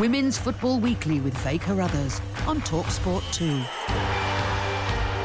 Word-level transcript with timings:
Women's 0.00 0.38
Football 0.38 0.80
Weekly 0.80 1.20
with 1.20 1.36
Faye 1.36 1.58
Carruthers 1.58 2.22
on 2.46 2.62
Talksport 2.62 3.20
2. 3.34 3.44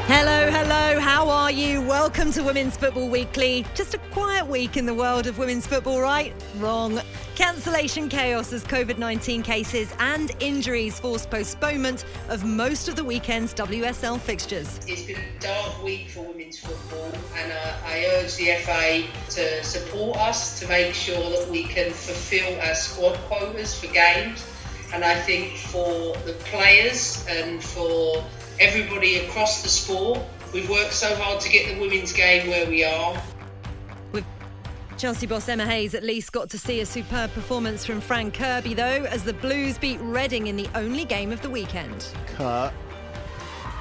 Hello, 0.04 0.50
hello, 0.50 1.00
how 1.00 1.30
are 1.30 1.50
you? 1.50 1.80
Welcome 1.80 2.30
to 2.32 2.42
Women's 2.42 2.76
Football 2.76 3.08
Weekly. 3.08 3.64
Just 3.74 3.94
a 3.94 3.98
quiet 4.12 4.46
week 4.46 4.76
in 4.76 4.84
the 4.84 4.92
world 4.92 5.26
of 5.28 5.38
women's 5.38 5.66
football, 5.66 6.02
right? 6.02 6.34
Wrong. 6.58 7.00
Cancellation 7.36 8.10
chaos 8.10 8.52
as 8.52 8.64
COVID 8.64 8.98
19 8.98 9.42
cases 9.42 9.90
and 9.98 10.32
injuries 10.40 11.00
forced 11.00 11.30
postponement 11.30 12.04
of 12.28 12.44
most 12.44 12.86
of 12.86 12.96
the 12.96 13.04
weekend's 13.04 13.54
WSL 13.54 14.20
fixtures. 14.20 14.78
It's 14.86 15.04
been 15.04 15.16
a 15.16 15.40
dark 15.40 15.82
week 15.82 16.10
for 16.10 16.20
women's 16.20 16.58
football, 16.58 17.12
and 17.34 17.50
uh, 17.50 17.76
I 17.86 18.04
urge 18.18 18.36
the 18.36 18.56
FA 18.56 19.04
to 19.36 19.64
support 19.64 20.18
us 20.18 20.60
to 20.60 20.68
make 20.68 20.92
sure 20.92 21.30
that 21.30 21.48
we 21.50 21.64
can 21.64 21.90
fulfil 21.92 22.60
our 22.60 22.74
squad 22.74 23.16
quotas 23.20 23.80
for 23.80 23.86
games. 23.86 24.44
And 24.92 25.04
I 25.04 25.14
think 25.20 25.56
for 25.56 26.16
the 26.24 26.32
players 26.44 27.26
and 27.28 27.62
for 27.62 28.24
everybody 28.60 29.16
across 29.16 29.62
the 29.62 29.68
sport, 29.68 30.20
we've 30.52 30.70
worked 30.70 30.92
so 30.92 31.14
hard 31.16 31.40
to 31.40 31.48
get 31.50 31.74
the 31.74 31.80
women's 31.80 32.12
game 32.12 32.48
where 32.48 32.66
we 32.68 32.84
are. 32.84 33.20
With 34.12 34.24
Chelsea 34.96 35.26
boss 35.26 35.48
Emma 35.48 35.66
Hayes 35.66 35.94
at 35.94 36.02
least 36.02 36.32
got 36.32 36.48
to 36.50 36.58
see 36.58 36.80
a 36.80 36.86
superb 36.86 37.32
performance 37.32 37.84
from 37.84 38.00
Fran 38.00 38.30
Kirby, 38.30 38.74
though, 38.74 39.04
as 39.04 39.24
the 39.24 39.34
Blues 39.34 39.76
beat 39.76 40.00
Reading 40.00 40.46
in 40.46 40.56
the 40.56 40.68
only 40.74 41.04
game 41.04 41.32
of 41.32 41.42
the 41.42 41.50
weekend. 41.50 42.06
Kerr 42.36 42.72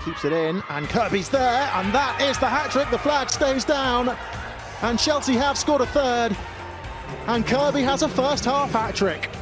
keeps 0.03 0.25
it 0.25 0.33
in, 0.33 0.61
and 0.69 0.87
Kirby's 0.87 1.29
there, 1.29 1.69
and 1.73 1.93
that 1.93 2.21
is 2.21 2.37
the 2.37 2.47
hat 2.47 2.71
trick. 2.71 2.89
The 2.91 2.99
flag 2.99 3.29
stays 3.29 3.65
down, 3.65 4.15
and 4.81 4.99
Chelsea 4.99 5.33
have 5.33 5.57
scored 5.57 5.81
a 5.81 5.87
third, 5.87 6.35
and 7.27 7.45
Kirby 7.45 7.81
has 7.81 8.03
a 8.03 8.09
first 8.09 8.45
half 8.45 8.71
hat 8.71 8.95
trick. 8.95 9.34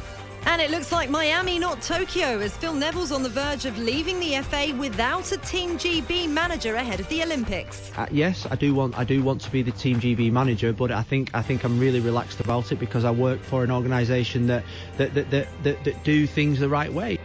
And 0.46 0.60
it 0.60 0.70
looks 0.70 0.92
like 0.92 1.08
Miami, 1.08 1.58
not 1.58 1.80
Tokyo, 1.80 2.38
as 2.38 2.56
Phil 2.56 2.74
Neville's 2.74 3.12
on 3.12 3.22
the 3.22 3.28
verge 3.28 3.64
of 3.64 3.78
leaving 3.78 4.20
the 4.20 4.36
FA 4.42 4.74
without 4.78 5.32
a 5.32 5.38
Team 5.38 5.78
GB 5.78 6.28
manager 6.28 6.74
ahead 6.74 7.00
of 7.00 7.08
the 7.08 7.22
Olympics. 7.22 7.90
Uh, 7.96 8.06
yes, 8.10 8.46
I 8.50 8.56
do 8.56 8.74
want 8.74 8.96
I 8.98 9.04
do 9.04 9.22
want 9.22 9.40
to 9.42 9.50
be 9.50 9.62
the 9.62 9.72
Team 9.72 10.00
GB 10.00 10.30
manager, 10.30 10.72
but 10.72 10.90
I 10.90 11.02
think 11.02 11.30
I 11.34 11.40
think 11.40 11.64
I'm 11.64 11.78
really 11.78 12.00
relaxed 12.00 12.40
about 12.40 12.72
it 12.72 12.76
because 12.76 13.04
I 13.04 13.10
work 13.10 13.40
for 13.40 13.64
an 13.64 13.70
organisation 13.70 14.46
that 14.48 14.64
that, 14.98 15.14
that, 15.14 15.30
that, 15.30 15.48
that 15.62 15.84
that 15.84 16.04
do 16.04 16.26
things 16.26 16.60
the 16.60 16.68
right 16.68 16.92
way. 16.92 17.18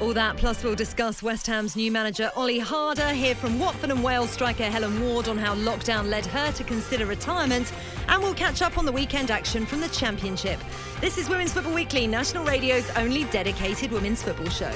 All 0.00 0.14
that, 0.14 0.36
plus 0.36 0.62
we'll 0.62 0.76
discuss 0.76 1.24
West 1.24 1.48
Ham's 1.48 1.74
new 1.74 1.90
manager 1.90 2.30
Olli 2.36 2.60
Harder, 2.60 3.08
hear 3.08 3.34
from 3.34 3.58
Watford 3.58 3.90
and 3.90 4.02
Wales 4.02 4.30
striker 4.30 4.62
Helen 4.62 5.00
Ward 5.02 5.26
on 5.26 5.36
how 5.36 5.56
lockdown 5.56 6.08
led 6.08 6.24
her 6.26 6.52
to 6.52 6.62
consider 6.62 7.04
retirement, 7.04 7.72
and 8.06 8.22
we'll 8.22 8.34
catch 8.34 8.62
up 8.62 8.78
on 8.78 8.84
the 8.84 8.92
weekend 8.92 9.32
action 9.32 9.66
from 9.66 9.80
the 9.80 9.88
Championship. 9.88 10.60
This 11.00 11.18
is 11.18 11.28
Women's 11.28 11.52
Football 11.52 11.74
Weekly, 11.74 12.06
National 12.06 12.44
Radio's 12.44 12.88
only 12.90 13.24
dedicated 13.24 13.90
women's 13.90 14.22
football 14.22 14.48
show. 14.50 14.72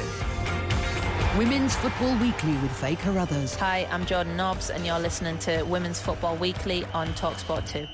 Women's 1.38 1.76
Football 1.76 2.18
Weekly 2.18 2.54
with 2.54 2.72
Faye 2.72 2.96
Carruthers. 2.96 3.54
Hi, 3.54 3.86
I'm 3.92 4.04
Jordan 4.04 4.36
Nobbs, 4.36 4.70
and 4.70 4.84
you're 4.84 4.98
listening 4.98 5.38
to 5.38 5.62
Women's 5.62 6.00
Football 6.00 6.34
Weekly 6.36 6.84
on 6.92 7.06
Talksport 7.14 7.68
2. 7.68 7.86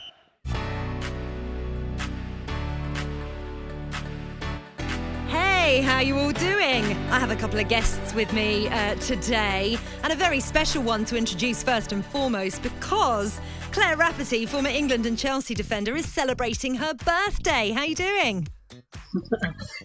Hey, 5.69 5.83
how 5.83 5.97
are 5.97 6.03
you 6.03 6.17
all 6.17 6.33
doing? 6.33 6.83
I 7.11 7.21
have 7.21 7.31
a 7.31 7.37
couple 7.37 7.61
of 7.61 7.69
guests 7.69 8.15
with 8.15 8.33
me 8.33 8.69
uh, 8.69 8.95
today, 8.95 9.77
and 10.03 10.11
a 10.11 10.17
very 10.17 10.41
special 10.41 10.83
one 10.83 11.05
to 11.05 11.15
introduce 11.15 11.63
first 11.63 11.93
and 11.93 12.03
foremost 12.07 12.63
because 12.63 13.39
Claire 13.71 13.99
Rafferty, 13.99 14.47
former 14.47 14.71
England 14.71 15.05
and 15.05 15.19
Chelsea 15.19 15.55
defender, 15.55 15.95
is 15.95 16.07
celebrating 16.07 16.75
her 16.77 16.95
birthday. 16.95 17.73
How 17.73 17.81
are 17.81 17.87
you 17.87 17.95
doing? 17.95 18.49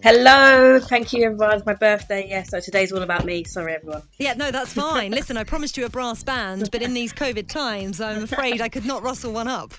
Hello, 0.02 0.80
thank 0.80 1.12
you 1.12 1.26
everyone. 1.26 1.58
It's 1.58 1.66
my 1.66 1.74
birthday, 1.74 2.30
yeah, 2.30 2.44
so 2.44 2.62
today's 2.62 2.94
all 2.94 3.02
about 3.02 3.26
me. 3.26 3.44
Sorry 3.44 3.76
everyone. 3.76 4.04
Yeah, 4.20 4.36
no, 4.36 4.52
that's 4.52 4.72
fine. 4.72 5.12
Listen, 5.12 5.36
I 5.36 5.44
promised 5.44 5.76
you 5.76 5.84
a 5.84 5.90
brass 5.90 6.24
band, 6.24 6.70
but 6.72 6.82
in 6.82 6.94
these 6.94 7.12
COVID 7.12 7.50
times, 7.50 8.00
I'm 8.00 8.24
afraid 8.24 8.62
I 8.62 8.70
could 8.70 8.86
not 8.86 9.04
rustle 9.04 9.34
one 9.34 9.50
up. 9.50 9.74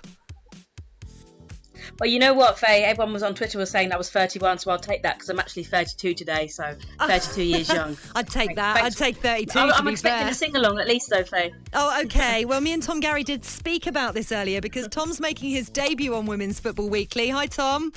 Well, 1.98 2.08
you 2.08 2.18
know 2.18 2.34
what, 2.34 2.58
Faye? 2.58 2.84
Everyone 2.84 3.12
was 3.12 3.22
on 3.22 3.34
Twitter 3.34 3.58
was 3.58 3.70
saying 3.70 3.92
I 3.92 3.96
was 3.96 4.10
31, 4.10 4.58
so 4.58 4.70
I'll 4.70 4.78
take 4.78 5.02
that 5.02 5.16
because 5.16 5.28
I'm 5.28 5.38
actually 5.38 5.64
32 5.64 6.14
today, 6.14 6.46
so 6.46 6.74
ah. 7.00 7.06
32 7.06 7.42
years 7.42 7.68
young. 7.68 7.96
I'd 8.14 8.28
take 8.28 8.56
that. 8.56 8.78
Thanks. 8.78 9.00
I'd 9.00 9.04
take 9.04 9.16
32. 9.18 9.58
I'm, 9.58 9.68
to 9.68 9.74
I'm 9.76 9.84
be 9.84 9.92
expecting 9.92 10.24
fair. 10.24 10.30
a 10.30 10.34
sing 10.34 10.56
along 10.56 10.78
at 10.78 10.88
least, 10.88 11.10
though, 11.10 11.24
Faye. 11.24 11.52
Oh, 11.72 12.00
okay. 12.04 12.44
Well, 12.44 12.60
me 12.60 12.72
and 12.72 12.82
Tom 12.82 13.00
Garry 13.00 13.22
did 13.22 13.44
speak 13.44 13.86
about 13.86 14.14
this 14.14 14.32
earlier 14.32 14.60
because 14.60 14.88
Tom's 14.88 15.20
making 15.20 15.50
his 15.50 15.68
debut 15.68 16.14
on 16.14 16.26
Women's 16.26 16.60
Football 16.60 16.88
Weekly. 16.88 17.28
Hi, 17.28 17.46
Tom. 17.46 17.92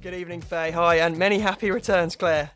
Good 0.00 0.14
evening, 0.14 0.42
Faye. 0.42 0.70
Hi, 0.70 0.96
and 0.96 1.16
many 1.16 1.38
happy 1.38 1.70
returns, 1.70 2.16
Claire. 2.16 2.50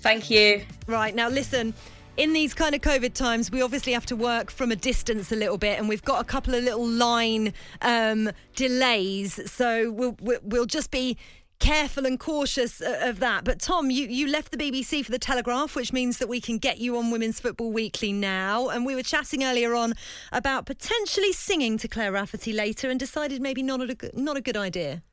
Thank 0.00 0.30
you. 0.30 0.62
Right, 0.86 1.14
now 1.14 1.28
listen. 1.28 1.74
In 2.18 2.32
these 2.32 2.52
kind 2.52 2.74
of 2.74 2.80
COVID 2.80 3.14
times, 3.14 3.48
we 3.52 3.62
obviously 3.62 3.92
have 3.92 4.04
to 4.06 4.16
work 4.16 4.50
from 4.50 4.72
a 4.72 4.76
distance 4.76 5.30
a 5.30 5.36
little 5.36 5.56
bit, 5.56 5.78
and 5.78 5.88
we've 5.88 6.02
got 6.02 6.20
a 6.20 6.24
couple 6.24 6.52
of 6.52 6.64
little 6.64 6.84
line 6.84 7.54
um, 7.80 8.32
delays. 8.56 9.40
So 9.48 9.92
we'll, 9.92 10.16
we'll 10.20 10.66
just 10.66 10.90
be 10.90 11.16
careful 11.60 12.06
and 12.06 12.18
cautious 12.18 12.82
of 12.84 13.20
that. 13.20 13.44
But 13.44 13.60
Tom, 13.60 13.92
you, 13.92 14.08
you 14.08 14.26
left 14.26 14.50
the 14.50 14.56
BBC 14.56 15.04
for 15.04 15.12
the 15.12 15.18
Telegraph, 15.20 15.76
which 15.76 15.92
means 15.92 16.18
that 16.18 16.28
we 16.28 16.40
can 16.40 16.58
get 16.58 16.78
you 16.78 16.98
on 16.98 17.12
Women's 17.12 17.38
Football 17.38 17.70
Weekly 17.70 18.12
now. 18.12 18.68
And 18.68 18.84
we 18.84 18.96
were 18.96 19.04
chatting 19.04 19.44
earlier 19.44 19.76
on 19.76 19.94
about 20.32 20.66
potentially 20.66 21.32
singing 21.32 21.78
to 21.78 21.86
Claire 21.86 22.10
Rafferty 22.10 22.52
later, 22.52 22.90
and 22.90 22.98
decided 22.98 23.40
maybe 23.40 23.62
not 23.62 23.80
a 23.80 24.10
not 24.14 24.36
a 24.36 24.40
good 24.40 24.56
idea. 24.56 25.04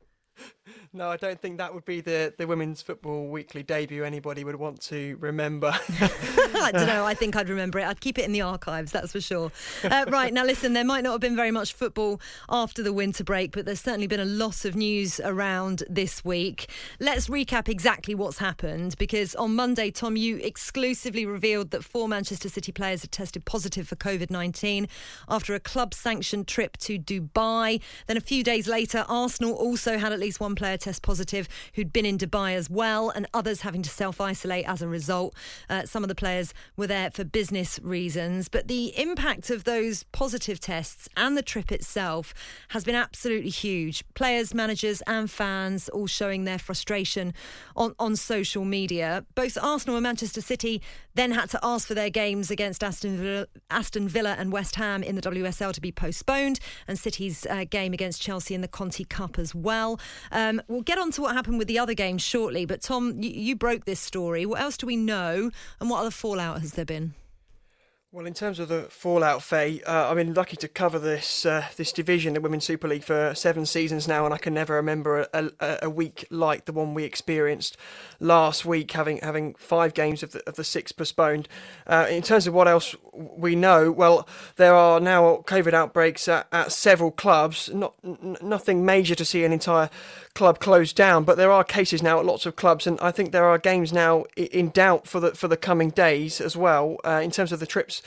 No, 0.92 1.10
I 1.10 1.16
don't 1.16 1.40
think 1.40 1.58
that 1.58 1.74
would 1.74 1.84
be 1.84 2.00
the, 2.00 2.32
the 2.36 2.46
Women's 2.46 2.82
Football 2.82 3.28
Weekly 3.28 3.62
debut 3.62 4.04
anybody 4.04 4.44
would 4.44 4.56
want 4.56 4.80
to 4.82 5.16
remember. 5.20 5.72
I 6.00 6.70
don't 6.72 6.86
know. 6.86 7.04
I 7.04 7.14
think 7.14 7.36
I'd 7.36 7.48
remember 7.48 7.78
it. 7.78 7.86
I'd 7.86 8.00
keep 8.00 8.18
it 8.18 8.24
in 8.24 8.32
the 8.32 8.40
archives, 8.40 8.92
that's 8.92 9.12
for 9.12 9.20
sure. 9.20 9.52
Uh, 9.84 10.06
right, 10.08 10.32
now 10.32 10.44
listen, 10.44 10.72
there 10.72 10.84
might 10.84 11.04
not 11.04 11.12
have 11.12 11.20
been 11.20 11.36
very 11.36 11.50
much 11.50 11.72
football 11.74 12.20
after 12.48 12.82
the 12.82 12.92
winter 12.92 13.22
break, 13.22 13.52
but 13.52 13.66
there's 13.66 13.80
certainly 13.80 14.06
been 14.06 14.20
a 14.20 14.24
lot 14.24 14.64
of 14.64 14.74
news 14.74 15.20
around 15.20 15.84
this 15.88 16.24
week. 16.24 16.70
Let's 16.98 17.28
recap 17.28 17.68
exactly 17.68 18.14
what's 18.14 18.38
happened 18.38 18.96
because 18.98 19.34
on 19.34 19.54
Monday, 19.54 19.90
Tom, 19.90 20.16
you 20.16 20.38
exclusively 20.38 21.26
revealed 21.26 21.70
that 21.70 21.84
four 21.84 22.08
Manchester 22.08 22.48
City 22.48 22.72
players 22.72 23.02
had 23.02 23.12
tested 23.12 23.44
positive 23.44 23.86
for 23.86 23.96
COVID 23.96 24.30
19 24.30 24.88
after 25.28 25.54
a 25.54 25.60
club 25.60 25.94
sanctioned 25.94 26.48
trip 26.48 26.76
to 26.78 26.98
Dubai. 26.98 27.80
Then 28.06 28.16
a 28.16 28.20
few 28.20 28.42
days 28.42 28.66
later, 28.66 29.04
Arsenal 29.08 29.52
also 29.52 29.98
had 29.98 30.12
at 30.12 30.18
least 30.18 30.40
one 30.40 30.55
player 30.56 30.76
test 30.76 31.02
positive 31.02 31.48
who'd 31.74 31.92
been 31.92 32.06
in 32.06 32.18
Dubai 32.18 32.54
as 32.54 32.68
well, 32.68 33.10
and 33.10 33.26
others 33.32 33.60
having 33.60 33.82
to 33.82 33.90
self 33.90 34.20
isolate 34.20 34.66
as 34.66 34.82
a 34.82 34.88
result. 34.88 35.34
Uh, 35.68 35.84
some 35.84 36.02
of 36.02 36.08
the 36.08 36.14
players 36.14 36.52
were 36.76 36.86
there 36.86 37.10
for 37.10 37.24
business 37.24 37.78
reasons, 37.82 38.48
but 38.48 38.68
the 38.68 38.98
impact 38.98 39.50
of 39.50 39.64
those 39.64 40.02
positive 40.04 40.58
tests 40.58 41.08
and 41.16 41.36
the 41.36 41.42
trip 41.42 41.70
itself 41.70 42.34
has 42.68 42.84
been 42.84 42.94
absolutely 42.94 43.50
huge. 43.50 44.04
Players, 44.14 44.54
managers, 44.54 45.02
and 45.06 45.30
fans 45.30 45.88
all 45.90 46.06
showing 46.06 46.44
their 46.44 46.58
frustration 46.58 47.34
on, 47.76 47.94
on 47.98 48.16
social 48.16 48.64
media. 48.64 49.24
Both 49.34 49.58
Arsenal 49.60 49.96
and 49.96 50.02
Manchester 50.02 50.40
City 50.40 50.82
then 51.16 51.32
had 51.32 51.50
to 51.50 51.58
ask 51.62 51.88
for 51.88 51.94
their 51.94 52.10
games 52.10 52.50
against 52.50 52.84
Aston 52.84 53.16
Villa, 53.16 53.46
Aston 53.70 54.06
Villa 54.06 54.36
and 54.38 54.52
West 54.52 54.76
Ham 54.76 55.02
in 55.02 55.16
the 55.16 55.22
WSL 55.22 55.72
to 55.72 55.80
be 55.80 55.90
postponed, 55.90 56.60
and 56.86 56.98
City's 56.98 57.46
uh, 57.46 57.64
game 57.68 57.92
against 57.92 58.20
Chelsea 58.22 58.54
in 58.54 58.60
the 58.60 58.68
Conti 58.68 59.04
Cup 59.04 59.38
as 59.38 59.54
well. 59.54 59.98
Um, 60.30 60.62
we'll 60.68 60.82
get 60.82 60.98
on 60.98 61.10
to 61.12 61.22
what 61.22 61.34
happened 61.34 61.58
with 61.58 61.68
the 61.68 61.78
other 61.78 61.94
games 61.94 62.22
shortly, 62.22 62.66
but 62.66 62.82
Tom, 62.82 63.20
you, 63.22 63.30
you 63.30 63.56
broke 63.56 63.86
this 63.86 64.00
story. 64.00 64.46
What 64.46 64.60
else 64.60 64.76
do 64.76 64.86
we 64.86 64.96
know, 64.96 65.50
and 65.80 65.90
what 65.90 66.00
other 66.00 66.10
fallout 66.10 66.60
has 66.60 66.72
there 66.72 66.84
been? 66.84 67.14
Well, 68.16 68.24
in 68.24 68.32
terms 68.32 68.58
of 68.58 68.68
the 68.68 68.84
fallout, 68.84 69.42
Faye, 69.42 69.82
uh, 69.82 70.08
I've 70.08 70.16
been 70.16 70.32
lucky 70.32 70.56
to 70.56 70.68
cover 70.68 70.98
this 70.98 71.44
uh, 71.44 71.66
this 71.76 71.92
division, 71.92 72.32
the 72.32 72.40
Women's 72.40 72.64
Super 72.64 72.88
League, 72.88 73.04
for 73.04 73.34
seven 73.34 73.66
seasons 73.66 74.08
now, 74.08 74.24
and 74.24 74.32
I 74.32 74.38
can 74.38 74.54
never 74.54 74.72
remember 74.72 75.28
a, 75.34 75.50
a, 75.60 75.78
a, 75.82 75.90
week 75.90 76.24
like 76.30 76.64
the 76.64 76.72
one 76.72 76.94
we 76.94 77.04
experienced 77.04 77.76
last 78.18 78.64
week, 78.64 78.92
having 78.92 79.18
having 79.18 79.52
five 79.56 79.92
games 79.92 80.22
of 80.22 80.32
the, 80.32 80.42
of 80.48 80.54
the 80.54 80.64
six 80.64 80.92
postponed. 80.92 81.46
Uh, 81.86 82.06
in 82.08 82.22
terms 82.22 82.46
of 82.46 82.54
what 82.54 82.66
else 82.66 82.96
we 83.12 83.54
know, 83.54 83.92
well, 83.92 84.26
there 84.56 84.74
are 84.74 84.98
now 84.98 85.44
COVID 85.46 85.74
outbreaks 85.74 86.26
at, 86.26 86.46
at 86.52 86.72
several 86.72 87.10
clubs. 87.10 87.68
Not 87.74 87.96
n- 88.02 88.38
nothing 88.40 88.82
major 88.86 89.14
to 89.14 89.26
see 89.26 89.44
an 89.44 89.52
entire 89.52 89.90
club 90.36 90.60
closed 90.60 90.94
down, 90.94 91.24
but 91.24 91.38
there 91.38 91.50
are 91.50 91.64
cases 91.64 92.02
now 92.02 92.18
at 92.18 92.26
lots 92.26 92.44
of 92.44 92.56
clubs, 92.56 92.86
and 92.86 93.00
I 93.00 93.10
think 93.10 93.32
there 93.32 93.46
are 93.46 93.58
games 93.58 93.90
now 93.90 94.24
in 94.36 94.68
doubt 94.68 95.08
for 95.08 95.18
the 95.18 95.30
for 95.34 95.48
the 95.48 95.56
coming 95.56 95.90
days 95.90 96.40
as 96.42 96.54
well. 96.56 96.98
Uh, 97.04 97.20
in 97.24 97.30
terms 97.30 97.52
of 97.52 97.58
the 97.58 97.66
trips 97.66 98.02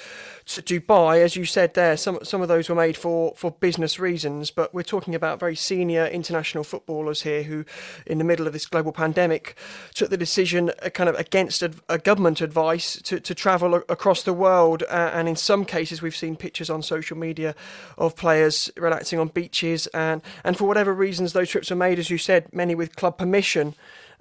to 0.46 0.62
Dubai, 0.62 1.24
as 1.24 1.36
you 1.36 1.46
said 1.46 1.74
there, 1.74 1.98
some 1.98 2.20
some 2.24 2.42
of 2.42 2.48
those 2.48 2.70
were 2.70 2.76
made 2.76 2.96
for, 2.96 3.34
for 3.36 3.52
business 3.52 4.00
reasons, 4.00 4.52
but 4.52 4.74
we're 4.74 4.84
talking 4.84 5.16
about 5.16 5.40
very 5.40 5.56
senior 5.56 6.06
international 6.06 6.64
footballers 6.64 7.24
here 7.24 7.44
who, 7.44 7.66
in 8.06 8.20
the 8.20 8.24
middle 8.24 8.46
of 8.46 8.54
this 8.54 8.68
global 8.68 8.92
pandemic, 8.92 9.56
took 9.96 10.12
the 10.12 10.18
decision 10.18 10.72
uh, 10.84 10.90
kind 10.90 11.10
of 11.10 11.16
against 11.16 11.64
a, 11.64 11.72
a 11.90 11.98
government 11.98 12.42
advice 12.42 13.02
to, 13.02 13.20
to 13.20 13.34
travel 13.34 13.74
across 13.90 14.22
the 14.22 14.34
world. 14.34 14.84
Uh, 14.84 15.10
and 15.14 15.28
in 15.28 15.36
some 15.36 15.66
cases, 15.66 16.04
we've 16.04 16.16
seen 16.16 16.36
pictures 16.36 16.70
on 16.70 16.84
social 16.84 17.18
media 17.18 17.56
of 17.98 18.16
players 18.16 18.70
relaxing 18.78 19.18
on 19.20 19.30
beaches, 19.30 19.88
and, 19.88 20.22
and 20.44 20.58
for 20.58 20.66
whatever 20.68 20.94
reasons 20.94 21.34
those 21.34 21.50
trips 21.50 21.72
were 21.72 21.76
made, 21.76 21.98
as 21.98 22.12
you 22.12 22.19
said, 22.20 22.54
many 22.54 22.76
with 22.76 22.96
club 22.96 23.18
permission. 23.18 23.74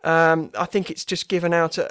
Um, 0.04 0.52
I 0.56 0.64
think 0.64 0.90
it's 0.90 1.04
just 1.04 1.28
given 1.28 1.52
out 1.52 1.76
a, 1.76 1.90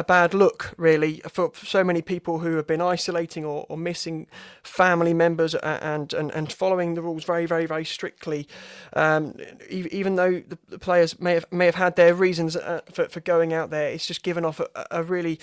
a, 0.00 0.02
bad 0.02 0.34
look, 0.34 0.74
really, 0.76 1.22
for 1.28 1.52
so 1.54 1.84
many 1.84 2.02
people 2.02 2.40
who 2.40 2.56
have 2.56 2.66
been 2.66 2.80
isolating 2.80 3.44
or, 3.44 3.64
or 3.68 3.78
missing 3.78 4.26
family 4.64 5.14
members 5.14 5.54
and, 5.54 6.12
and, 6.12 6.32
and 6.32 6.52
following 6.52 6.94
the 6.94 7.02
rules 7.02 7.22
very, 7.22 7.46
very, 7.46 7.66
very 7.66 7.84
strictly. 7.84 8.48
Um, 8.94 9.36
even 9.70 10.16
though 10.16 10.40
the, 10.40 10.78
players 10.78 11.20
may 11.20 11.34
have 11.34 11.46
may 11.52 11.66
have 11.66 11.76
had 11.76 11.94
their 11.94 12.12
reasons 12.12 12.56
uh, 12.56 12.80
for, 12.92 13.08
for 13.08 13.20
going 13.20 13.52
out 13.52 13.70
there, 13.70 13.88
it's 13.88 14.06
just 14.06 14.24
given 14.24 14.44
off 14.44 14.58
a, 14.58 14.86
a 14.90 15.02
really 15.04 15.38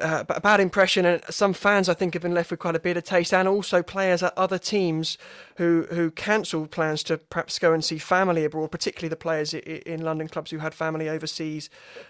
uh, 0.00 0.24
bad 0.24 0.60
impression, 0.60 1.04
and 1.04 1.22
some 1.28 1.52
fans 1.52 1.88
I 1.90 1.94
think 1.94 2.14
have 2.14 2.22
been 2.22 2.34
left 2.34 2.50
with 2.50 2.60
quite 2.60 2.76
a 2.76 2.80
bitter 2.80 3.02
taste, 3.02 3.34
and 3.34 3.46
also 3.46 3.82
players 3.82 4.22
at 4.22 4.32
other 4.36 4.58
teams 4.58 5.18
who 5.56 5.86
who 5.90 6.10
cancelled 6.10 6.70
plans 6.70 7.02
to 7.04 7.18
perhaps 7.18 7.58
go 7.58 7.74
and 7.74 7.84
see 7.84 7.98
family 7.98 8.44
abroad, 8.46 8.70
particularly 8.70 9.10
the 9.10 9.16
players 9.16 9.52
in 9.52 10.00
London 10.02 10.26
clubs 10.26 10.50
who 10.50 10.58
had 10.58 10.74
family 10.74 11.08
overseas 11.08 11.59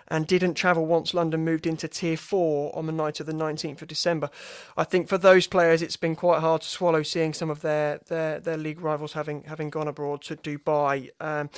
and 0.08 0.26
didn't 0.26 0.55
travel 0.55 0.87
once 0.87 1.14
London 1.14 1.44
moved 1.44 1.67
into 1.67 1.88
Tier 1.88 2.17
Four 2.17 2.76
on 2.76 2.87
the 2.87 2.93
night 2.93 3.20
of 3.20 3.26
the 3.26 3.32
19th 3.32 3.82
of 3.82 3.88
December. 3.88 4.31
I 4.76 4.85
think 4.85 5.08
for 5.08 5.19
those 5.19 5.47
players, 5.47 5.82
it's 5.82 5.97
been 5.97 6.14
quite 6.14 6.41
hard 6.41 6.62
to 6.62 6.69
swallow 6.69 7.02
seeing 7.02 7.32
some 7.32 7.50
of 7.50 7.62
their 7.62 8.00
their, 8.06 8.38
their 8.41 8.56
league 8.56 8.81
rivals 8.81 9.14
having 9.14 9.44
having 9.44 9.70
gone 9.70 9.88
abroad 9.88 10.23
to 10.23 10.37
Dubai. 10.37 11.11
Um, 11.20 11.50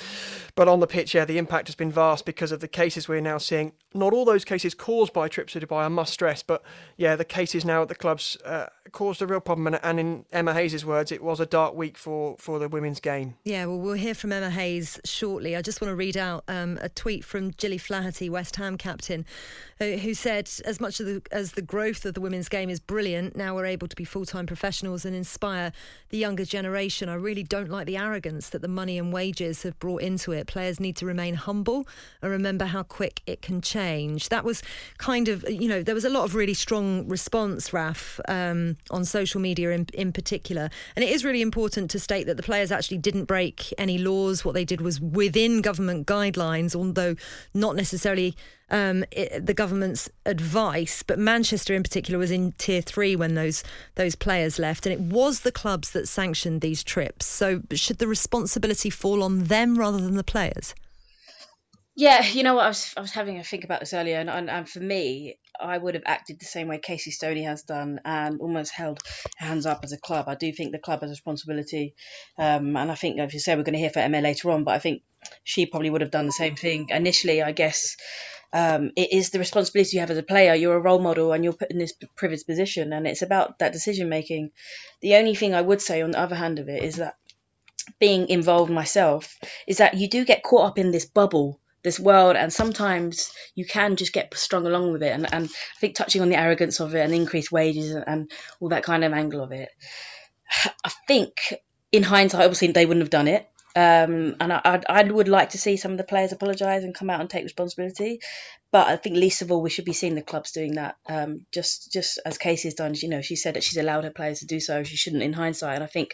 but 0.55 0.67
on 0.67 0.79
the 0.79 0.87
pitch, 0.87 1.13
yeah, 1.13 1.25
the 1.25 1.37
impact 1.37 1.67
has 1.67 1.75
been 1.75 1.91
vast 1.91 2.25
because 2.25 2.51
of 2.51 2.59
the 2.59 2.67
cases 2.67 3.07
we're 3.07 3.21
now 3.21 3.37
seeing. 3.37 3.73
Not 3.93 4.13
all 4.13 4.25
those 4.25 4.45
cases 4.45 4.73
caused 4.73 5.13
by 5.13 5.27
trips 5.27 5.53
to 5.53 5.59
Dubai, 5.59 5.85
I 5.85 5.87
must 5.87 6.13
stress. 6.13 6.41
But 6.41 6.63
yeah, 6.97 7.15
the 7.15 7.25
cases 7.25 7.65
now 7.65 7.83
at 7.83 7.89
the 7.89 7.95
clubs 7.95 8.37
uh, 8.45 8.67
caused 8.91 9.21
a 9.21 9.27
real 9.27 9.39
problem. 9.39 9.77
And, 9.81 9.99
in 9.99 10.25
Emma 10.31 10.53
Hayes' 10.53 10.85
words, 10.85 11.11
it 11.11 11.23
was 11.23 11.39
a 11.39 11.45
dark 11.45 11.75
week 11.75 11.97
for, 11.97 12.35
for 12.37 12.59
the 12.59 12.67
women's 12.67 12.99
game. 12.99 13.35
Yeah, 13.43 13.65
well, 13.65 13.79
we'll 13.79 13.93
hear 13.93 14.13
from 14.13 14.31
Emma 14.31 14.49
Hayes 14.49 14.99
shortly. 15.05 15.55
I 15.55 15.61
just 15.61 15.81
want 15.81 15.91
to 15.91 15.95
read 15.95 16.17
out 16.17 16.43
um, 16.47 16.77
a 16.81 16.89
tweet 16.89 17.23
from 17.23 17.51
Gilly 17.51 17.77
Flaherty, 17.77 18.29
West 18.29 18.55
Ham 18.57 18.77
captain, 18.77 19.25
who 19.79 20.13
said, 20.13 20.49
as 20.65 20.79
much 20.79 20.97
the, 20.97 21.21
as 21.31 21.53
the 21.53 21.61
growth 21.61 22.05
of 22.05 22.13
the 22.13 22.21
women's 22.21 22.47
game 22.49 22.69
is 22.69 22.79
brilliant, 22.79 23.35
now 23.35 23.55
we're 23.55 23.65
able 23.65 23.87
to 23.87 23.95
be 23.95 24.05
full 24.05 24.25
time 24.25 24.45
professionals 24.45 25.05
and 25.05 25.15
inspire 25.15 25.71
the 26.09 26.17
younger 26.17 26.45
generation. 26.45 27.09
I 27.09 27.15
really 27.15 27.43
don't 27.43 27.69
like 27.69 27.85
the 27.85 27.97
arrogance 27.97 28.49
that 28.49 28.61
the 28.61 28.67
money 28.67 28.97
and 28.97 29.11
wages 29.11 29.63
have 29.63 29.77
brought 29.79 30.01
into 30.01 30.31
it. 30.31 30.47
Players 30.47 30.79
need 30.79 30.95
to 30.97 31.05
remain 31.05 31.35
humble 31.35 31.87
and 32.21 32.31
remember 32.31 32.65
how 32.65 32.83
quick 32.83 33.21
it 33.25 33.41
can 33.41 33.61
change. 33.61 34.29
That 34.29 34.43
was 34.43 34.63
kind 34.97 35.27
of, 35.27 35.43
you 35.49 35.67
know, 35.67 35.83
there 35.83 35.95
was 35.95 36.05
a 36.05 36.09
lot 36.09 36.23
of 36.23 36.35
really 36.35 36.53
strong 36.53 37.07
response, 37.07 37.73
Raf, 37.73 38.19
um, 38.27 38.72
on 38.89 39.05
social 39.05 39.39
media 39.39 39.71
in, 39.71 39.87
in 39.93 40.11
particular. 40.11 40.69
And 40.95 41.03
it 41.03 41.09
is 41.09 41.23
really 41.23 41.41
important 41.41 41.89
to 41.91 41.99
state 41.99 42.25
that 42.27 42.37
the 42.37 42.43
players 42.43 42.71
actually 42.71 42.97
didn't 42.97 43.25
break 43.25 43.73
any 43.77 43.97
laws. 43.97 44.43
What 44.43 44.53
they 44.53 44.65
did 44.65 44.81
was 44.81 44.99
within 44.99 45.61
government 45.61 46.07
guidelines, 46.07 46.75
although 46.75 47.15
not 47.53 47.75
necessarily 47.75 48.35
um, 48.69 49.05
it, 49.11 49.45
the 49.45 49.53
government's 49.53 50.09
advice. 50.25 51.03
But 51.03 51.19
Manchester, 51.19 51.73
in 51.73 51.83
particular, 51.83 52.17
was 52.17 52.31
in 52.31 52.53
tier 52.53 52.81
three 52.81 53.15
when 53.15 53.35
those 53.35 53.63
those 53.95 54.15
players 54.15 54.59
left, 54.59 54.85
and 54.85 54.93
it 54.93 54.99
was 54.99 55.41
the 55.41 55.51
clubs 55.51 55.91
that 55.91 56.07
sanctioned 56.07 56.61
these 56.61 56.83
trips. 56.83 57.25
So 57.25 57.61
should 57.73 57.99
the 57.99 58.07
responsibility 58.07 58.89
fall 58.89 59.23
on 59.23 59.45
them 59.45 59.77
rather 59.77 59.99
than 59.99 60.15
the 60.15 60.23
players? 60.23 60.73
Yeah, 61.95 62.25
you 62.25 62.41
know 62.41 62.55
what? 62.55 62.65
I 62.65 62.69
was 62.69 62.93
I 62.97 63.01
was 63.01 63.11
having 63.11 63.37
a 63.37 63.43
think 63.43 63.63
about 63.63 63.79
this 63.79 63.93
earlier, 63.93 64.17
and, 64.17 64.29
and, 64.29 64.49
and 64.49 64.67
for 64.67 64.79
me, 64.79 65.37
I 65.59 65.77
would 65.77 65.93
have 65.93 66.03
acted 66.07 66.39
the 66.39 66.45
same 66.45 66.67
way 66.67 66.79
Casey 66.79 67.11
Stoney 67.11 67.43
has 67.43 67.61
done, 67.63 67.99
and 68.03 68.41
almost 68.41 68.73
held 68.73 68.99
hands 69.37 69.67
up 69.67 69.81
as 69.83 69.91
a 69.91 69.99
club. 69.99 70.25
I 70.27 70.33
do 70.33 70.51
think 70.51 70.71
the 70.71 70.79
club 70.79 71.01
has 71.01 71.11
a 71.11 71.13
responsibility, 71.13 71.93
um, 72.39 72.75
and 72.75 72.91
I 72.91 72.95
think, 72.95 73.19
as 73.19 73.31
you 73.31 73.39
say, 73.39 73.55
we're 73.55 73.61
going 73.63 73.73
to 73.73 73.79
hear 73.79 73.91
from 73.91 74.01
Emma 74.03 74.21
later 74.21 74.49
on, 74.49 74.63
but 74.63 74.73
I 74.73 74.79
think 74.79 75.03
she 75.43 75.67
probably 75.67 75.91
would 75.91 76.01
have 76.01 76.09
done 76.09 76.25
the 76.25 76.31
same 76.31 76.55
thing 76.55 76.87
initially. 76.89 77.43
I 77.43 77.51
guess 77.51 77.95
um, 78.53 78.89
it 78.95 79.13
is 79.13 79.29
the 79.29 79.37
responsibility 79.37 79.97
you 79.97 80.01
have 80.01 80.09
as 80.09 80.17
a 80.17 80.23
player. 80.23 80.55
You're 80.55 80.77
a 80.77 80.81
role 80.81 80.99
model 80.99 81.31
and 81.31 81.43
you're 81.43 81.53
put 81.53 81.69
in 81.69 81.77
this 81.77 81.93
privileged 82.15 82.47
position, 82.47 82.91
and 82.91 83.05
it's 83.05 83.21
about 83.21 83.59
that 83.59 83.71
decision 83.71 84.09
making. 84.09 84.49
The 85.01 85.17
only 85.17 85.35
thing 85.35 85.53
I 85.53 85.61
would 85.61 85.81
say 85.81 86.01
on 86.01 86.11
the 86.11 86.19
other 86.19 86.35
hand 86.35 86.57
of 86.57 86.69
it 86.69 86.81
is 86.81 86.95
that 86.95 87.17
being 87.99 88.29
involved 88.29 88.71
myself 88.71 89.37
is 89.67 89.77
that 89.77 89.93
you 89.95 90.09
do 90.09 90.25
get 90.25 90.41
caught 90.41 90.65
up 90.69 90.79
in 90.79 90.89
this 90.89 91.05
bubble 91.05 91.59
this 91.83 91.99
world 91.99 92.35
and 92.35 92.51
sometimes 92.51 93.31
you 93.55 93.65
can 93.65 93.95
just 93.95 94.13
get 94.13 94.33
strung 94.35 94.65
along 94.65 94.91
with 94.91 95.03
it 95.03 95.11
and, 95.11 95.31
and 95.33 95.45
i 95.45 95.79
think 95.79 95.95
touching 95.95 96.21
on 96.21 96.29
the 96.29 96.39
arrogance 96.39 96.79
of 96.79 96.95
it 96.95 97.01
and 97.01 97.13
increased 97.13 97.51
wages 97.51 97.91
and, 97.91 98.03
and 98.07 98.31
all 98.59 98.69
that 98.69 98.83
kind 98.83 99.03
of 99.03 99.13
angle 99.13 99.41
of 99.41 99.51
it 99.51 99.69
i 100.85 100.91
think 101.07 101.53
in 101.91 102.03
hindsight 102.03 102.41
obviously 102.41 102.71
they 102.71 102.85
wouldn't 102.85 103.03
have 103.03 103.09
done 103.09 103.27
it 103.27 103.47
um, 103.75 104.35
and 104.39 104.53
I, 104.53 104.83
I, 104.87 105.03
would 105.03 105.27
like 105.27 105.51
to 105.51 105.57
see 105.57 105.77
some 105.77 105.93
of 105.93 105.97
the 105.97 106.03
players 106.03 106.31
apologise 106.31 106.83
and 106.83 106.93
come 106.93 107.09
out 107.09 107.21
and 107.21 107.29
take 107.29 107.43
responsibility. 107.43 108.19
But 108.71 108.87
I 108.87 108.97
think 108.97 109.15
least 109.15 109.41
of 109.41 109.51
all, 109.51 109.63
we 109.63 109.71
should 109.71 109.85
be 109.85 109.93
seeing 109.93 110.13
the 110.13 110.21
clubs 110.21 110.51
doing 110.51 110.73
that. 110.73 110.95
Um, 111.09 111.47
just 111.51 111.91
just 111.91 112.19
as 112.23 112.37
Casey's 112.37 112.75
done, 112.75 112.93
you 112.95 113.09
know, 113.09 113.21
she 113.21 113.35
said 113.35 113.55
that 113.55 113.63
she's 113.63 113.77
allowed 113.77 114.03
her 114.03 114.11
players 114.11 114.39
to 114.39 114.45
do 114.45 114.59
so. 114.59 114.83
She 114.83 114.95
shouldn't, 114.95 115.23
in 115.23 115.33
hindsight. 115.33 115.75
And 115.75 115.83
I 115.83 115.87
think, 115.87 116.13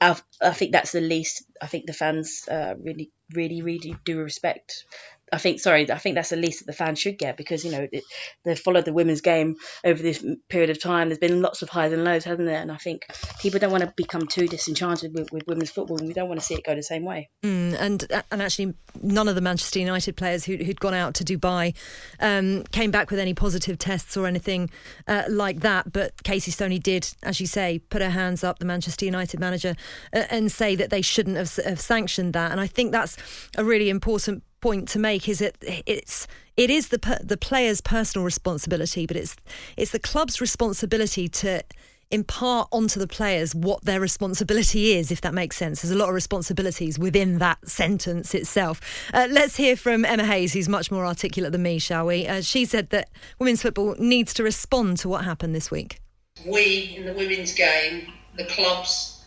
I, 0.00 0.18
I 0.42 0.50
think 0.52 0.72
that's 0.72 0.92
the 0.92 1.00
least. 1.00 1.44
I 1.60 1.66
think 1.66 1.86
the 1.86 1.92
fans 1.92 2.46
uh, 2.48 2.74
really, 2.78 3.10
really, 3.34 3.62
really 3.62 3.96
do 4.04 4.18
respect 4.18 4.84
I 5.32 5.38
think, 5.38 5.58
sorry, 5.58 5.90
I 5.90 5.98
think 5.98 6.14
that's 6.14 6.30
the 6.30 6.36
least 6.36 6.60
that 6.60 6.66
the 6.66 6.72
fans 6.72 7.00
should 7.00 7.18
get 7.18 7.36
because 7.36 7.64
you 7.64 7.72
know 7.72 7.88
it, 7.90 8.04
they've 8.44 8.58
followed 8.58 8.84
the 8.84 8.92
women's 8.92 9.20
game 9.20 9.56
over 9.84 10.00
this 10.00 10.24
period 10.48 10.70
of 10.70 10.80
time. 10.80 11.08
There's 11.08 11.18
been 11.18 11.42
lots 11.42 11.62
of 11.62 11.68
highs 11.68 11.92
and 11.92 12.04
lows, 12.04 12.24
hasn't 12.24 12.46
there? 12.46 12.60
And 12.60 12.70
I 12.70 12.76
think 12.76 13.06
people 13.40 13.58
don't 13.58 13.72
want 13.72 13.82
to 13.82 13.92
become 13.96 14.28
too 14.28 14.46
disenchanted 14.46 15.12
with, 15.14 15.32
with 15.32 15.46
women's 15.48 15.70
football, 15.70 15.98
and 15.98 16.06
we 16.06 16.14
don't 16.14 16.28
want 16.28 16.38
to 16.40 16.46
see 16.46 16.54
it 16.54 16.64
go 16.64 16.74
the 16.76 16.82
same 16.82 17.04
way. 17.04 17.28
Mm, 17.44 17.76
and 17.78 18.22
and 18.30 18.40
actually, 18.40 18.74
none 19.02 19.26
of 19.26 19.34
the 19.34 19.40
Manchester 19.40 19.80
United 19.80 20.16
players 20.16 20.44
who, 20.44 20.56
who'd 20.56 20.80
gone 20.80 20.94
out 20.94 21.14
to 21.14 21.24
Dubai 21.24 21.74
um, 22.20 22.62
came 22.70 22.92
back 22.92 23.10
with 23.10 23.18
any 23.18 23.34
positive 23.34 23.78
tests 23.78 24.16
or 24.16 24.26
anything 24.26 24.70
uh, 25.08 25.24
like 25.28 25.60
that. 25.60 25.92
But 25.92 26.22
Casey 26.22 26.52
Stoney 26.52 26.78
did, 26.78 27.14
as 27.24 27.40
you 27.40 27.48
say, 27.48 27.80
put 27.90 28.00
her 28.00 28.10
hands 28.10 28.44
up, 28.44 28.60
the 28.60 28.64
Manchester 28.64 29.04
United 29.04 29.40
manager, 29.40 29.74
uh, 30.12 30.24
and 30.30 30.52
say 30.52 30.76
that 30.76 30.90
they 30.90 31.02
shouldn't 31.02 31.36
have, 31.36 31.54
have 31.64 31.80
sanctioned 31.80 32.32
that. 32.34 32.52
And 32.52 32.60
I 32.60 32.68
think 32.68 32.92
that's 32.92 33.16
a 33.56 33.64
really 33.64 33.90
important 33.90 34.44
point 34.66 34.88
to 34.88 34.98
make 34.98 35.28
is 35.28 35.40
it 35.40 35.56
it's 35.86 36.26
it 36.56 36.70
is 36.70 36.88
the 36.88 37.20
the 37.22 37.36
player's 37.36 37.80
personal 37.80 38.24
responsibility, 38.24 39.06
but 39.06 39.16
it's 39.16 39.36
it's 39.76 39.92
the 39.92 40.00
club's 40.00 40.40
responsibility 40.40 41.28
to 41.28 41.62
impart 42.10 42.66
onto 42.72 42.98
the 42.98 43.06
players 43.06 43.54
what 43.54 43.84
their 43.84 44.00
responsibility 44.00 44.94
is, 44.94 45.12
if 45.12 45.20
that 45.20 45.32
makes 45.32 45.56
sense. 45.56 45.82
There's 45.82 45.92
a 45.92 45.96
lot 45.96 46.08
of 46.08 46.16
responsibilities 46.16 46.98
within 46.98 47.38
that 47.38 47.58
sentence 47.68 48.34
itself. 48.34 48.80
Uh, 49.14 49.28
let's 49.30 49.56
hear 49.56 49.76
from 49.76 50.04
Emma 50.04 50.24
Hayes, 50.24 50.52
who's 50.52 50.68
much 50.68 50.90
more 50.90 51.06
articulate 51.06 51.52
than 51.52 51.62
me, 51.62 51.78
shall 51.78 52.06
we? 52.06 52.26
Uh, 52.26 52.40
she 52.40 52.64
said 52.64 52.90
that 52.90 53.08
women's 53.38 53.62
football 53.62 53.94
needs 54.00 54.34
to 54.34 54.42
respond 54.42 54.98
to 54.98 55.08
what 55.08 55.24
happened 55.24 55.54
this 55.54 55.70
week. 55.70 56.00
We 56.44 56.96
in 56.96 57.06
the 57.06 57.12
women's 57.12 57.54
game, 57.54 58.12
the 58.36 58.46
clubs, 58.46 59.24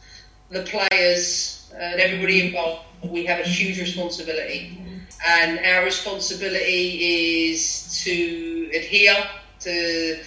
the 0.50 0.64
players, 0.64 1.72
uh, 1.74 1.78
and 1.78 2.02
everybody 2.02 2.48
involved, 2.48 2.82
we 3.06 3.26
have 3.26 3.40
a 3.40 3.48
huge 3.48 3.80
responsibility 3.80 4.99
and 5.26 5.66
our 5.66 5.84
responsibility 5.84 7.50
is 7.50 8.04
to 8.04 8.72
adhere 8.74 9.18
to 9.62 10.20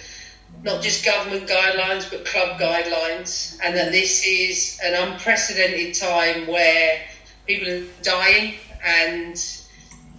not 0.63 0.81
just 0.81 1.03
government 1.03 1.47
guidelines 1.47 2.09
but 2.09 2.25
club 2.25 2.59
guidelines, 2.59 3.57
and 3.63 3.75
that 3.75 3.91
this 3.91 4.25
is 4.25 4.79
an 4.83 4.93
unprecedented 4.93 5.93
time 5.93 6.47
where 6.47 6.99
people 7.45 7.67
are 7.67 7.83
dying 8.01 8.55
and 8.83 9.35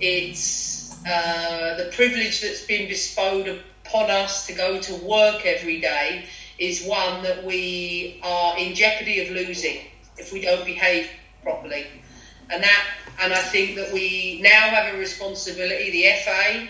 it's 0.00 0.96
uh, 1.06 1.76
the 1.76 1.90
privilege 1.92 2.40
that's 2.40 2.64
been 2.64 2.88
bestowed 2.88 3.60
upon 3.84 4.10
us 4.10 4.46
to 4.46 4.52
go 4.52 4.78
to 4.80 4.94
work 4.94 5.44
every 5.44 5.80
day 5.80 6.26
is 6.58 6.84
one 6.84 7.22
that 7.22 7.44
we 7.44 8.18
are 8.22 8.58
in 8.58 8.74
jeopardy 8.74 9.20
of 9.20 9.30
losing 9.30 9.78
if 10.16 10.32
we 10.32 10.40
don't 10.40 10.64
behave 10.64 11.08
properly. 11.42 11.86
And 12.50 12.62
that 12.62 12.84
and 13.20 13.32
I 13.32 13.38
think 13.38 13.76
that 13.76 13.92
we 13.92 14.40
now 14.42 14.70
have 14.70 14.94
a 14.94 14.98
responsibility. 14.98 15.90
The 15.90 16.04
FA, 16.24 16.68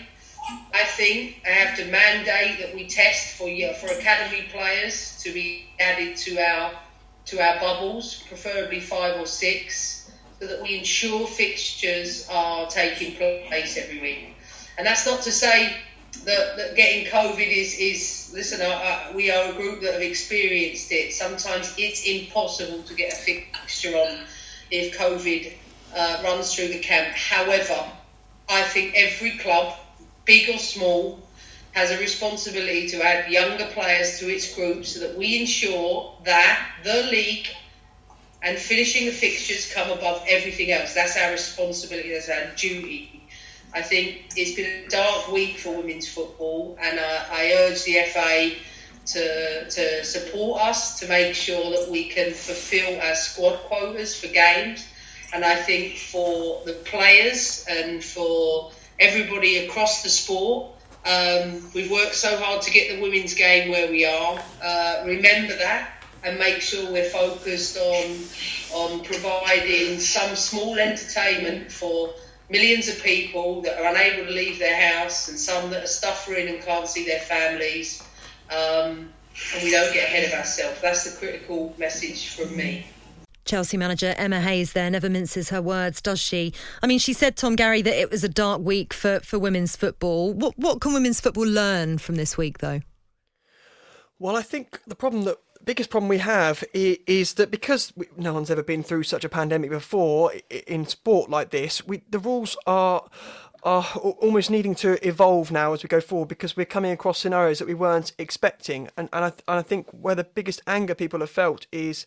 I 0.73 0.83
think, 0.83 1.41
I 1.45 1.49
have 1.49 1.77
to 1.77 1.85
mandate 1.85 2.59
that 2.59 2.75
we 2.75 2.87
test 2.87 3.37
for 3.37 3.49
for 3.79 3.87
academy 3.87 4.47
players 4.51 5.19
to 5.23 5.33
be 5.33 5.65
added 5.79 6.17
to 6.17 6.37
our 6.39 6.71
to 7.25 7.39
our 7.39 7.59
bubbles, 7.59 8.23
preferably 8.27 8.79
five 8.79 9.19
or 9.19 9.25
six, 9.25 10.11
so 10.39 10.47
that 10.47 10.61
we 10.61 10.77
ensure 10.77 11.25
fixtures 11.25 12.27
are 12.29 12.67
taking 12.67 13.15
place 13.15 13.77
every 13.77 13.99
week. 13.99 14.35
And 14.77 14.85
that's 14.85 15.05
not 15.07 15.21
to 15.23 15.31
say 15.31 15.75
that, 16.25 16.57
that 16.57 16.75
getting 16.75 17.05
COVID 17.05 17.47
is 17.47 17.77
is 17.79 18.31
listen. 18.33 18.61
Uh, 18.61 18.65
uh, 18.65 19.13
we 19.15 19.31
are 19.31 19.51
a 19.51 19.53
group 19.53 19.81
that 19.81 19.93
have 19.93 20.01
experienced 20.01 20.91
it. 20.91 21.13
Sometimes 21.13 21.73
it's 21.77 22.05
impossible 22.05 22.83
to 22.83 22.93
get 22.93 23.13
a 23.13 23.15
fixture 23.15 23.95
on 23.95 24.19
if 24.71 24.97
COVID 24.97 25.53
uh, 25.95 26.19
runs 26.23 26.53
through 26.53 26.69
the 26.69 26.79
camp. 26.79 27.13
However, 27.15 27.85
I 28.49 28.63
think 28.63 28.93
every 28.95 29.31
club, 29.31 29.73
big 30.25 30.49
or 30.49 30.59
small, 30.59 31.19
has 31.73 31.91
a 31.91 31.97
responsibility 31.97 32.85
to 32.87 33.01
add 33.01 33.29
younger 33.29 33.65
players 33.65 34.17
to 34.19 34.29
its 34.29 34.47
group 34.53 34.85
so 34.85 34.99
that 34.99 35.15
we 35.15 35.37
ensure 35.39 36.09
that 36.25 36.59
the 36.83 37.03
league 37.03 37.49
and 38.43 38.59
finishing 38.59 39.05
the 39.05 39.11
fixtures 39.11 39.65
come 39.65 39.89
above 39.91 40.21
everything 40.27 40.71
else. 40.71 40.93
That's 40.93 41.17
our 41.17 41.31
responsibility, 41.31 42.11
that's 42.11 42.29
our 42.29 42.43
duty. 42.55 43.09
I 43.73 43.81
think 43.81 44.15
it's 44.35 44.51
been 44.51 44.65
a 44.65 44.87
dark 44.89 45.27
week 45.27 45.57
for 45.57 45.73
women's 45.75 46.07
football, 46.07 46.75
and 46.81 46.97
uh, 46.99 47.21
I 47.29 47.51
urge 47.53 47.83
the 47.83 47.97
FA 47.97 48.51
to, 49.07 49.65
to 49.69 50.03
support 50.03 50.61
us 50.61 50.93
to 50.99 51.05
make 51.07 51.33
sure 51.33 51.71
that 51.71 51.89
we 51.89 52.05
can 52.05 52.31
fulfil 52.31 52.97
our 53.01 53.15
squad 53.15 53.55
quotas 53.63 54.15
for 54.15 54.27
games 54.27 54.87
and 55.33 55.43
I 55.43 55.55
think 55.55 55.97
for 55.97 56.63
the 56.65 56.73
players 56.73 57.65
and 57.69 58.03
for 58.03 58.71
everybody 58.99 59.65
across 59.65 60.03
the 60.03 60.09
sport, 60.09 60.71
um, 61.05 61.69
we've 61.73 61.91
worked 61.91 62.15
so 62.15 62.35
hard 62.37 62.61
to 62.63 62.71
get 62.71 62.95
the 62.95 63.01
women's 63.01 63.33
game 63.33 63.69
where 63.69 63.89
we 63.89 64.05
are. 64.05 64.39
Uh, 64.61 65.03
remember 65.05 65.55
that 65.57 65.91
and 66.23 66.39
make 66.39 66.61
sure 66.61 66.91
we're 66.91 67.09
focused 67.09 67.77
on 67.77 68.17
on 68.73 69.03
providing 69.03 69.99
some 69.99 70.35
small 70.35 70.77
entertainment 70.79 71.71
for 71.71 72.13
millions 72.49 72.87
of 72.87 73.01
people 73.03 73.61
that 73.61 73.79
are 73.79 73.93
unable 73.93 74.25
to 74.25 74.31
leave 74.31 74.59
their 74.59 74.93
house 74.93 75.29
and 75.29 75.39
some 75.39 75.69
that 75.69 75.83
are 75.83 75.87
suffering 75.87 76.47
and 76.47 76.61
can't 76.63 76.87
see 76.87 77.05
their 77.05 77.19
families. 77.19 78.03
Um, 78.49 79.09
and 79.53 79.63
we 79.63 79.71
don't 79.71 79.93
get 79.93 80.05
ahead 80.05 80.25
of 80.25 80.33
ourselves. 80.33 80.81
That's 80.81 81.11
the 81.11 81.17
critical 81.17 81.75
message 81.77 82.35
from 82.35 82.55
me. 82.55 82.87
Chelsea 83.45 83.77
manager 83.77 84.13
Emma 84.17 84.41
Hayes 84.41 84.73
there 84.73 84.89
never 84.89 85.09
minces 85.09 85.49
her 85.49 85.61
words, 85.61 86.01
does 86.01 86.19
she? 86.19 86.53
I 86.83 86.87
mean, 86.87 86.99
she 86.99 87.13
said, 87.13 87.35
Tom 87.35 87.55
Garry, 87.55 87.81
that 87.81 87.99
it 87.99 88.11
was 88.11 88.23
a 88.23 88.29
dark 88.29 88.61
week 88.61 88.93
for, 88.93 89.19
for 89.21 89.39
women's 89.39 89.75
football. 89.75 90.33
What, 90.33 90.57
what 90.57 90.81
can 90.81 90.93
women's 90.93 91.21
football 91.21 91.47
learn 91.47 91.99
from 91.99 92.15
this 92.15 92.37
week, 92.37 92.57
though? 92.57 92.81
Well, 94.19 94.35
I 94.35 94.41
think 94.41 94.79
the 94.87 94.95
problem 94.95 95.23
that 95.23 95.37
biggest 95.65 95.89
problem 95.89 96.07
we 96.07 96.19
have 96.19 96.63
is 96.73 97.33
that 97.33 97.51
because 97.51 97.91
no 98.15 98.33
one's 98.33 98.51
ever 98.51 98.63
been 98.63 98.83
through 98.83 99.03
such 99.03 99.25
a 99.25 99.29
pandemic 99.29 99.71
before 99.71 100.31
in 100.67 100.85
sport 100.85 101.29
like 101.29 101.49
this, 101.49 101.85
we, 101.85 102.03
the 102.09 102.19
rules 102.19 102.55
are 102.67 103.09
are 103.65 103.83
almost 104.21 104.51
needing 104.51 104.75
to 104.75 105.05
evolve 105.05 105.51
now 105.51 105.73
as 105.73 105.81
we 105.81 105.87
go 105.87 105.99
forward 105.99 106.27
because 106.27 106.55
we're 106.55 106.65
coming 106.65 106.91
across 106.91 107.17
scenarios 107.17 107.57
that 107.57 107.67
we 107.67 107.73
weren't 107.73 108.13
expecting. 108.19 108.89
And, 108.95 109.09
and, 109.11 109.25
I, 109.25 109.27
and 109.27 109.59
I 109.59 109.63
think 109.63 109.89
where 109.89 110.13
the 110.13 110.23
biggest 110.23 110.61
anger 110.67 110.93
people 110.93 111.19
have 111.19 111.31
felt 111.31 111.65
is, 111.71 112.05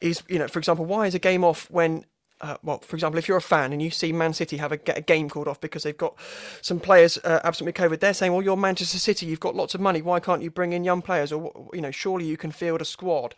is 0.00 0.22
you 0.28 0.38
know, 0.38 0.46
for 0.46 0.60
example, 0.60 0.84
why 0.84 1.06
is 1.08 1.14
a 1.14 1.18
game 1.18 1.42
off 1.42 1.68
when 1.70 2.04
uh, 2.42 2.56
well, 2.64 2.78
for 2.80 2.96
example, 2.96 3.18
if 3.18 3.28
you're 3.28 3.36
a 3.36 3.40
fan 3.40 3.72
and 3.72 3.80
you 3.80 3.88
see 3.88 4.12
Man 4.12 4.34
City 4.34 4.56
have 4.56 4.72
a, 4.72 4.78
a 4.96 5.00
game 5.00 5.30
called 5.30 5.46
off 5.46 5.60
because 5.60 5.84
they've 5.84 5.96
got 5.96 6.18
some 6.60 6.80
players 6.80 7.16
uh, 7.18 7.40
absent 7.44 7.66
with 7.66 7.76
COVID, 7.76 8.00
they're 8.00 8.12
saying, 8.12 8.32
"Well, 8.32 8.42
you're 8.42 8.56
Manchester 8.56 8.98
City, 8.98 9.26
you've 9.26 9.38
got 9.38 9.54
lots 9.54 9.76
of 9.76 9.80
money. 9.80 10.02
Why 10.02 10.18
can't 10.18 10.42
you 10.42 10.50
bring 10.50 10.72
in 10.72 10.82
young 10.82 11.02
players? 11.02 11.30
Or 11.30 11.52
you 11.72 11.80
know, 11.80 11.92
surely 11.92 12.26
you 12.26 12.36
can 12.36 12.50
field 12.50 12.80
a 12.80 12.84
squad." 12.84 13.36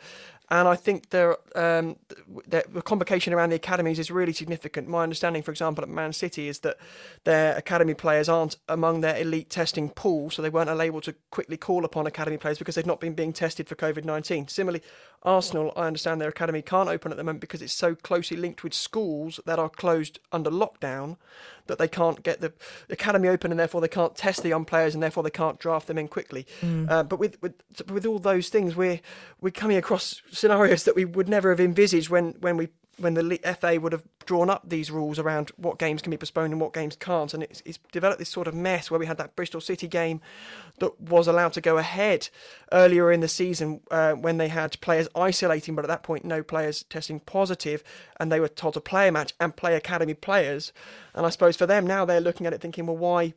And 0.50 0.68
I 0.68 0.76
think 0.76 1.14
um, 1.14 1.96
the, 2.46 2.64
the 2.68 2.82
complication 2.82 3.32
around 3.32 3.48
the 3.50 3.56
academies 3.56 3.98
is 3.98 4.10
really 4.10 4.34
significant. 4.34 4.88
My 4.88 5.02
understanding, 5.02 5.42
for 5.42 5.50
example, 5.50 5.82
at 5.82 5.88
Man 5.88 6.12
City 6.12 6.48
is 6.48 6.58
that 6.60 6.76
their 7.24 7.56
academy 7.56 7.94
players 7.94 8.28
aren't 8.28 8.56
among 8.68 9.00
their 9.00 9.16
elite 9.16 9.48
testing 9.48 9.88
pool, 9.88 10.28
so 10.30 10.42
they 10.42 10.50
weren't 10.50 10.68
able 10.68 11.00
to 11.00 11.14
quickly 11.30 11.56
call 11.56 11.84
upon 11.84 12.06
academy 12.06 12.36
players 12.36 12.58
because 12.58 12.74
they've 12.74 12.84
not 12.84 13.00
been 13.00 13.14
being 13.14 13.32
tested 13.32 13.68
for 13.68 13.74
COVID 13.74 14.04
19. 14.04 14.48
Similarly, 14.48 14.82
Arsenal, 15.22 15.72
I 15.76 15.86
understand 15.86 16.20
their 16.20 16.28
academy 16.28 16.60
can't 16.60 16.90
open 16.90 17.10
at 17.10 17.16
the 17.16 17.24
moment 17.24 17.40
because 17.40 17.62
it's 17.62 17.72
so 17.72 17.94
closely 17.94 18.36
linked 18.36 18.62
with 18.62 18.74
schools 18.74 19.40
that 19.46 19.58
are 19.58 19.70
closed 19.70 20.18
under 20.30 20.50
lockdown 20.50 21.16
that 21.66 21.78
they 21.78 21.88
can't 21.88 22.22
get 22.22 22.40
the 22.40 22.52
academy 22.90 23.28
open 23.28 23.50
and 23.50 23.58
therefore 23.58 23.80
they 23.80 23.88
can't 23.88 24.14
test 24.14 24.42
the 24.42 24.48
young 24.48 24.64
players 24.64 24.94
and 24.94 25.02
therefore 25.02 25.22
they 25.22 25.30
can't 25.30 25.58
draft 25.58 25.86
them 25.86 25.98
in 25.98 26.08
quickly. 26.08 26.46
Mm. 26.60 26.90
Uh, 26.90 27.02
but 27.02 27.18
with, 27.18 27.40
with 27.42 27.54
with 27.90 28.06
all 28.06 28.18
those 28.18 28.48
things, 28.48 28.76
we're 28.76 29.00
we're 29.40 29.50
coming 29.50 29.76
across 29.76 30.22
scenarios 30.30 30.84
that 30.84 30.96
we 30.96 31.04
would 31.04 31.28
never 31.28 31.50
have 31.50 31.60
envisaged 31.60 32.10
when 32.10 32.34
when 32.40 32.56
we 32.56 32.68
when 32.98 33.14
the 33.14 33.40
FA 33.58 33.80
would 33.80 33.92
have 33.92 34.04
drawn 34.26 34.48
up 34.48 34.68
these 34.68 34.90
rules 34.90 35.18
around 35.18 35.50
what 35.56 35.78
games 35.78 36.00
can 36.00 36.10
be 36.10 36.16
postponed 36.16 36.52
and 36.52 36.60
what 36.60 36.72
games 36.72 36.96
can't, 36.96 37.34
and 37.34 37.42
it's, 37.42 37.62
it's, 37.64 37.78
developed 37.92 38.18
this 38.18 38.28
sort 38.28 38.48
of 38.48 38.54
mess 38.54 38.90
where 38.90 39.00
we 39.00 39.06
had 39.06 39.18
that 39.18 39.36
Bristol 39.36 39.60
City 39.60 39.86
game 39.86 40.20
that 40.78 41.00
was 41.00 41.26
allowed 41.26 41.52
to 41.52 41.60
go 41.60 41.78
ahead 41.78 42.28
earlier 42.72 43.12
in 43.12 43.20
the 43.20 43.28
season 43.28 43.80
uh, 43.90 44.12
when 44.12 44.38
they 44.38 44.48
had 44.48 44.80
players 44.80 45.08
isolating, 45.14 45.74
but 45.74 45.84
at 45.84 45.88
that 45.88 46.02
point 46.02 46.24
no 46.24 46.42
players 46.42 46.84
testing 46.84 47.20
positive, 47.20 47.82
and 48.18 48.30
they 48.30 48.40
were 48.40 48.48
told 48.48 48.74
to 48.74 48.80
play 48.80 49.08
a 49.08 49.12
match 49.12 49.32
and 49.40 49.56
play 49.56 49.74
academy 49.74 50.14
players. 50.14 50.72
And 51.14 51.26
I 51.26 51.30
suppose 51.30 51.56
for 51.56 51.66
them 51.66 51.86
now 51.86 52.04
they're 52.04 52.20
looking 52.20 52.46
at 52.46 52.52
it 52.52 52.60
thinking, 52.60 52.86
well, 52.86 52.96
why 52.96 53.34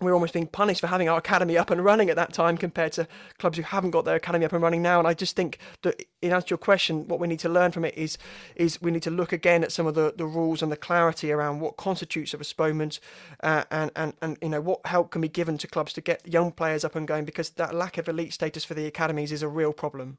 we're 0.00 0.12
almost 0.12 0.32
being 0.32 0.48
punished 0.48 0.80
for 0.80 0.88
having 0.88 1.08
our 1.08 1.18
academy 1.18 1.56
up 1.56 1.70
and 1.70 1.84
running 1.84 2.10
at 2.10 2.16
that 2.16 2.32
time 2.32 2.56
compared 2.56 2.92
to 2.92 3.06
clubs 3.38 3.56
who 3.56 3.62
haven't 3.62 3.92
got 3.92 4.04
their 4.04 4.16
academy 4.16 4.44
up 4.44 4.52
and 4.52 4.62
running 4.62 4.82
now. 4.82 4.98
And 4.98 5.06
I 5.06 5.14
just 5.14 5.36
think 5.36 5.58
that 5.82 6.02
in 6.20 6.32
answer 6.32 6.48
to 6.48 6.50
your 6.52 6.58
question, 6.58 7.06
what 7.06 7.20
we 7.20 7.28
need 7.28 7.38
to 7.40 7.48
learn 7.48 7.70
from 7.70 7.84
it 7.84 7.96
is 7.96 8.18
is 8.56 8.82
we 8.82 8.90
need 8.90 9.02
to 9.04 9.10
look 9.10 9.32
again 9.32 9.62
at 9.62 9.70
some 9.70 9.86
of 9.86 9.94
the, 9.94 10.12
the 10.16 10.26
rules 10.26 10.62
and 10.62 10.72
the 10.72 10.76
clarity 10.76 11.30
around 11.30 11.60
what 11.60 11.76
constitutes 11.76 12.34
a 12.34 12.38
postponement 12.38 12.98
uh, 13.42 13.64
and, 13.70 13.90
and, 13.94 14.14
and 14.20 14.36
you 14.42 14.48
know 14.48 14.60
what 14.60 14.84
help 14.86 15.10
can 15.10 15.20
be 15.20 15.28
given 15.28 15.58
to 15.58 15.68
clubs 15.68 15.92
to 15.92 16.00
get 16.00 16.26
young 16.26 16.50
players 16.50 16.84
up 16.84 16.96
and 16.96 17.06
going 17.06 17.24
because 17.24 17.50
that 17.50 17.74
lack 17.74 17.96
of 17.96 18.08
elite 18.08 18.32
status 18.32 18.64
for 18.64 18.74
the 18.74 18.86
academies 18.86 19.30
is 19.30 19.42
a 19.42 19.48
real 19.48 19.72
problem. 19.72 20.18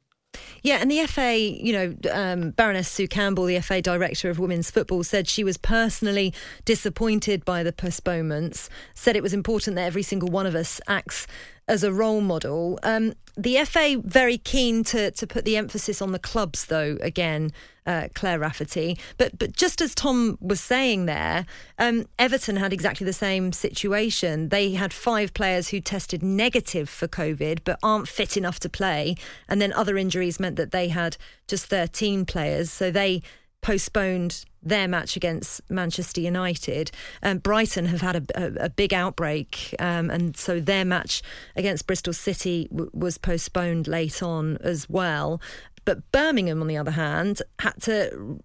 Yeah, 0.62 0.78
and 0.80 0.90
the 0.90 1.06
FA, 1.06 1.36
you 1.36 1.72
know, 1.72 1.94
um, 2.12 2.50
Baroness 2.50 2.88
Sue 2.88 3.08
Campbell, 3.08 3.44
the 3.44 3.60
FA 3.60 3.80
director 3.80 4.30
of 4.30 4.38
women's 4.38 4.70
football, 4.70 5.04
said 5.04 5.28
she 5.28 5.44
was 5.44 5.56
personally 5.56 6.34
disappointed 6.64 7.44
by 7.44 7.62
the 7.62 7.72
postponements. 7.72 8.68
Said 8.94 9.16
it 9.16 9.22
was 9.22 9.34
important 9.34 9.76
that 9.76 9.86
every 9.86 10.02
single 10.02 10.28
one 10.28 10.46
of 10.46 10.54
us 10.54 10.80
acts 10.88 11.26
as 11.68 11.82
a 11.82 11.92
role 11.92 12.20
model. 12.20 12.78
Um, 12.82 13.14
the 13.36 13.62
FA 13.64 14.00
very 14.02 14.38
keen 14.38 14.82
to 14.84 15.10
to 15.10 15.26
put 15.26 15.44
the 15.44 15.56
emphasis 15.56 16.00
on 16.00 16.12
the 16.12 16.18
clubs, 16.18 16.66
though. 16.66 16.96
Again, 17.00 17.52
uh, 17.86 18.08
Claire 18.14 18.38
Rafferty. 18.38 18.98
But 19.16 19.38
but 19.38 19.52
just 19.52 19.80
as 19.80 19.94
Tom 19.94 20.36
was 20.40 20.60
saying 20.60 21.06
there, 21.06 21.46
um, 21.78 22.06
Everton 22.18 22.56
had 22.56 22.72
exactly 22.72 23.04
the 23.04 23.12
same 23.12 23.52
situation. 23.52 24.48
They 24.48 24.72
had 24.72 24.92
five 24.92 25.32
players 25.32 25.68
who 25.68 25.80
tested 25.80 26.22
negative 26.22 26.88
for 26.88 27.08
COVID, 27.08 27.60
but 27.64 27.78
aren't 27.82 28.08
fit 28.08 28.36
enough 28.36 28.58
to 28.60 28.68
play, 28.68 29.16
and 29.48 29.60
then 29.60 29.72
other 29.72 29.96
injuries 29.96 30.40
meant 30.40 30.56
that 30.56 30.72
they 30.72 30.88
had 30.88 31.16
just 31.46 31.66
thirteen 31.66 32.24
players. 32.24 32.70
So 32.70 32.90
they 32.90 33.22
postponed 33.62 34.44
their 34.62 34.86
match 34.88 35.16
against 35.16 35.60
Manchester 35.70 36.20
United. 36.20 36.90
Um, 37.22 37.38
Brighton 37.38 37.86
have 37.86 38.00
had 38.00 38.16
a, 38.16 38.22
a, 38.34 38.64
a 38.66 38.68
big 38.68 38.92
outbreak, 38.92 39.74
um, 39.78 40.10
and 40.10 40.36
so 40.36 40.60
their 40.60 40.84
match 40.84 41.22
against 41.56 41.86
Bristol 41.86 42.12
City 42.12 42.68
w- 42.70 42.90
was 42.92 43.18
postponed 43.18 43.88
late 43.88 44.22
on 44.22 44.56
as 44.58 44.88
well. 44.88 45.40
But 45.86 46.12
Birmingham, 46.12 46.60
on 46.60 46.68
the 46.68 46.76
other 46.76 46.90
hand, 46.90 47.40
had 47.60 47.80
to 47.82 48.42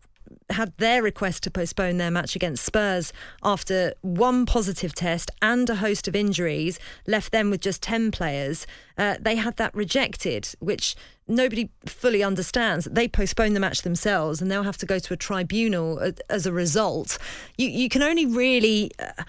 had 0.49 0.75
their 0.77 1.01
request 1.01 1.43
to 1.43 1.51
postpone 1.51 1.97
their 1.97 2.11
match 2.11 2.35
against 2.35 2.63
Spurs 2.63 3.13
after 3.43 3.93
one 4.01 4.45
positive 4.45 4.93
test 4.93 5.31
and 5.41 5.69
a 5.69 5.75
host 5.75 6.07
of 6.07 6.15
injuries 6.15 6.79
left 7.07 7.31
them 7.31 7.49
with 7.49 7.61
just 7.61 7.81
10 7.81 8.11
players. 8.11 8.67
Uh, 8.97 9.15
they 9.19 9.35
had 9.35 9.57
that 9.57 9.73
rejected, 9.73 10.53
which 10.59 10.95
nobody 11.27 11.69
fully 11.85 12.23
understands. 12.23 12.85
They 12.85 13.07
postponed 13.07 13.55
the 13.55 13.59
match 13.59 13.81
themselves 13.81 14.41
and 14.41 14.51
they'll 14.51 14.63
have 14.63 14.77
to 14.77 14.85
go 14.85 14.99
to 14.99 15.13
a 15.13 15.17
tribunal 15.17 16.13
as 16.29 16.45
a 16.45 16.51
result. 16.51 17.17
You, 17.57 17.69
you 17.69 17.89
can 17.89 18.01
only 18.01 18.25
really 18.25 18.91
uh, 18.99 19.23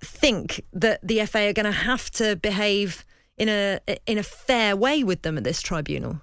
think 0.00 0.64
that 0.72 1.06
the 1.06 1.24
FA 1.26 1.48
are 1.48 1.52
going 1.52 1.64
to 1.64 1.72
have 1.72 2.10
to 2.12 2.36
behave 2.36 3.04
in 3.36 3.48
a 3.48 3.80
in 4.06 4.16
a 4.16 4.22
fair 4.22 4.76
way 4.76 5.02
with 5.02 5.22
them 5.22 5.36
at 5.36 5.44
this 5.44 5.60
tribunal. 5.60 6.20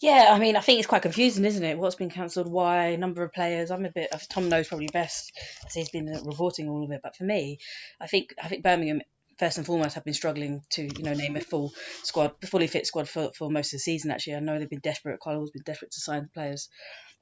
Yeah, 0.00 0.28
I 0.30 0.38
mean, 0.38 0.56
I 0.56 0.60
think 0.60 0.78
it's 0.78 0.86
quite 0.86 1.02
confusing, 1.02 1.44
isn't 1.44 1.64
it? 1.64 1.78
What's 1.78 1.96
been 1.96 2.10
cancelled? 2.10 2.50
Why? 2.50 2.94
Number 2.96 3.24
of 3.24 3.32
players. 3.32 3.70
I'm 3.70 3.84
a 3.84 3.90
bit. 3.90 4.12
Tom 4.30 4.48
knows 4.48 4.68
probably 4.68 4.88
best, 4.92 5.32
as 5.66 5.74
he's 5.74 5.90
been 5.90 6.06
reporting 6.24 6.68
all 6.68 6.84
of 6.84 6.90
it. 6.92 7.00
But 7.02 7.16
for 7.16 7.24
me, 7.24 7.58
I 8.00 8.06
think 8.06 8.34
I 8.42 8.48
think 8.48 8.62
Birmingham 8.62 9.02
first 9.38 9.56
and 9.56 9.66
foremost 9.66 9.94
have 9.94 10.04
been 10.04 10.14
struggling 10.14 10.62
to 10.70 10.82
you 10.82 11.02
know 11.02 11.14
name 11.14 11.36
a 11.36 11.40
full 11.40 11.72
squad, 12.04 12.32
fully 12.44 12.68
fit 12.68 12.86
squad 12.86 13.08
for, 13.08 13.30
for 13.36 13.50
most 13.50 13.72
of 13.72 13.78
the 13.78 13.80
season. 13.80 14.10
Actually, 14.10 14.36
I 14.36 14.40
know 14.40 14.58
they've 14.58 14.70
been 14.70 14.80
desperate. 14.80 15.20
Carla's 15.20 15.50
been 15.50 15.62
desperate 15.64 15.90
to 15.92 16.00
sign 16.00 16.28
players, 16.32 16.68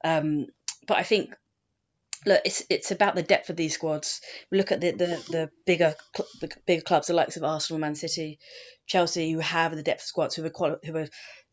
um, 0.03 0.45
but 0.87 0.97
I 0.97 1.03
think 1.03 1.33
look, 2.25 2.41
it's 2.45 2.63
it's 2.69 2.91
about 2.91 3.15
the 3.15 3.23
depth 3.23 3.49
of 3.49 3.55
these 3.55 3.73
squads. 3.73 4.21
Look 4.51 4.71
at 4.71 4.81
the 4.81 4.91
the, 4.91 5.07
the 5.29 5.49
bigger 5.65 5.95
the 6.41 6.51
bigger 6.65 6.81
clubs, 6.81 7.07
the 7.07 7.13
likes 7.13 7.37
of 7.37 7.43
Arsenal, 7.43 7.79
Man 7.79 7.95
City, 7.95 8.39
Chelsea, 8.85 9.31
who 9.31 9.39
have 9.39 9.75
the 9.75 9.83
depth 9.83 10.01
of 10.01 10.07
squads, 10.07 10.35
who 10.35 10.45
are 10.45 10.79
who 10.83 10.95
are 10.95 11.07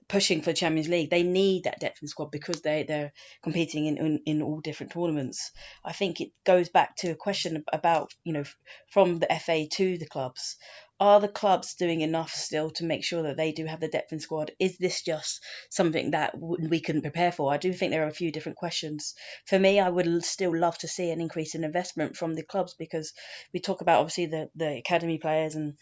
pushing 0.08 0.42
for 0.42 0.52
Champions 0.52 0.88
League, 0.88 1.10
they 1.10 1.22
need 1.22 1.64
that 1.64 1.80
depth 1.80 1.98
in 2.02 2.08
squad 2.08 2.30
because 2.30 2.60
they 2.60 2.84
they're 2.84 3.12
competing 3.42 3.86
in, 3.86 3.96
in, 3.98 4.20
in 4.26 4.42
all 4.42 4.60
different 4.60 4.92
tournaments. 4.92 5.50
I 5.84 5.92
think 5.92 6.20
it 6.20 6.30
goes 6.44 6.68
back 6.68 6.96
to 6.96 7.10
a 7.10 7.16
question 7.16 7.64
about 7.72 8.12
you 8.24 8.32
know 8.32 8.44
from 8.90 9.18
the 9.18 9.26
FA 9.40 9.66
to 9.66 9.98
the 9.98 10.06
clubs. 10.06 10.56
Are 11.00 11.20
the 11.20 11.28
clubs 11.28 11.74
doing 11.74 12.02
enough 12.02 12.30
still 12.30 12.70
to 12.70 12.84
make 12.84 13.04
sure 13.04 13.24
that 13.24 13.36
they 13.36 13.50
do 13.50 13.66
have 13.66 13.80
the 13.80 13.88
depth 13.88 14.12
in 14.12 14.20
squad? 14.20 14.52
Is 14.60 14.78
this 14.78 15.02
just 15.02 15.42
something 15.68 16.12
that 16.12 16.34
we 16.38 16.80
can 16.80 17.02
prepare 17.02 17.32
for? 17.32 17.52
I 17.52 17.56
do 17.56 17.72
think 17.72 17.90
there 17.90 18.04
are 18.04 18.08
a 18.08 18.14
few 18.14 18.30
different 18.30 18.58
questions. 18.58 19.14
For 19.46 19.58
me, 19.58 19.80
I 19.80 19.88
would 19.88 20.24
still 20.24 20.56
love 20.56 20.78
to 20.78 20.88
see 20.88 21.10
an 21.10 21.20
increase 21.20 21.56
in 21.56 21.64
investment 21.64 22.16
from 22.16 22.34
the 22.34 22.44
clubs 22.44 22.74
because 22.78 23.12
we 23.52 23.58
talk 23.58 23.80
about 23.80 24.00
obviously 24.00 24.26
the, 24.26 24.50
the 24.54 24.76
academy 24.78 25.18
players 25.18 25.56
and 25.56 25.74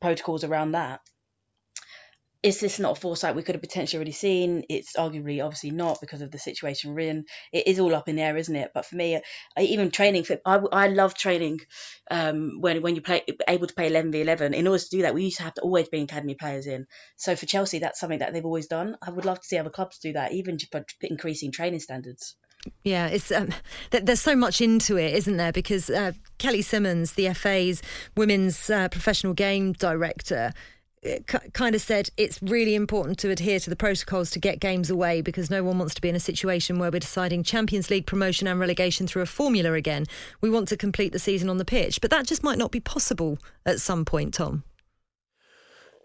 protocols 0.00 0.44
around 0.44 0.72
that 0.72 1.00
is 2.42 2.60
this 2.60 2.78
not 2.78 2.96
a 2.96 3.00
foresight 3.00 3.34
we 3.34 3.42
could 3.42 3.56
have 3.56 3.62
potentially 3.62 3.98
already 3.98 4.12
seen? 4.12 4.64
It's 4.68 4.94
arguably 4.96 5.44
obviously 5.44 5.72
not 5.72 6.00
because 6.00 6.20
of 6.20 6.30
the 6.30 6.38
situation 6.38 6.94
we're 6.94 7.08
in. 7.08 7.24
It 7.52 7.66
is 7.66 7.80
all 7.80 7.94
up 7.94 8.08
in 8.08 8.16
the 8.16 8.22
air, 8.22 8.36
isn't 8.36 8.54
it? 8.54 8.70
But 8.72 8.86
for 8.86 8.94
me, 8.94 9.16
I, 9.56 9.62
even 9.62 9.90
training, 9.90 10.22
for, 10.22 10.38
I, 10.44 10.60
I 10.72 10.88
love 10.88 11.14
training 11.14 11.60
um, 12.10 12.58
when 12.60 12.80
when 12.82 12.94
you 12.94 13.02
play 13.02 13.22
able 13.48 13.66
to 13.66 13.74
play 13.74 13.88
11 13.88 14.12
v 14.12 14.20
11. 14.20 14.54
In 14.54 14.68
order 14.68 14.82
to 14.82 14.90
do 14.90 15.02
that, 15.02 15.14
we 15.14 15.24
used 15.24 15.38
to 15.38 15.42
have 15.42 15.54
to 15.54 15.62
always 15.62 15.88
bring 15.88 16.04
academy 16.04 16.34
players 16.34 16.66
in. 16.66 16.86
So 17.16 17.34
for 17.34 17.46
Chelsea, 17.46 17.80
that's 17.80 17.98
something 17.98 18.20
that 18.20 18.32
they've 18.32 18.44
always 18.44 18.68
done. 18.68 18.96
I 19.02 19.10
would 19.10 19.24
love 19.24 19.40
to 19.40 19.46
see 19.46 19.58
other 19.58 19.70
clubs 19.70 19.98
do 19.98 20.12
that, 20.12 20.32
even 20.32 20.58
just 20.58 20.70
for 20.70 20.84
increasing 21.02 21.50
training 21.50 21.80
standards. 21.80 22.36
Yeah, 22.84 23.06
it's 23.06 23.32
um, 23.32 23.48
th- 23.90 24.04
there's 24.04 24.20
so 24.20 24.36
much 24.36 24.60
into 24.60 24.96
it, 24.96 25.14
isn't 25.14 25.36
there? 25.36 25.52
Because 25.52 25.90
uh, 25.90 26.12
Kelly 26.38 26.62
Simmons, 26.62 27.12
the 27.12 27.32
FA's 27.34 27.82
women's 28.16 28.70
uh, 28.70 28.88
professional 28.88 29.32
game 29.32 29.72
director, 29.72 30.52
kind 31.52 31.74
of 31.74 31.80
said 31.80 32.10
it's 32.16 32.40
really 32.42 32.74
important 32.74 33.18
to 33.18 33.30
adhere 33.30 33.60
to 33.60 33.70
the 33.70 33.76
protocols 33.76 34.30
to 34.30 34.38
get 34.38 34.60
games 34.60 34.90
away 34.90 35.20
because 35.20 35.50
no 35.50 35.62
one 35.62 35.78
wants 35.78 35.94
to 35.94 36.00
be 36.00 36.08
in 36.08 36.16
a 36.16 36.20
situation 36.20 36.78
where 36.78 36.90
we're 36.90 37.00
deciding 37.00 37.42
Champions 37.42 37.90
League 37.90 38.06
promotion 38.06 38.46
and 38.46 38.58
relegation 38.58 39.06
through 39.06 39.22
a 39.22 39.26
formula 39.26 39.72
again. 39.72 40.06
We 40.40 40.50
want 40.50 40.68
to 40.68 40.76
complete 40.76 41.12
the 41.12 41.18
season 41.18 41.48
on 41.48 41.58
the 41.58 41.64
pitch, 41.64 42.00
but 42.00 42.10
that 42.10 42.26
just 42.26 42.42
might 42.42 42.58
not 42.58 42.70
be 42.70 42.80
possible 42.80 43.38
at 43.64 43.80
some 43.80 44.04
point, 44.04 44.34
Tom. 44.34 44.64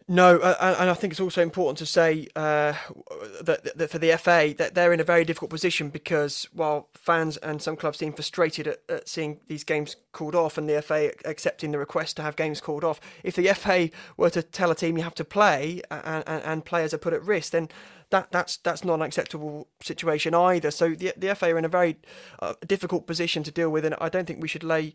No, 0.08 0.38
uh, 0.38 0.76
and 0.80 0.90
I 0.90 0.94
think 0.96 1.14
it's 1.14 1.20
also 1.20 1.42
important 1.42 1.78
to 1.78 1.86
say 1.86 2.28
uh, 2.36 2.74
that, 3.42 3.78
that, 3.78 3.90
for 3.90 4.00
the 4.00 4.18
FA 4.18 4.54
that 4.58 4.76
they're 4.76 4.92
in 4.92 5.00
a 5.00 5.04
very 5.04 5.24
difficult 5.24 5.50
position 5.50 5.90
because 5.90 6.48
while 6.52 6.90
fans 6.94 7.38
and 7.38 7.62
some 7.62 7.78
clubs 7.78 8.00
seem 8.00 8.12
frustrated 8.12 8.68
at, 8.68 8.80
at, 8.90 9.08
seeing 9.08 9.40
these 9.48 9.64
games 9.64 9.96
called 10.12 10.36
off 10.36 10.58
and 10.58 10.70
the 10.70 10.82
FA 10.82 11.12
accepting 11.24 11.72
the 11.72 11.78
request 11.78 12.18
to 12.18 12.22
have 12.22 12.36
games 12.36 12.60
called 12.60 12.84
off, 12.84 13.00
if 13.24 13.36
the 13.36 13.48
FA 13.54 13.90
were 14.18 14.30
to 14.30 14.44
tell 14.44 14.72
a 14.72 14.76
team 14.76 14.98
you 14.98 15.04
have 15.04 15.16
to 15.16 15.26
play 15.26 15.82
and, 15.90 16.24
and, 16.28 16.44
and 16.44 16.66
players 16.66 16.94
are 16.94 16.98
put 16.98 17.14
at 17.14 17.24
risk, 17.24 17.54
then 17.54 17.70
that 18.14 18.32
that's 18.32 18.58
that's 18.58 18.84
not 18.84 18.94
an 18.94 19.02
acceptable 19.02 19.68
situation 19.82 20.36
either. 20.36 20.70
So 20.70 20.92
the 20.92 21.14
the 21.18 21.34
FA 21.34 21.56
are 21.56 21.58
in 21.58 21.66
a 21.66 21.70
very 21.70 21.98
uh, 22.40 22.54
difficult 22.66 23.08
position 23.08 23.42
to 23.42 23.52
deal 23.52 23.72
with, 23.72 23.86
and 23.86 23.96
I 24.00 24.08
don't 24.08 24.28
think 24.28 24.40
we 24.40 24.48
should 24.48 24.64
lay 24.64 24.94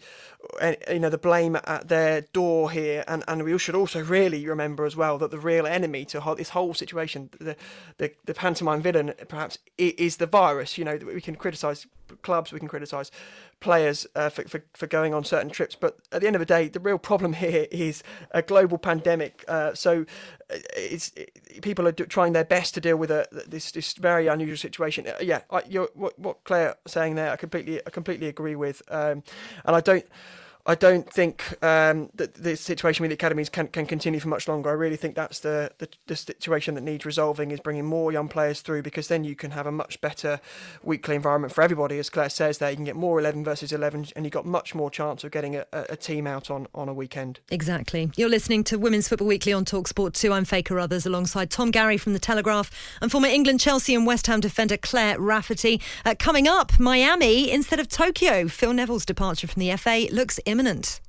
uh, 0.60 0.74
you 0.88 1.00
know 1.00 1.10
the 1.10 1.18
blame 1.18 1.56
at 1.56 1.88
their 1.88 2.20
door 2.20 2.70
here. 2.70 3.04
And, 3.08 3.24
and 3.26 3.42
we 3.42 3.58
should 3.58 3.74
also 3.74 4.00
really 4.00 4.46
remember 4.46 4.86
as 4.86 4.94
well 4.94 5.18
that 5.18 5.32
the 5.32 5.38
real 5.38 5.66
enemy 5.66 6.04
to 6.06 6.34
this 6.36 6.50
whole 6.50 6.74
situation, 6.74 7.30
the 7.40 7.56
the, 7.96 8.12
the 8.24 8.34
pantomime 8.34 8.82
villain, 8.82 9.14
perhaps 9.26 9.58
is 9.76 10.18
the 10.18 10.26
virus. 10.26 10.78
You 10.78 10.84
know 10.84 10.96
we 11.04 11.20
can 11.20 11.34
criticise 11.34 11.88
clubs, 12.22 12.52
we 12.52 12.58
can 12.58 12.68
criticise 12.68 13.10
players 13.60 14.06
uh, 14.14 14.28
for, 14.28 14.42
for, 14.44 14.64
for 14.74 14.86
going 14.86 15.14
on 15.14 15.24
certain 15.24 15.50
trips. 15.50 15.74
But 15.74 15.98
at 16.12 16.20
the 16.20 16.26
end 16.26 16.36
of 16.36 16.40
the 16.40 16.46
day, 16.46 16.68
the 16.68 16.80
real 16.80 16.98
problem 16.98 17.32
here 17.44 17.66
is 17.70 18.02
a 18.30 18.42
global 18.42 18.78
pandemic. 18.78 19.44
Uh, 19.48 19.74
so 19.74 20.04
uh, 20.50 20.56
it's 20.76 21.12
it, 21.16 21.62
people 21.62 21.86
are 21.86 21.92
do, 21.92 22.06
trying 22.06 22.32
their 22.32 22.44
best 22.44 22.74
to 22.74 22.80
deal 22.80 22.96
with 22.96 23.10
a, 23.10 23.26
this 23.46 23.72
this 23.72 23.94
very 23.94 24.26
unusual 24.26 24.56
situation. 24.56 25.06
Uh, 25.06 25.14
yeah, 25.20 25.42
I, 25.50 25.60
what 25.94 26.18
what 26.18 26.44
Claire 26.44 26.76
saying 26.86 27.14
there, 27.14 27.30
I 27.30 27.36
completely 27.36 27.80
I 27.86 27.90
completely 27.90 28.28
agree 28.28 28.56
with, 28.56 28.82
um, 28.90 29.22
and 29.64 29.76
I 29.76 29.80
don't. 29.80 30.06
I 30.68 30.74
don't 30.74 31.10
think 31.10 31.56
um, 31.64 32.10
that 32.16 32.34
the 32.34 32.54
situation 32.54 33.02
with 33.02 33.08
the 33.08 33.14
academies 33.14 33.48
can, 33.48 33.68
can 33.68 33.86
continue 33.86 34.20
for 34.20 34.28
much 34.28 34.46
longer. 34.46 34.68
I 34.68 34.74
really 34.74 34.98
think 34.98 35.14
that's 35.14 35.40
the, 35.40 35.72
the, 35.78 35.88
the 36.08 36.14
situation 36.14 36.74
that 36.74 36.82
needs 36.82 37.06
resolving 37.06 37.52
is 37.52 37.58
bringing 37.58 37.86
more 37.86 38.12
young 38.12 38.28
players 38.28 38.60
through 38.60 38.82
because 38.82 39.08
then 39.08 39.24
you 39.24 39.34
can 39.34 39.52
have 39.52 39.66
a 39.66 39.72
much 39.72 39.98
better 40.02 40.40
weekly 40.82 41.16
environment 41.16 41.54
for 41.54 41.62
everybody. 41.62 41.98
As 41.98 42.10
Claire 42.10 42.28
says 42.28 42.58
there, 42.58 42.68
you 42.68 42.76
can 42.76 42.84
get 42.84 42.96
more 42.96 43.18
11 43.18 43.44
versus 43.44 43.72
11 43.72 44.08
and 44.14 44.26
you've 44.26 44.32
got 44.32 44.44
much 44.44 44.74
more 44.74 44.90
chance 44.90 45.24
of 45.24 45.30
getting 45.30 45.56
a, 45.56 45.64
a 45.72 45.96
team 45.96 46.26
out 46.26 46.50
on, 46.50 46.66
on 46.74 46.86
a 46.86 46.92
weekend. 46.92 47.40
Exactly. 47.50 48.10
You're 48.16 48.28
listening 48.28 48.62
to 48.64 48.78
Women's 48.78 49.08
Football 49.08 49.28
Weekly 49.28 49.54
on 49.54 49.64
Talksport 49.64 50.12
2. 50.12 50.34
I'm 50.34 50.44
Faye 50.44 50.62
Carruthers 50.62 51.06
alongside 51.06 51.50
Tom 51.50 51.70
Garry 51.70 51.96
from 51.96 52.12
The 52.12 52.18
Telegraph 52.18 52.70
and 53.00 53.10
former 53.10 53.28
England, 53.28 53.60
Chelsea 53.60 53.94
and 53.94 54.06
West 54.06 54.26
Ham 54.26 54.40
defender 54.40 54.76
Claire 54.76 55.18
Rafferty. 55.18 55.80
Uh, 56.04 56.14
coming 56.18 56.46
up, 56.46 56.78
Miami 56.78 57.50
instead 57.50 57.80
of 57.80 57.88
Tokyo. 57.88 58.48
Phil 58.48 58.74
Neville's 58.74 59.06
departure 59.06 59.46
from 59.46 59.60
the 59.60 59.74
FA 59.78 60.08
looks 60.12 60.38
imminent 60.44 60.57
imminent. 60.58 61.00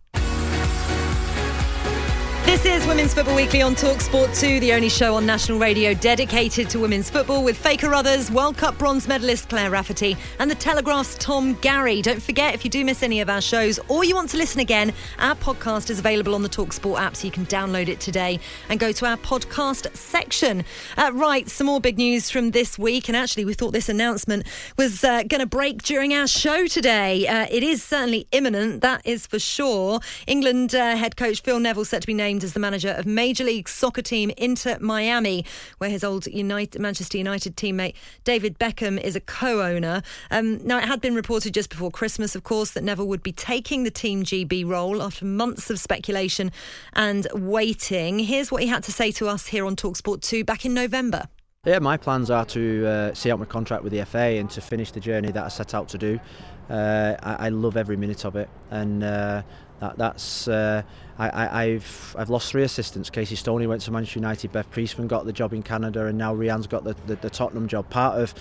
This 2.49 2.65
is 2.65 2.87
Women's 2.87 3.13
Football 3.13 3.35
Weekly 3.35 3.61
on 3.61 3.75
Talksport 3.75 4.37
2, 4.37 4.59
the 4.59 4.73
only 4.73 4.89
show 4.89 5.13
on 5.13 5.23
national 5.23 5.59
radio 5.59 5.93
dedicated 5.93 6.67
to 6.71 6.79
women's 6.79 7.07
football 7.07 7.43
with 7.43 7.55
Faye 7.55 7.77
Carruthers, 7.77 8.31
World 8.31 8.57
Cup 8.57 8.75
bronze 8.79 9.07
medalist 9.07 9.49
Claire 9.49 9.69
Rafferty, 9.69 10.17
and 10.39 10.49
the 10.49 10.55
Telegraph's 10.55 11.15
Tom 11.19 11.53
Garry. 11.61 12.01
Don't 12.01 12.19
forget, 12.19 12.55
if 12.55 12.65
you 12.65 12.71
do 12.71 12.83
miss 12.83 13.03
any 13.03 13.21
of 13.21 13.29
our 13.29 13.39
shows 13.39 13.79
or 13.87 14.03
you 14.03 14.15
want 14.15 14.31
to 14.31 14.37
listen 14.37 14.61
again, 14.61 14.93
our 15.19 15.35
podcast 15.35 15.91
is 15.91 15.99
available 15.99 16.33
on 16.33 16.41
the 16.41 16.49
Talksport 16.49 16.99
app, 16.99 17.15
so 17.15 17.27
you 17.27 17.31
can 17.31 17.45
download 17.45 17.87
it 17.87 17.99
today 17.99 18.39
and 18.67 18.79
go 18.79 18.91
to 18.93 19.05
our 19.05 19.17
podcast 19.17 19.95
section. 19.95 20.65
Uh, 20.97 21.11
right, 21.13 21.47
some 21.49 21.67
more 21.67 21.79
big 21.79 21.99
news 21.99 22.31
from 22.31 22.49
this 22.49 22.79
week, 22.79 23.07
and 23.07 23.15
actually, 23.15 23.45
we 23.45 23.53
thought 23.53 23.73
this 23.73 23.89
announcement 23.89 24.47
was 24.75 25.03
uh, 25.03 25.21
going 25.21 25.39
to 25.39 25.45
break 25.45 25.83
during 25.83 26.15
our 26.15 26.25
show 26.25 26.65
today. 26.65 27.27
Uh, 27.27 27.45
it 27.51 27.61
is 27.61 27.83
certainly 27.83 28.27
imminent, 28.31 28.81
that 28.81 29.05
is 29.05 29.27
for 29.27 29.37
sure. 29.37 29.99
England 30.25 30.73
uh, 30.73 30.95
head 30.95 31.15
coach 31.15 31.43
Phil 31.43 31.59
Neville 31.59 31.85
set 31.85 32.01
to 32.01 32.07
be 32.07 32.15
named 32.15 32.38
named 32.39 32.45
as 32.45 32.53
the 32.53 32.59
manager 32.61 32.91
of 32.91 33.05
Major 33.05 33.43
League 33.43 33.67
Soccer 33.67 34.01
team 34.01 34.31
Inter 34.37 34.77
Miami, 34.79 35.43
where 35.77 35.89
his 35.89 36.05
old 36.05 36.25
United, 36.27 36.79
Manchester 36.79 37.17
United 37.17 37.57
teammate 37.57 37.95
David 38.23 38.57
Beckham 38.57 38.97
is 38.97 39.13
a 39.13 39.19
co-owner. 39.19 40.01
Um, 40.31 40.65
now, 40.65 40.77
it 40.77 40.85
had 40.85 41.01
been 41.01 41.15
reported 41.15 41.53
just 41.53 41.69
before 41.69 41.91
Christmas, 41.91 42.35
of 42.35 42.43
course, 42.43 42.71
that 42.71 42.83
Neville 42.85 43.07
would 43.07 43.23
be 43.23 43.33
taking 43.33 43.83
the 43.83 43.91
Team 43.91 44.23
GB 44.23 44.65
role 44.65 45.01
after 45.01 45.25
months 45.25 45.69
of 45.69 45.81
speculation 45.81 46.49
and 46.93 47.27
waiting. 47.33 48.19
Here's 48.19 48.53
what 48.53 48.63
he 48.63 48.69
had 48.69 48.85
to 48.85 48.93
say 48.93 49.11
to 49.13 49.27
us 49.27 49.47
here 49.47 49.65
on 49.65 49.75
Talksport 49.75 50.21
2 50.21 50.45
back 50.45 50.65
in 50.65 50.73
November. 50.73 51.27
Yeah, 51.65 51.79
my 51.79 51.97
plans 51.97 52.31
are 52.31 52.45
to 52.45 52.87
uh, 52.87 53.13
see 53.13 53.31
out 53.31 53.39
my 53.39 53.43
contract 53.43 53.83
with 53.83 53.91
the 53.91 54.05
FA 54.05 54.39
and 54.39 54.49
to 54.51 54.61
finish 54.61 54.91
the 54.91 55.01
journey 55.01 55.33
that 55.33 55.43
I 55.43 55.49
set 55.49 55.73
out 55.73 55.89
to 55.89 55.97
do. 55.97 56.21
Uh, 56.69 57.15
I, 57.23 57.47
I, 57.47 57.49
love 57.49 57.77
every 57.77 57.97
minute 57.97 58.25
of 58.25 58.35
it, 58.35 58.47
and 58.69 59.03
uh, 59.03 59.41
that, 59.79 59.97
that's 59.97 60.47
uh, 60.47 60.83
I, 61.17 61.65
have 61.65 62.15
I've 62.17 62.29
lost 62.29 62.51
three 62.51 62.63
assistants. 62.63 63.09
Casey 63.09 63.35
Stoney 63.35 63.65
went 63.65 63.81
to 63.81 63.91
Manchester 63.91 64.19
United. 64.19 64.51
Bev 64.51 64.69
Priestman 64.69 65.07
got 65.07 65.25
the 65.25 65.33
job 65.33 65.53
in 65.53 65.63
Canada, 65.63 66.05
and 66.05 66.17
now 66.17 66.33
Rehanne's 66.35 66.67
got 66.67 66.83
the, 66.83 66.95
the, 67.07 67.15
the 67.15 67.29
Tottenham 67.29 67.67
job. 67.67 67.89
Part 67.89 68.19
of 68.19 68.35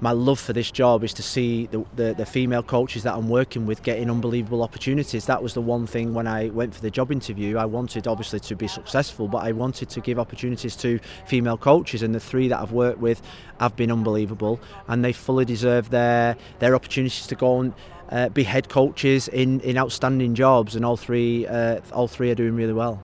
my 0.00 0.12
love 0.12 0.40
for 0.40 0.52
this 0.52 0.70
job 0.70 1.04
is 1.04 1.14
to 1.14 1.22
see 1.22 1.66
the, 1.66 1.84
the, 1.96 2.14
the, 2.14 2.26
female 2.26 2.62
coaches 2.62 3.02
that 3.04 3.14
I'm 3.14 3.28
working 3.28 3.64
with 3.64 3.82
getting 3.82 4.10
unbelievable 4.10 4.62
opportunities. 4.62 5.26
That 5.26 5.42
was 5.42 5.54
the 5.54 5.60
one 5.60 5.86
thing 5.86 6.14
when 6.14 6.26
I 6.26 6.48
went 6.48 6.74
for 6.74 6.82
the 6.82 6.90
job 6.90 7.12
interview. 7.12 7.56
I 7.56 7.64
wanted 7.64 8.06
obviously 8.06 8.40
to 8.40 8.56
be 8.56 8.66
successful, 8.66 9.28
but 9.28 9.38
I 9.38 9.52
wanted 9.52 9.88
to 9.90 10.00
give 10.00 10.18
opportunities 10.18 10.76
to 10.76 10.98
female 11.26 11.56
coaches, 11.56 12.02
and 12.02 12.14
the 12.14 12.20
three 12.20 12.48
that 12.48 12.60
I've 12.60 12.72
worked 12.72 12.98
with 12.98 13.22
have 13.60 13.76
been 13.76 13.92
unbelievable, 13.92 14.60
and 14.88 15.04
they 15.04 15.12
fully 15.12 15.44
deserve 15.44 15.90
their 15.90 16.36
their 16.58 16.74
opportunities 16.74 17.26
to 17.28 17.34
go 17.34 17.60
and 17.60 17.74
uh, 18.10 18.28
be 18.28 18.42
head 18.42 18.68
coaches 18.68 19.28
in, 19.28 19.60
in 19.60 19.78
outstanding 19.78 20.34
jobs, 20.34 20.76
and 20.76 20.84
all 20.84 20.96
three 20.96 21.46
uh, 21.46 21.80
all 21.92 22.08
three 22.08 22.30
are 22.30 22.34
doing 22.34 22.56
really 22.56 22.72
well. 22.72 23.03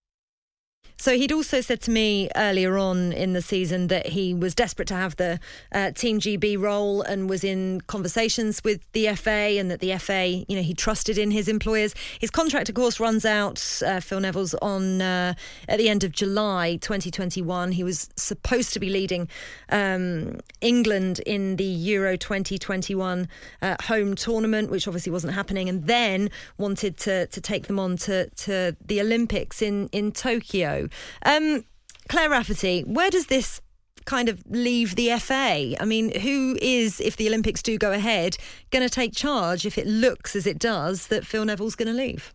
So 1.00 1.16
he'd 1.16 1.32
also 1.32 1.62
said 1.62 1.80
to 1.82 1.90
me 1.90 2.28
earlier 2.36 2.76
on 2.76 3.14
in 3.14 3.32
the 3.32 3.40
season 3.40 3.86
that 3.86 4.08
he 4.08 4.34
was 4.34 4.54
desperate 4.54 4.86
to 4.88 4.94
have 4.94 5.16
the 5.16 5.40
uh, 5.72 5.92
Team 5.92 6.20
GB 6.20 6.60
role 6.60 7.00
and 7.00 7.26
was 7.26 7.42
in 7.42 7.80
conversations 7.86 8.62
with 8.62 8.82
the 8.92 9.08
FA 9.14 9.56
and 9.58 9.70
that 9.70 9.80
the 9.80 9.96
FA, 9.96 10.44
you 10.46 10.54
know, 10.54 10.60
he 10.60 10.74
trusted 10.74 11.16
in 11.16 11.30
his 11.30 11.48
employers. 11.48 11.94
His 12.18 12.30
contract, 12.30 12.68
of 12.68 12.74
course, 12.74 13.00
runs 13.00 13.24
out, 13.24 13.80
uh, 13.82 14.00
Phil 14.00 14.20
Neville's, 14.20 14.52
on 14.56 15.00
uh, 15.00 15.32
at 15.68 15.78
the 15.78 15.88
end 15.88 16.04
of 16.04 16.12
July 16.12 16.76
2021. 16.82 17.72
He 17.72 17.82
was 17.82 18.10
supposed 18.16 18.74
to 18.74 18.78
be 18.78 18.90
leading 18.90 19.26
um, 19.70 20.40
England 20.60 21.20
in 21.20 21.56
the 21.56 21.64
Euro 21.64 22.18
2021 22.18 23.26
uh, 23.62 23.76
home 23.84 24.14
tournament, 24.16 24.70
which 24.70 24.86
obviously 24.86 25.12
wasn't 25.12 25.32
happening, 25.32 25.66
and 25.66 25.86
then 25.86 26.28
wanted 26.58 26.98
to, 26.98 27.26
to 27.28 27.40
take 27.40 27.68
them 27.68 27.78
on 27.78 27.96
to, 27.96 28.28
to 28.28 28.76
the 28.84 29.00
Olympics 29.00 29.62
in, 29.62 29.88
in 29.92 30.12
Tokyo. 30.12 30.89
Um, 31.24 31.64
Claire 32.08 32.30
Rafferty, 32.30 32.82
where 32.82 33.10
does 33.10 33.26
this 33.26 33.60
kind 34.04 34.28
of 34.28 34.42
leave 34.48 34.96
the 34.96 35.10
FA? 35.18 35.80
I 35.80 35.84
mean, 35.84 36.18
who 36.20 36.58
is, 36.60 37.00
if 37.00 37.16
the 37.16 37.28
Olympics 37.28 37.62
do 37.62 37.78
go 37.78 37.92
ahead, 37.92 38.36
going 38.70 38.86
to 38.86 38.92
take 38.92 39.14
charge 39.14 39.66
if 39.66 39.78
it 39.78 39.86
looks 39.86 40.34
as 40.34 40.46
it 40.46 40.58
does 40.58 41.08
that 41.08 41.26
Phil 41.26 41.44
Neville's 41.44 41.76
going 41.76 41.88
to 41.88 41.94
leave? 41.94 42.34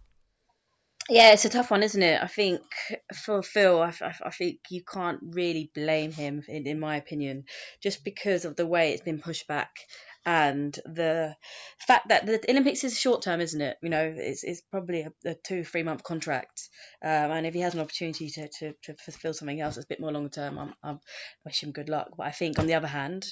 Yeah, 1.09 1.33
it's 1.33 1.45
a 1.45 1.49
tough 1.49 1.69
one, 1.69 1.83
isn't 1.83 2.01
it? 2.01 2.21
I 2.21 2.25
think 2.27 2.61
for 3.13 3.43
Phil, 3.43 3.79
I, 3.79 3.93
I, 4.01 4.13
I 4.25 4.29
think 4.31 4.57
you 4.69 4.81
can't 4.83 5.19
really 5.21 5.69
blame 5.75 6.11
him, 6.11 6.43
in, 6.47 6.65
in 6.65 6.79
my 6.79 6.95
opinion, 6.95 7.43
just 7.81 8.03
because 8.03 8.43
of 8.43 8.55
the 8.55 8.65
way 8.65 8.91
it's 8.91 9.03
been 9.03 9.21
pushed 9.21 9.47
back 9.47 9.71
and 10.25 10.73
the 10.85 11.35
fact 11.87 12.09
that 12.09 12.25
the 12.25 12.41
Olympics 12.49 12.83
is 12.83 12.99
short 12.99 13.21
term, 13.21 13.41
isn't 13.41 13.61
it? 13.61 13.77
You 13.83 13.89
know, 13.89 14.13
it's, 14.15 14.43
it's 14.43 14.61
probably 14.71 15.01
a, 15.01 15.11
a 15.25 15.35
two, 15.35 15.63
three 15.63 15.83
month 15.83 16.03
contract. 16.03 16.69
Um, 17.03 17.31
and 17.31 17.45
if 17.45 17.53
he 17.53 17.61
has 17.61 17.75
an 17.75 17.79
opportunity 17.79 18.29
to, 18.31 18.47
to, 18.59 18.73
to 18.83 18.95
fulfill 18.95 19.33
something 19.33 19.61
else 19.61 19.75
that's 19.75 19.85
a 19.85 19.89
bit 19.89 19.99
more 19.99 20.11
long 20.11 20.29
term, 20.29 20.73
I'm 20.83 20.99
wish 21.45 21.61
him 21.61 21.71
good 21.71 21.89
luck. 21.89 22.09
But 22.17 22.27
I 22.27 22.31
think 22.31 22.57
on 22.57 22.65
the 22.65 22.73
other 22.73 22.87
hand, 22.87 23.25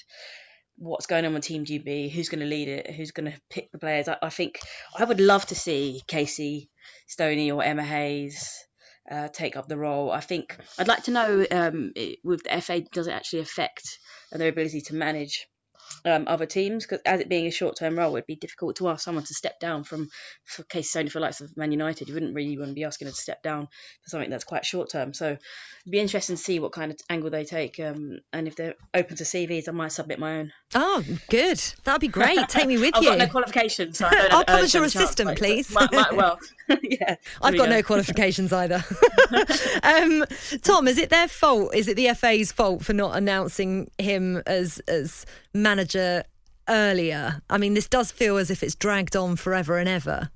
what's 0.78 1.08
going 1.08 1.26
on 1.26 1.34
with 1.34 1.44
Team 1.44 1.66
GB, 1.66 2.12
who's 2.12 2.30
going 2.30 2.42
to 2.42 2.46
lead 2.46 2.68
it, 2.68 2.92
who's 2.92 3.12
going 3.12 3.32
to 3.32 3.40
pick 3.50 3.72
the 3.72 3.80
players. 3.80 4.08
I, 4.08 4.18
I, 4.22 4.30
think 4.30 4.60
I 4.98 5.04
would 5.04 5.20
love 5.20 5.46
to 5.48 5.56
see 5.56 6.02
Casey 6.08 6.70
Stoney 7.08 7.52
or 7.52 7.64
Emma 7.64 7.84
Hayes 7.84 8.54
uh, 9.10 9.30
take 9.30 9.56
up 9.56 9.68
the 9.68 9.78
role. 9.78 10.12
I 10.12 10.20
think 10.20 10.58
I'd 10.78 10.88
like 10.88 11.04
to 11.04 11.12
know 11.12 11.46
um, 11.50 11.92
it, 11.96 12.20
with 12.24 12.44
the 12.44 12.62
FA, 12.62 12.82
does 12.82 13.08
it 13.08 13.14
actually 13.14 13.42
affect 13.42 13.84
their 14.32 14.50
ability 14.50 14.82
to 14.82 14.96
manage 14.96 15.48
um, 16.06 16.26
other 16.28 16.46
teams 16.46 16.86
because 16.86 17.02
as 17.06 17.20
it 17.20 17.30
being 17.30 17.48
a 17.48 17.52
short 17.52 17.78
term 17.78 17.98
role, 17.98 18.16
it'd 18.16 18.28
be 18.28 18.36
difficult 18.36 18.78
to 18.78 18.90
ask 18.90 19.04
someone 19.04 19.24
to 19.24 19.34
step 19.34 19.60
down 19.60 19.84
from 19.84 20.10
for 20.46 20.64
case 20.64 20.96
only 20.96 21.10
for 21.10 21.20
likes 21.20 21.42
of 21.42 21.56
Man 21.56 21.72
United. 21.72 22.08
You 22.08 22.14
wouldn't 22.14 22.36
really 22.36 22.58
want 22.58 22.70
to 22.70 22.76
be 22.76 22.84
asking 22.84 23.06
them 23.06 23.16
to 23.16 23.22
step 23.22 23.42
down 23.44 23.68
for 24.04 24.10
something 24.10 24.30
that's 24.30 24.44
quite 24.44 24.66
short 24.66 24.90
term. 24.90 25.14
So 25.14 25.28
it'd 25.28 25.92
be 25.92 26.00
interesting 26.00 26.36
to 26.36 26.42
see 26.42 26.60
what 26.60 26.72
kind 26.72 26.92
of 26.92 27.00
angle 27.10 27.30
they 27.30 27.46
take, 27.46 27.80
um, 27.80 28.20
and 28.32 28.48
if 28.48 28.56
they're 28.56 28.76
open 28.94 29.18
to 29.18 29.24
CVs, 29.24 29.68
I 29.68 29.72
might 29.72 29.92
submit 29.92 30.20
my 30.20 30.40
own. 30.40 30.54
Oh, 30.76 31.04
good. 31.30 31.62
That'd 31.84 32.02
be 32.02 32.08
great. 32.08 32.38
Take 32.50 32.68
me 32.68 32.78
with 32.78 32.96
I've 32.96 33.04
you. 33.04 33.10
I've 33.12 33.20
got 33.20 33.26
no 33.28 33.32
qualifications. 33.32 33.98
So 33.98 34.08
I'll 34.10 34.46
come 34.46 34.64
as 34.64 34.74
your 34.74 34.84
assistant, 34.84 35.30
chance, 35.30 35.40
please. 35.40 35.72
Might, 35.72 35.92
might 35.92 36.16
well, 36.16 36.40
yeah. 36.84 37.16
I've 37.42 37.56
got 37.56 37.66
go. 37.66 37.72
no 37.72 37.84
qualifications 37.84 38.52
either. 38.52 38.84
um, 39.84 40.26
Tom, 40.62 40.88
is 40.88 40.98
it 40.98 41.10
their 41.10 41.28
fault? 41.28 41.76
Is 41.76 41.88
it 41.88 41.96
the 41.96 42.14
FA's 42.14 42.52
fault 42.52 42.84
for 42.84 42.94
not 42.94 43.16
announcing 43.16 43.90
him 43.98 44.42
as 44.46 44.80
as 44.88 45.26
manager 45.54 46.24
earlier? 46.68 47.42
I 47.50 47.58
mean, 47.58 47.74
this 47.74 47.88
does 47.88 48.12
feel 48.12 48.38
as 48.38 48.50
if 48.50 48.64
it's 48.64 48.76
dragged 48.76 49.16
on 49.16 49.36
forever 49.36 49.78
and 49.78 49.90
ever. 49.90 50.30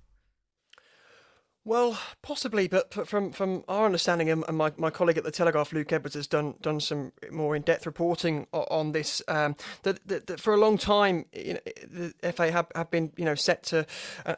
Well, 1.68 2.00
possibly, 2.22 2.70
but 2.70 3.06
from 3.06 3.34
from 3.34 3.66
our 3.68 3.86
understanding, 3.86 4.30
and 4.30 4.46
my, 4.58 4.72
my 4.78 4.90
colleague 4.90 5.18
at 5.18 5.26
the 5.26 5.32
Telegraph, 5.32 5.74
Luke 5.74 5.92
Edwards, 5.92 6.16
has 6.16 6.26
done 6.26 6.56
done 6.62 6.80
some 6.80 7.12
more 7.30 7.58
in 7.58 7.64
depth 7.64 7.86
reporting 7.86 8.48
on 8.54 8.94
this. 8.94 9.22
Um, 9.28 9.54
that, 9.84 10.00
that, 10.08 10.28
that, 10.28 10.40
for 10.40 10.54
a 10.54 10.58
long 10.58 10.78
time, 10.78 11.26
you 11.34 11.56
know, 11.56 11.60
the 11.92 12.32
FA 12.32 12.54
have, 12.54 12.68
have 12.74 12.90
been 12.90 13.12
you 13.18 13.26
know 13.26 13.36
set 13.36 13.64
to 13.64 13.86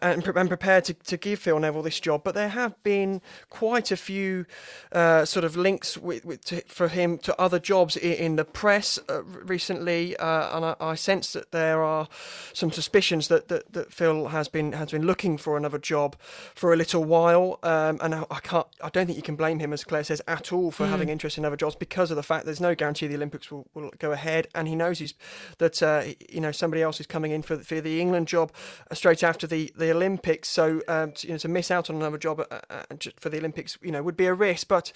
and, 0.02 0.26
and 0.26 0.50
prepared 0.50 0.86
to, 0.86 0.96
to 0.96 1.18
give 1.18 1.38
Phil 1.38 1.60
Neville 1.60 1.84
this 1.84 2.00
job, 2.00 2.24
but 2.24 2.34
there 2.34 2.50
have 2.50 2.82
been 2.82 3.22
quite 3.52 3.92
a 3.92 3.98
few 3.98 4.48
uh, 4.92 5.24
sort 5.24 5.46
of 5.46 5.56
links 5.56 6.00
with, 6.00 6.26
with 6.26 6.44
to, 6.46 6.62
for 6.62 6.88
him 6.88 7.20
to 7.20 7.39
other 7.39 7.60
jobs 7.60 7.96
in, 7.96 8.13
in 8.13 8.36
the 8.38 8.46
press 8.46 8.98
uh, 9.08 9.22
recently, 9.24 10.18
uh, 10.18 10.58
and 10.58 10.65
I, 10.65 10.76
I, 10.80 10.96
sense 10.96 11.34
that 11.34 11.52
there 11.52 11.84
are 11.84 12.08
some 12.54 12.72
suspicions 12.72 13.28
that, 13.28 13.50
that, 13.50 13.72
that 13.74 13.94
Phil 13.94 14.30
has 14.30 14.48
been 14.48 14.72
has 14.72 14.89
been 14.89 15.06
looking 15.06 15.38
for 15.38 15.58
another 15.58 15.78
job 15.78 16.15
for 16.56 16.74
a 16.74 16.76
little 16.76 17.04
while 17.04 17.18
while, 17.19 17.60
um, 17.63 17.99
and 18.01 18.15
I, 18.15 18.25
I, 18.32 18.39
can't. 18.39 18.67
I 18.82 18.89
don't 18.89 19.05
think 19.05 19.17
you 19.17 19.23
can 19.23 19.36
blame 19.36 19.60
him, 19.60 19.73
as 19.73 19.84
Claire 19.84 20.03
says, 20.03 20.21
at 20.27 20.51
all 20.53 20.71
for 20.71 20.86
mm. 20.86 20.89
having 20.89 21.10
interest 21.10 21.38
in 21.38 21.45
other 21.45 21.55
jobs 21.55 21.75
because 21.75 22.12
of 22.12 22.17
the 22.17 22.23
fact 22.23 22.45
there's 22.45 22.62
no 22.62 22.75
guarantee 22.75 23.08
the 23.08 23.15
Olympics 23.15 23.51
will, 23.51 23.67
will 23.73 23.91
go 23.99 24.12
ahead, 24.12 24.47
and 24.55 24.67
he 24.67 24.75
knows 24.75 24.99
he's, 24.99 25.13
that 25.58 25.82
uh, 25.84 26.03
you 26.29 26.41
know 26.41 26.51
somebody 26.51 26.82
else 26.82 26.99
is 26.99 27.08
coming 27.08 27.32
in 27.32 27.41
for, 27.41 27.58
for 27.58 27.82
the 27.82 27.99
England 27.99 28.27
job 28.27 28.51
uh, 28.89 28.95
straight 28.95 29.23
after 29.23 29.47
the, 29.47 29.71
the 29.75 29.91
Olympics. 29.91 30.49
So 30.49 30.82
um, 30.88 31.12
to, 31.13 31.27
you 31.27 31.34
know, 31.34 31.39
to 31.39 31.47
miss 31.47 31.71
out 31.71 31.89
on 31.89 31.95
another 31.97 32.17
job 32.17 32.39
uh, 32.39 32.60
uh 32.69 32.84
for 33.17 33.29
the 33.29 33.38
Olympics, 33.38 33.77
you 33.82 33.91
know, 33.91 34.01
would 34.03 34.17
be 34.17 34.25
a 34.25 34.34
risk. 34.34 34.67
But 34.67 34.91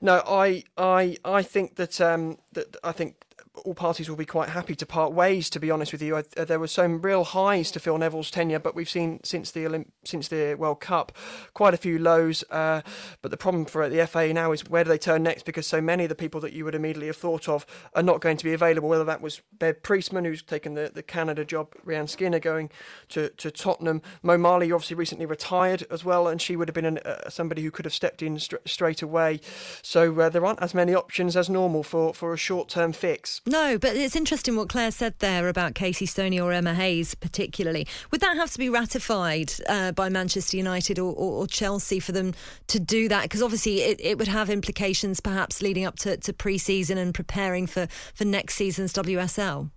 no, 0.00 0.22
I 0.26 0.64
I 0.76 1.16
I 1.24 1.42
think 1.42 1.76
that 1.76 2.00
um, 2.00 2.38
that 2.52 2.76
I 2.84 2.92
think 2.92 3.23
all 3.54 3.74
parties 3.74 4.08
will 4.08 4.16
be 4.16 4.26
quite 4.26 4.48
happy 4.48 4.74
to 4.74 4.84
part 4.84 5.12
ways. 5.12 5.48
To 5.50 5.60
be 5.60 5.70
honest 5.70 5.92
with 5.92 6.02
you, 6.02 6.16
I, 6.16 6.24
uh, 6.36 6.44
there 6.44 6.58
were 6.58 6.66
some 6.66 7.00
real 7.00 7.22
highs 7.22 7.70
to 7.72 7.80
Phil 7.80 7.96
Neville's 7.96 8.30
tenure, 8.30 8.58
but 8.58 8.74
we've 8.74 8.88
seen 8.88 9.20
since 9.22 9.50
the 9.50 9.64
Olymp- 9.64 9.90
since 10.04 10.28
the 10.28 10.54
World 10.54 10.80
Cup 10.80 11.12
quite 11.54 11.72
a 11.72 11.76
few 11.76 11.98
lows. 11.98 12.42
Uh, 12.50 12.82
but 13.22 13.30
the 13.30 13.36
problem 13.36 13.64
for 13.64 13.88
the 13.88 14.06
FA 14.06 14.32
now 14.32 14.50
is 14.52 14.68
where 14.68 14.82
do 14.82 14.88
they 14.88 14.98
turn 14.98 15.22
next? 15.22 15.44
Because 15.44 15.66
so 15.66 15.80
many 15.80 16.04
of 16.04 16.08
the 16.08 16.14
people 16.14 16.40
that 16.40 16.52
you 16.52 16.64
would 16.64 16.74
immediately 16.74 17.06
have 17.06 17.16
thought 17.16 17.48
of 17.48 17.64
are 17.94 18.02
not 18.02 18.20
going 18.20 18.36
to 18.36 18.44
be 18.44 18.52
available. 18.52 18.88
Whether 18.88 19.04
that 19.04 19.20
was 19.20 19.40
Bev 19.56 19.82
Priestman, 19.82 20.24
who's 20.24 20.42
taken 20.42 20.74
the, 20.74 20.90
the 20.92 21.02
Canada 21.02 21.44
job, 21.44 21.72
Rehanne 21.86 22.08
Skinner 22.08 22.40
going 22.40 22.70
to, 23.10 23.28
to 23.30 23.50
Tottenham, 23.50 24.02
Mo 24.22 24.36
Marley 24.36 24.72
obviously 24.72 24.96
recently 24.96 25.26
retired 25.26 25.86
as 25.90 26.04
well, 26.04 26.26
and 26.26 26.42
she 26.42 26.56
would 26.56 26.68
have 26.68 26.74
been 26.74 26.84
an, 26.84 26.98
uh, 26.98 27.28
somebody 27.30 27.62
who 27.62 27.70
could 27.70 27.84
have 27.84 27.94
stepped 27.94 28.20
in 28.20 28.38
st- 28.38 28.60
straight 28.66 29.00
away. 29.00 29.40
So 29.82 30.20
uh, 30.20 30.28
there 30.28 30.44
aren't 30.44 30.62
as 30.62 30.74
many 30.74 30.94
options 30.94 31.36
as 31.36 31.48
normal 31.48 31.84
for, 31.84 32.12
for 32.12 32.32
a 32.32 32.36
short 32.36 32.68
term 32.68 32.92
fix. 32.92 33.40
No, 33.46 33.76
but 33.76 33.94
it's 33.94 34.16
interesting 34.16 34.56
what 34.56 34.70
Claire 34.70 34.90
said 34.90 35.18
there 35.18 35.48
about 35.48 35.74
Casey 35.74 36.06
Stoney 36.06 36.40
or 36.40 36.50
Emma 36.50 36.72
Hayes, 36.72 37.14
particularly. 37.14 37.86
Would 38.10 38.22
that 38.22 38.38
have 38.38 38.50
to 38.52 38.58
be 38.58 38.70
ratified 38.70 39.52
uh, 39.68 39.92
by 39.92 40.08
Manchester 40.08 40.56
United 40.56 40.98
or, 40.98 41.12
or, 41.12 41.42
or, 41.42 41.46
Chelsea 41.46 42.00
for 42.00 42.12
them 42.12 42.32
to 42.68 42.80
do 42.80 43.06
that? 43.08 43.24
Because 43.24 43.42
obviously 43.42 43.82
it, 43.82 44.00
it 44.00 44.16
would 44.16 44.28
have 44.28 44.48
implications 44.48 45.20
perhaps 45.20 45.60
leading 45.60 45.84
up 45.84 45.96
to, 45.96 46.16
to 46.16 46.32
pre 46.32 46.56
season 46.56 46.96
and 46.96 47.12
preparing 47.12 47.66
for, 47.66 47.86
for 48.14 48.24
next 48.24 48.54
season's 48.54 48.94
WSL 48.94 49.70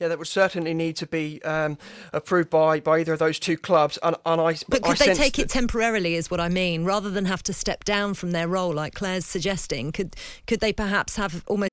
yeah, 0.00 0.06
that 0.06 0.18
would 0.18 0.28
certainly 0.28 0.74
need 0.74 0.94
to 0.96 1.06
be 1.06 1.42
um, 1.42 1.76
approved 2.12 2.50
by, 2.50 2.78
by 2.78 3.00
either 3.00 3.12
of 3.12 3.18
those 3.18 3.38
two 3.38 3.56
clubs. 3.56 3.98
And, 4.02 4.14
and 4.24 4.40
I, 4.40 4.54
but 4.68 4.82
could 4.82 5.02
I 5.02 5.06
they 5.06 5.14
take 5.14 5.38
it 5.40 5.48
temporarily? 5.48 6.14
Is 6.14 6.30
what 6.30 6.38
I 6.38 6.48
mean, 6.48 6.84
rather 6.84 7.10
than 7.10 7.24
have 7.24 7.42
to 7.44 7.52
step 7.52 7.82
down 7.82 8.14
from 8.14 8.30
their 8.30 8.46
role, 8.46 8.72
like 8.72 8.94
Claire's 8.94 9.26
suggesting. 9.26 9.90
Could 9.90 10.14
could 10.46 10.60
they 10.60 10.72
perhaps 10.72 11.16
have 11.16 11.42
almost 11.48 11.72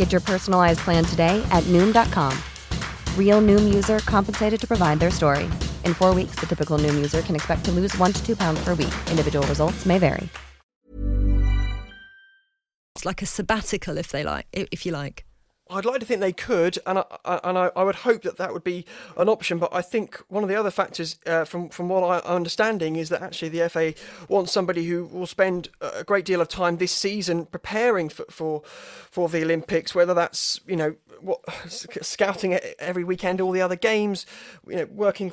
Get 0.00 0.12
your 0.12 0.22
personalized 0.22 0.80
plan 0.80 1.04
today 1.04 1.46
at 1.50 1.62
Noom.com. 1.64 2.32
Real 3.18 3.42
Noom 3.42 3.74
user 3.74 3.98
compensated 3.98 4.58
to 4.60 4.66
provide 4.66 4.98
their 4.98 5.10
story. 5.10 5.44
In 5.84 5.92
four 5.92 6.14
weeks, 6.14 6.40
the 6.40 6.46
typical 6.46 6.78
Noom 6.78 6.94
user 6.94 7.20
can 7.20 7.36
expect 7.36 7.66
to 7.66 7.70
lose 7.70 7.94
one 7.98 8.10
to 8.14 8.24
two 8.24 8.34
pounds 8.34 8.64
per 8.64 8.74
week. 8.74 8.94
Individual 9.10 9.46
results 9.46 9.84
may 9.84 9.98
vary. 9.98 10.26
It's 12.96 13.04
like 13.04 13.20
a 13.20 13.26
sabbatical, 13.26 13.98
if 13.98 14.08
they 14.08 14.24
like, 14.24 14.46
if 14.52 14.86
you 14.86 14.92
like. 14.92 15.26
I'd 15.70 15.84
like 15.84 16.00
to 16.00 16.06
think 16.06 16.20
they 16.20 16.32
could, 16.32 16.78
and 16.86 16.98
I, 16.98 17.40
and 17.44 17.56
I, 17.56 17.70
I, 17.76 17.84
would 17.84 17.96
hope 17.96 18.22
that 18.22 18.36
that 18.38 18.52
would 18.52 18.64
be 18.64 18.84
an 19.16 19.28
option. 19.28 19.58
But 19.58 19.72
I 19.72 19.82
think 19.82 20.16
one 20.28 20.42
of 20.42 20.48
the 20.48 20.56
other 20.56 20.70
factors, 20.70 21.16
uh, 21.26 21.44
from 21.44 21.68
from 21.68 21.88
what 21.88 22.02
I'm 22.02 22.36
understanding, 22.36 22.96
is 22.96 23.08
that 23.10 23.22
actually 23.22 23.50
the 23.50 23.68
FA 23.68 23.94
wants 24.28 24.52
somebody 24.52 24.86
who 24.86 25.04
will 25.04 25.26
spend 25.26 25.68
a 25.80 26.02
great 26.04 26.24
deal 26.24 26.40
of 26.40 26.48
time 26.48 26.78
this 26.78 26.92
season 26.92 27.46
preparing 27.46 28.08
for 28.08 28.24
for, 28.28 28.62
for 28.64 29.28
the 29.28 29.42
Olympics. 29.42 29.94
Whether 29.94 30.14
that's 30.14 30.60
you 30.66 30.76
know 30.76 30.96
what, 31.20 31.40
scouting 31.68 32.54
every 32.78 33.04
weekend, 33.04 33.40
all 33.40 33.52
the 33.52 33.62
other 33.62 33.76
games, 33.76 34.26
you 34.66 34.76
know, 34.76 34.88
working. 34.90 35.32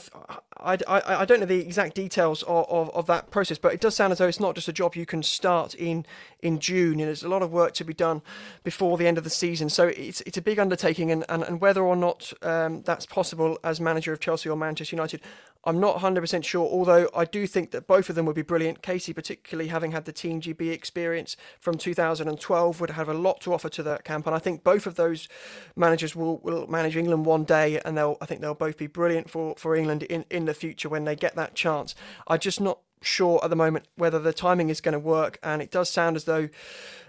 I, 0.60 0.78
I, 0.88 1.22
I 1.22 1.26
don't 1.26 1.40
know 1.40 1.46
the 1.46 1.60
exact 1.60 1.96
details 1.96 2.44
of, 2.44 2.66
of, 2.70 2.90
of, 2.92 3.06
that 3.08 3.32
process, 3.32 3.58
but 3.58 3.74
it 3.74 3.82
does 3.82 3.96
sound 3.96 4.12
as 4.12 4.20
though 4.20 4.28
it's 4.28 4.40
not 4.40 4.56
just 4.56 4.68
a 4.68 4.74
job 4.74 4.96
you 4.96 5.06
can 5.06 5.24
start 5.24 5.74
in 5.76 6.06
in 6.42 6.60
June. 6.60 7.00
and 7.00 7.08
there's 7.08 7.24
a 7.24 7.30
lot 7.30 7.42
of 7.42 7.52
work 7.52 7.74
to 7.74 7.84
be 7.84 7.94
done 7.94 8.22
before 8.64 8.98
the 8.98 9.08
end 9.08 9.18
of 9.18 9.24
the 9.24 9.30
season. 9.30 9.70
So 9.70 9.88
it's 9.88 10.22
it's 10.22 10.38
a 10.38 10.42
big 10.42 10.60
undertaking, 10.60 11.12
and, 11.12 11.26
and, 11.30 11.44
and 11.44 11.62
whether 11.62 11.84
or 11.84 11.96
not 11.96 12.34
um, 12.42 12.82
that's 12.84 13.06
possible 13.06 13.60
as 13.64 13.80
manager 13.80 14.14
of 14.14 14.20
Chelsea 14.20 14.50
or 14.50 14.56
Manchester 14.56 14.96
United, 14.96 15.22
I'm 15.68 15.82
not 15.82 15.98
100% 15.98 16.46
sure, 16.46 16.66
although 16.66 17.10
I 17.14 17.26
do 17.26 17.46
think 17.46 17.72
that 17.72 17.88
both 17.88 18.10
of 18.10 18.16
them 18.16 18.26
would 18.26 18.38
be 18.38 18.42
brilliant. 18.42 18.82
Casey, 18.82 19.12
particularly 19.12 19.68
having 19.68 19.92
had 19.92 20.06
the 20.06 20.14
Team 20.14 20.40
GB 20.40 20.72
experience 20.72 21.36
from 21.60 21.78
2012, 21.78 22.80
would 22.80 22.92
have 22.92 23.10
a 23.10 23.14
lot 23.14 23.42
to 23.42 23.54
offer 23.54 23.68
to 23.68 23.84
that 23.84 24.06
camp. 24.06 24.28
And 24.28 24.34
I 24.34 24.40
think 24.40 24.64
both 24.64 24.88
of 24.88 24.96
those 24.96 25.28
managers 25.76 26.16
will, 26.16 26.38
will 26.38 26.68
manage 26.68 26.96
England 26.96 27.26
one 27.26 27.44
day, 27.44 27.82
and 27.84 27.98
they'll 27.98 28.18
I 28.22 28.26
think 28.26 28.40
they'll 28.40 28.54
both 28.54 28.78
be 28.78 28.88
brilliant 28.88 29.30
for, 29.30 29.56
for 29.58 29.76
England 29.76 30.04
in, 30.04 30.24
in 30.30 30.46
the 30.48 30.54
future 30.54 30.90
when 30.90 31.06
they 31.06 31.16
get 31.16 31.36
that 31.36 31.54
chance. 31.54 31.96
I'm 32.28 32.40
just 32.40 32.60
not 32.60 32.80
sure 33.02 33.40
at 33.44 33.50
the 33.50 33.56
moment 33.56 33.88
whether 33.96 34.20
the 34.20 34.34
timing 34.34 34.70
is 34.70 34.82
going 34.82 34.94
to 34.94 35.00
work, 35.00 35.38
and 35.44 35.62
it 35.62 35.72
does 35.72 35.90
sound 35.90 36.16
as 36.16 36.24
though 36.24 36.50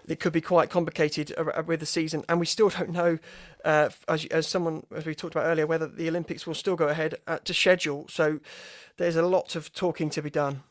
it 0.07 0.20
could 0.20 0.33
be 0.33 0.40
quite 0.40 0.70
complicated 0.70 1.35
with 1.66 1.81
the 1.81 1.87
season, 1.87 2.24
and 2.29 2.40
we 2.40 2.46
still 2.46 2.68
don't 2.68 2.90
know, 2.90 3.18
uh, 3.64 3.90
as, 4.07 4.24
as 4.27 4.46
someone 4.46 4.85
as 4.94 5.07
we 5.07 5.14
talked 5.14 5.35
about 5.35 5.46
earlier, 5.46 5.66
whether 5.66 5.87
the 5.87 6.09
Olympics 6.09 6.46
will 6.46 6.55
still 6.55 6.77
go 6.77 6.88
ahead 6.88 7.14
uh, 7.27 7.38
to 7.44 7.55
schedule. 7.55 8.07
So 8.09 8.40
there's 8.96 9.16
a 9.16 9.22
lot 9.22 9.57
of 9.57 9.72
talking 9.72 10.11
to 10.11 10.22
be 10.22 10.31
done. 10.31 10.62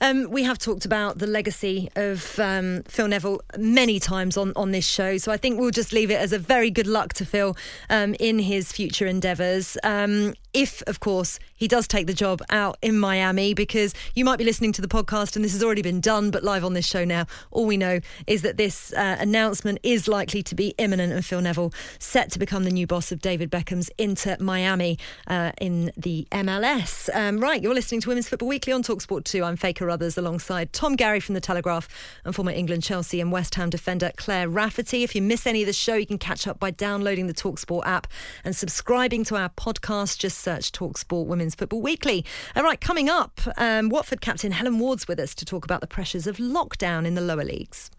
Um, 0.00 0.30
we 0.30 0.42
have 0.42 0.58
talked 0.58 0.84
about 0.84 1.18
the 1.18 1.26
legacy 1.26 1.90
of 1.96 2.38
um, 2.38 2.82
Phil 2.84 3.08
Neville 3.08 3.40
many 3.56 3.98
times 3.98 4.36
on, 4.36 4.52
on 4.56 4.70
this 4.70 4.86
show, 4.86 5.16
so 5.18 5.32
I 5.32 5.36
think 5.36 5.58
we'll 5.58 5.70
just 5.70 5.92
leave 5.92 6.10
it 6.10 6.20
as 6.20 6.32
a 6.32 6.38
very 6.38 6.70
good 6.70 6.86
luck 6.86 7.14
to 7.14 7.24
Phil 7.24 7.56
um, 7.88 8.14
in 8.20 8.38
his 8.38 8.72
future 8.72 9.06
endeavours. 9.06 9.78
Um, 9.82 10.34
if, 10.56 10.82
of 10.86 11.00
course, 11.00 11.38
he 11.54 11.68
does 11.68 11.86
take 11.86 12.06
the 12.06 12.14
job 12.14 12.40
out 12.48 12.78
in 12.80 12.98
Miami, 12.98 13.52
because 13.52 13.92
you 14.14 14.24
might 14.24 14.38
be 14.38 14.44
listening 14.44 14.72
to 14.72 14.82
the 14.82 14.88
podcast 14.88 15.36
and 15.36 15.44
this 15.44 15.52
has 15.52 15.62
already 15.62 15.82
been 15.82 16.00
done, 16.00 16.30
but 16.30 16.42
live 16.42 16.64
on 16.64 16.72
this 16.72 16.86
show 16.86 17.04
now, 17.04 17.26
all 17.50 17.66
we 17.66 17.76
know 17.76 18.00
is 18.26 18.42
that 18.42 18.56
this 18.56 18.92
uh, 18.94 19.16
announcement 19.18 19.78
is 19.82 20.08
likely 20.08 20.42
to 20.42 20.54
be 20.54 20.74
imminent 20.78 21.12
and 21.12 21.24
Phil 21.24 21.42
Neville 21.42 21.72
set 21.98 22.30
to 22.32 22.38
become 22.38 22.64
the 22.64 22.70
new 22.70 22.86
boss 22.86 23.12
of 23.12 23.20
David 23.20 23.50
Beckham's 23.50 23.90
Inter 23.98 24.36
Miami 24.40 24.98
uh, 25.26 25.52
in 25.60 25.92
the 25.96 26.26
MLS. 26.32 27.14
Um, 27.14 27.38
right, 27.38 27.62
you're 27.62 27.74
listening 27.74 28.00
to 28.02 28.08
Women's 28.08 28.28
Football 28.28 28.48
Weekly 28.48 28.72
on 28.72 28.82
Talksport 28.82 29.24
2. 29.24 29.44
I'm 29.44 29.56
Faye 29.56 29.74
Carruthers 29.86 30.18
alongside 30.18 30.72
Tom 30.72 30.96
Garry 30.96 31.20
from 31.20 31.36
The 31.36 31.40
Telegraph 31.40 31.88
and 32.24 32.34
former 32.34 32.50
England, 32.50 32.82
Chelsea, 32.82 33.20
and 33.20 33.30
West 33.30 33.54
Ham 33.54 33.70
defender 33.70 34.10
Claire 34.16 34.48
Rafferty. 34.48 35.04
If 35.04 35.14
you 35.14 35.22
miss 35.22 35.46
any 35.46 35.62
of 35.62 35.68
the 35.68 35.72
show, 35.72 35.94
you 35.94 36.06
can 36.06 36.18
catch 36.18 36.48
up 36.48 36.58
by 36.58 36.72
downloading 36.72 37.28
the 37.28 37.32
Talksport 37.32 37.86
app 37.86 38.08
and 38.44 38.56
subscribing 38.56 39.22
to 39.26 39.36
our 39.36 39.48
podcast. 39.50 40.18
Just 40.18 40.38
search 40.38 40.72
Talksport 40.72 41.26
Women's 41.26 41.54
Football 41.54 41.82
Weekly. 41.82 42.24
All 42.56 42.64
right, 42.64 42.80
coming 42.80 43.08
up, 43.08 43.40
um, 43.56 43.88
Watford 43.88 44.20
captain 44.20 44.50
Helen 44.50 44.80
Ward's 44.80 45.06
with 45.06 45.20
us 45.20 45.36
to 45.36 45.44
talk 45.44 45.64
about 45.64 45.82
the 45.82 45.86
pressures 45.86 46.26
of 46.26 46.38
lockdown 46.38 47.06
in 47.06 47.14
the 47.14 47.20
lower 47.20 47.44
leagues. 47.44 47.92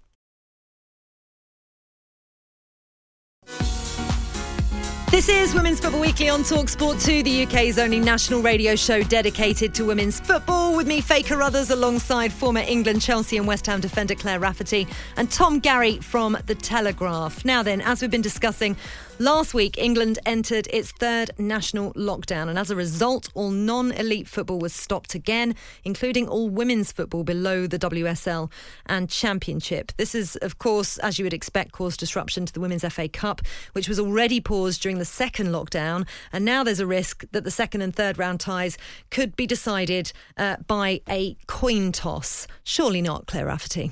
This 5.17 5.30
is 5.30 5.56
Women's 5.56 5.80
Football 5.80 6.01
Weekly 6.01 6.30
on 6.30 6.43
Talksport 6.43 7.03
2, 7.03 7.23
the 7.23 7.45
UK's 7.45 7.80
only 7.80 7.99
national 7.99 8.43
radio 8.43 8.75
show 8.75 9.01
dedicated 9.01 9.73
to 9.73 9.84
women's 9.84 10.19
football. 10.19 10.77
With 10.77 10.86
me, 10.86 11.01
Faye 11.01 11.23
Carruthers, 11.23 11.71
alongside 11.71 12.32
former 12.32 12.60
England, 12.60 13.01
Chelsea, 13.01 13.38
and 13.38 13.47
West 13.47 13.65
Ham 13.65 13.82
defender 13.82 14.13
Claire 14.13 14.39
Rafferty, 14.39 14.86
and 15.15 15.32
Tom 15.32 15.58
Garry 15.58 15.97
from 15.97 16.38
The 16.45 16.53
Telegraph. 16.53 17.43
Now, 17.43 17.63
then, 17.63 17.82
as 17.82 17.99
we've 17.99 18.12
been 18.12 18.21
discussing, 18.21 18.77
Last 19.19 19.56
week, 19.56 19.80
England 19.80 20.19
entered 20.27 20.67
its 20.69 20.91
third 20.91 21.32
national 21.39 21.91
lockdown, 21.93 22.49
and 22.49 22.60
as 22.60 22.69
a 22.69 22.75
result, 22.75 23.30
all 23.34 23.49
non 23.49 23.91
elite 23.93 24.27
football 24.27 24.60
was 24.60 24.73
stopped 24.73 25.15
again, 25.15 25.56
including 25.84 26.27
all 26.27 26.49
women's 26.49 26.91
football 26.91 27.23
below 27.23 27.65
the 27.65 27.80
WSL 27.80 28.51
and 28.86 29.10
Championship. 29.10 29.91
This 29.97 30.13
is, 30.13 30.36
of 30.36 30.60
course, 30.60 30.99
as 30.99 31.17
you 31.17 31.25
would 31.25 31.34
expect, 31.34 31.71
caused 31.71 31.99
disruption 31.99 32.45
to 32.45 32.53
the 32.53 32.60
Women's 32.60 32.86
FA 32.93 33.10
Cup, 33.10 33.41
which 33.73 33.89
was 33.89 33.99
already 33.99 34.39
paused 34.39 34.84
during 34.84 34.99
the 34.99 35.06
second 35.06 35.47
lockdown. 35.47 36.08
And 36.32 36.45
now 36.45 36.63
there's 36.63 36.80
a 36.80 36.86
risk 36.86 37.25
that 37.32 37.43
the 37.43 37.49
second 37.49 37.82
and 37.82 37.95
third 37.95 38.19
round 38.19 38.39
ties 38.39 38.77
could 39.10 39.36
be 39.36 39.47
decided 39.47 40.13
uh, 40.38 40.58
by 40.67 41.01
a 41.10 41.36
coin 41.47 41.91
toss. 41.91 42.45
Surely 42.63 43.01
not, 43.01 43.25
Claire 43.25 43.47
Rafferty. 43.47 43.91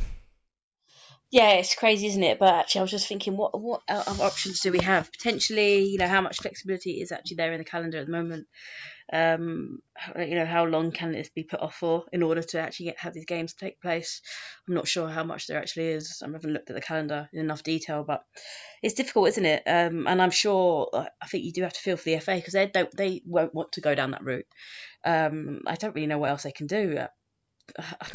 Yeah, 1.36 1.50
it's 1.56 1.76
crazy, 1.76 2.08
isn't 2.08 2.24
it? 2.24 2.39
But 2.39 2.54
actually, 2.54 2.80
I 2.80 2.82
was 2.84 2.91
just 2.91 3.10
thinking, 3.10 3.36
what 3.36 3.60
what 3.60 3.82
other 3.89 4.24
options 4.24 4.62
do 4.62 4.71
we 4.71 4.80
have? 4.80 5.12
Potentially, 5.12 5.84
you 5.84 5.98
know, 5.98 6.08
how 6.08 6.21
much 6.21 6.38
flexibility 6.38 7.02
is 7.02 7.12
actually 7.12 7.36
there 7.36 7.52
in 7.52 7.58
the 7.58 7.65
calendar 7.65 7.98
at 7.98 8.06
the 8.06 8.12
moment? 8.13 8.48
Um, 9.12 9.80
you 10.17 10.36
know, 10.36 10.45
how 10.45 10.63
long 10.63 10.93
can 10.93 11.12
this 11.12 11.28
be 11.28 11.43
put 11.43 11.60
off 11.60 11.76
for 11.76 12.06
in 12.13 12.24
order 12.24 12.41
to 12.41 12.60
actually 12.62 12.86
get 12.86 13.00
have 13.00 13.13
these 13.13 13.26
games 13.26 13.54
take 13.54 13.82
place? 13.82 14.21
I'm 14.65 14.76
not 14.76 14.88
sure 14.88 15.10
how 15.10 15.26
much 15.26 15.48
there 15.48 15.60
actually 15.60 15.88
is. 15.89 16.21
I 16.24 16.32
haven't 16.32 16.54
looked 16.54 16.69
at 16.69 16.76
the 16.78 16.82
calendar 16.82 17.28
in 17.34 17.41
enough 17.41 17.63
detail, 17.63 18.06
but 18.08 18.24
it's 18.82 18.95
difficult, 18.95 19.28
isn't 19.28 19.45
it? 19.45 19.63
Um, 19.67 20.08
and 20.08 20.21
I'm 20.21 20.32
sure 20.32 20.89
I 20.93 21.28
think 21.28 21.43
you 21.43 21.52
do 21.52 21.63
have 21.63 21.74
to 21.74 21.82
feel 21.82 21.98
for 21.98 22.06
the 22.06 22.19
FA 22.19 22.36
because 22.36 22.54
they 22.54 22.67
don't 22.67 22.95
they 22.95 23.21
won't 23.26 23.54
want 23.54 23.74
to 23.74 23.82
go 23.82 23.93
down 23.93 24.12
that 24.12 24.24
route. 24.24 24.48
Um, 25.04 25.63
I 25.67 25.76
don't 25.76 25.95
really 25.95 26.08
know 26.08 26.17
what 26.17 26.30
else 26.30 26.43
they 26.43 26.54
can 26.54 26.67
do. 26.67 26.98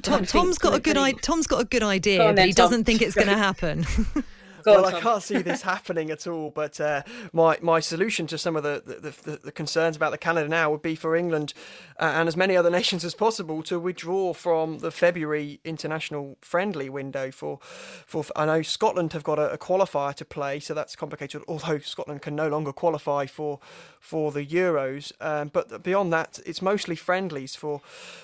Tom, 0.03 0.25
Tom's 0.25 0.59
got 0.59 0.75
a 0.75 0.81
good 0.81 0.97
I- 0.97 1.13
Tom's 1.13 1.47
got 1.47 1.61
a 1.61 1.65
good 1.65 1.83
idea, 1.83 2.19
but 2.35 2.39
he 2.47 2.53
doesn't 2.53 2.85
think 2.85 3.03
it's 3.03 3.15
going 3.15 3.29
to 3.29 3.37
happen. 3.37 3.87
well, 4.67 4.87
I 4.87 5.01
can't 5.01 5.23
see 5.23 5.39
this 5.39 5.63
happening 5.75 6.11
at 6.11 6.27
all. 6.27 6.51
But 6.51 6.81
uh, 6.81 7.03
my 7.33 7.59
my 7.61 7.81
solution 7.81 8.27
to 8.29 8.39
some 8.39 8.57
of 8.57 8.63
the 8.63 8.83
the, 8.85 9.31
the, 9.31 9.37
the, 9.45 9.53
concerns 9.53 9.97
about 9.97 10.11
the 10.11 10.19
Canada 10.19 10.49
now 10.49 10.71
would 10.71 10.83
be 10.83 10.95
for 10.95 11.17
England 11.17 11.53
uh, 11.99 12.13
and 12.15 12.29
as 12.29 12.37
many 12.37 12.57
other 12.57 12.71
nations 12.81 13.05
as 13.05 13.15
possible 13.15 13.63
to 13.65 13.79
withdraw 13.79 14.33
from 14.33 14.79
the 14.79 14.91
February 14.91 15.61
international 15.65 16.39
friendly 16.41 16.89
window. 16.89 17.31
For 17.31 17.59
for 18.07 18.25
I 18.37 18.47
know 18.47 18.63
Scotland 18.63 19.13
have 19.13 19.25
got 19.25 19.39
a, 19.39 19.53
a 19.53 19.59
qualifier 19.59 20.15
to 20.15 20.25
play, 20.25 20.61
so 20.61 20.75
that's 20.75 20.97
complicated. 20.97 21.43
Although 21.49 21.79
Scotland 21.79 22.23
can 22.23 22.35
no 22.35 22.49
longer 22.49 22.73
qualify 22.73 23.27
for 23.27 23.61
for 23.99 24.33
the 24.33 24.45
Euros, 24.45 25.13
um, 25.21 25.49
but 25.49 25.83
beyond 25.83 26.13
that, 26.13 26.39
it's 26.47 26.63
mostly 26.63 26.97
friendlies 26.97 27.55
for 27.55 27.81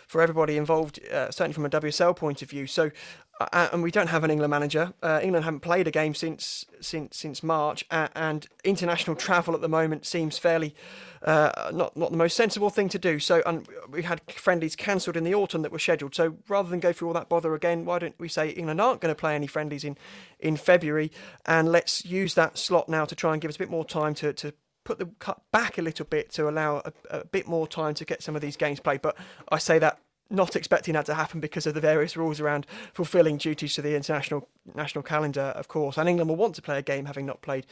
for 0.06 0.20
everybody 0.20 0.56
involved. 0.56 1.00
Uh, 1.06 1.30
certainly 1.30 1.54
from 1.54 1.66
a 1.66 1.70
WSL 1.70 2.14
point 2.16 2.42
of 2.42 2.50
view. 2.50 2.66
So 2.66 2.90
uh, 3.38 3.68
and 3.72 3.82
we 3.82 3.90
don't 3.90 4.08
have 4.08 4.24
an 4.24 4.30
England 4.30 4.50
manager. 4.50 4.94
Uh, 5.02 5.20
England 5.22 5.44
haven't 5.44 5.60
played 5.60 5.86
a 5.86 5.90
game 5.90 6.14
since 6.14 6.64
since 6.80 7.18
since 7.18 7.42
March, 7.42 7.84
uh, 7.90 8.08
and 8.14 8.46
international 8.64 9.14
travel 9.16 9.54
at 9.54 9.60
the 9.60 9.68
moment 9.68 10.06
seems 10.06 10.38
fairly 10.38 10.74
uh, 11.22 11.70
not 11.72 11.96
not 11.96 12.10
the 12.10 12.16
most 12.16 12.34
sensible 12.34 12.70
thing 12.70 12.88
to 12.88 12.98
do. 12.98 13.18
So, 13.18 13.42
and 13.44 13.68
we 13.90 14.02
had 14.02 14.22
friendlies 14.30 14.74
cancelled 14.74 15.16
in 15.16 15.24
the 15.24 15.34
autumn 15.34 15.62
that 15.62 15.72
were 15.72 15.78
scheduled. 15.78 16.14
So, 16.14 16.38
rather 16.48 16.70
than 16.70 16.80
go 16.80 16.92
through 16.92 17.08
all 17.08 17.14
that 17.14 17.28
bother 17.28 17.54
again, 17.54 17.84
why 17.84 17.98
don't 17.98 18.14
we 18.18 18.28
say 18.28 18.50
England 18.50 18.80
aren't 18.80 19.00
going 19.00 19.14
to 19.14 19.18
play 19.18 19.34
any 19.34 19.46
friendlies 19.46 19.84
in 19.84 19.98
in 20.40 20.56
February, 20.56 21.12
and 21.44 21.70
let's 21.70 22.04
use 22.06 22.34
that 22.34 22.56
slot 22.56 22.88
now 22.88 23.04
to 23.04 23.14
try 23.14 23.32
and 23.32 23.42
give 23.42 23.50
us 23.50 23.56
a 23.56 23.58
bit 23.58 23.70
more 23.70 23.84
time 23.84 24.14
to 24.14 24.32
to 24.32 24.54
put 24.84 24.98
the 24.98 25.06
cut 25.18 25.42
back 25.52 25.76
a 25.76 25.82
little 25.82 26.06
bit 26.06 26.30
to 26.30 26.48
allow 26.48 26.80
a, 26.84 26.92
a, 27.10 27.24
bit 27.24 27.48
more 27.48 27.66
time 27.66 27.92
to 27.92 28.04
get 28.04 28.22
some 28.22 28.36
of 28.36 28.40
these 28.40 28.56
games 28.56 28.78
played. 28.78 29.02
But 29.02 29.16
I 29.48 29.58
say 29.58 29.80
that 29.80 29.98
not 30.30 30.56
expecting 30.56 30.94
that 30.94 31.06
to 31.06 31.14
happen 31.14 31.40
because 31.40 31.66
of 31.66 31.74
the 31.74 31.80
various 31.80 32.16
rules 32.16 32.40
around 32.40 32.66
fulfilling 32.92 33.36
duties 33.36 33.74
to 33.74 33.82
the 33.82 33.94
international 33.94 34.48
national 34.74 35.02
calendar, 35.02 35.52
of 35.56 35.68
course. 35.68 35.96
And 35.96 36.08
England 36.08 36.28
will 36.28 36.36
want 36.36 36.54
to 36.56 36.62
play 36.62 36.78
a 36.78 36.82
game 36.82 37.04
having 37.04 37.26
not 37.26 37.42
played 37.42 37.66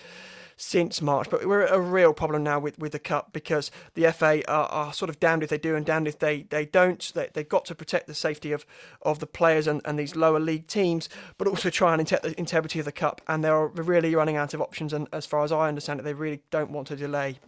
since 0.57 1.03
March. 1.03 1.29
But 1.31 1.47
we're 1.47 1.63
at 1.63 1.75
a 1.75 1.81
real 1.81 2.13
problem 2.13 2.45
now 2.45 2.59
with, 2.59 2.79
with 2.79 2.93
the 2.93 2.99
Cup 2.99 3.33
because 3.33 3.71
the 3.95 4.11
FA 4.13 4.49
are, 4.49 4.67
are 4.69 4.93
sort 4.93 5.09
of 5.09 5.19
damned 5.19 5.43
if 5.43 5.51
they 5.51 5.59
do 5.59 5.75
and 5.75 5.85
damned 5.85 6.09
if 6.09 6.19
they, 6.19 6.43
they 6.43 6.65
don't. 6.65 7.13
They, 7.15 7.29
they've 7.33 7.49
got 7.49 7.65
to 7.67 7.75
protect 7.75 8.07
the 8.07 8.15
safety 8.15 8.53
of, 8.53 8.65
of 9.03 9.19
the 9.19 9.27
players 9.27 9.67
and, 9.67 9.81
and 9.85 9.99
these 9.99 10.15
lower 10.15 10.41
league 10.41 10.67
teams, 10.67 11.09
but 11.39 11.49
also 11.49 11.71
try 11.71 11.95
and 11.95 12.03
protect 12.03 12.23
the 12.23 12.39
integrity 12.39 12.79
of 12.79 12.85
the 12.85 12.93
Cup. 12.93 13.21
And 13.27 13.43
they're 13.43 13.67
really 13.67 14.15
running 14.15 14.37
out 14.37 14.55
of 14.55 14.61
options. 14.61 14.93
And 14.93 15.09
as 15.13 15.27
far 15.27 15.45
as 15.45 15.53
I 15.53 15.69
understand 15.69 16.01
it, 16.01 16.05
they 16.05 16.15
really 16.15 16.41
don't 16.51 16.71
want 16.71 16.87
to 16.89 16.97
delay 16.97 17.39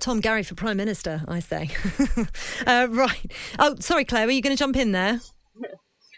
Tom 0.00 0.20
Garry 0.20 0.42
for 0.42 0.54
Prime 0.54 0.76
Minister, 0.76 1.22
I 1.28 1.40
say. 1.40 1.70
uh, 2.66 2.88
right. 2.90 3.32
Oh, 3.58 3.76
sorry, 3.80 4.04
Claire, 4.04 4.26
were 4.26 4.32
you 4.32 4.42
going 4.42 4.56
to 4.56 4.58
jump 4.58 4.76
in 4.76 4.92
there? 4.92 5.20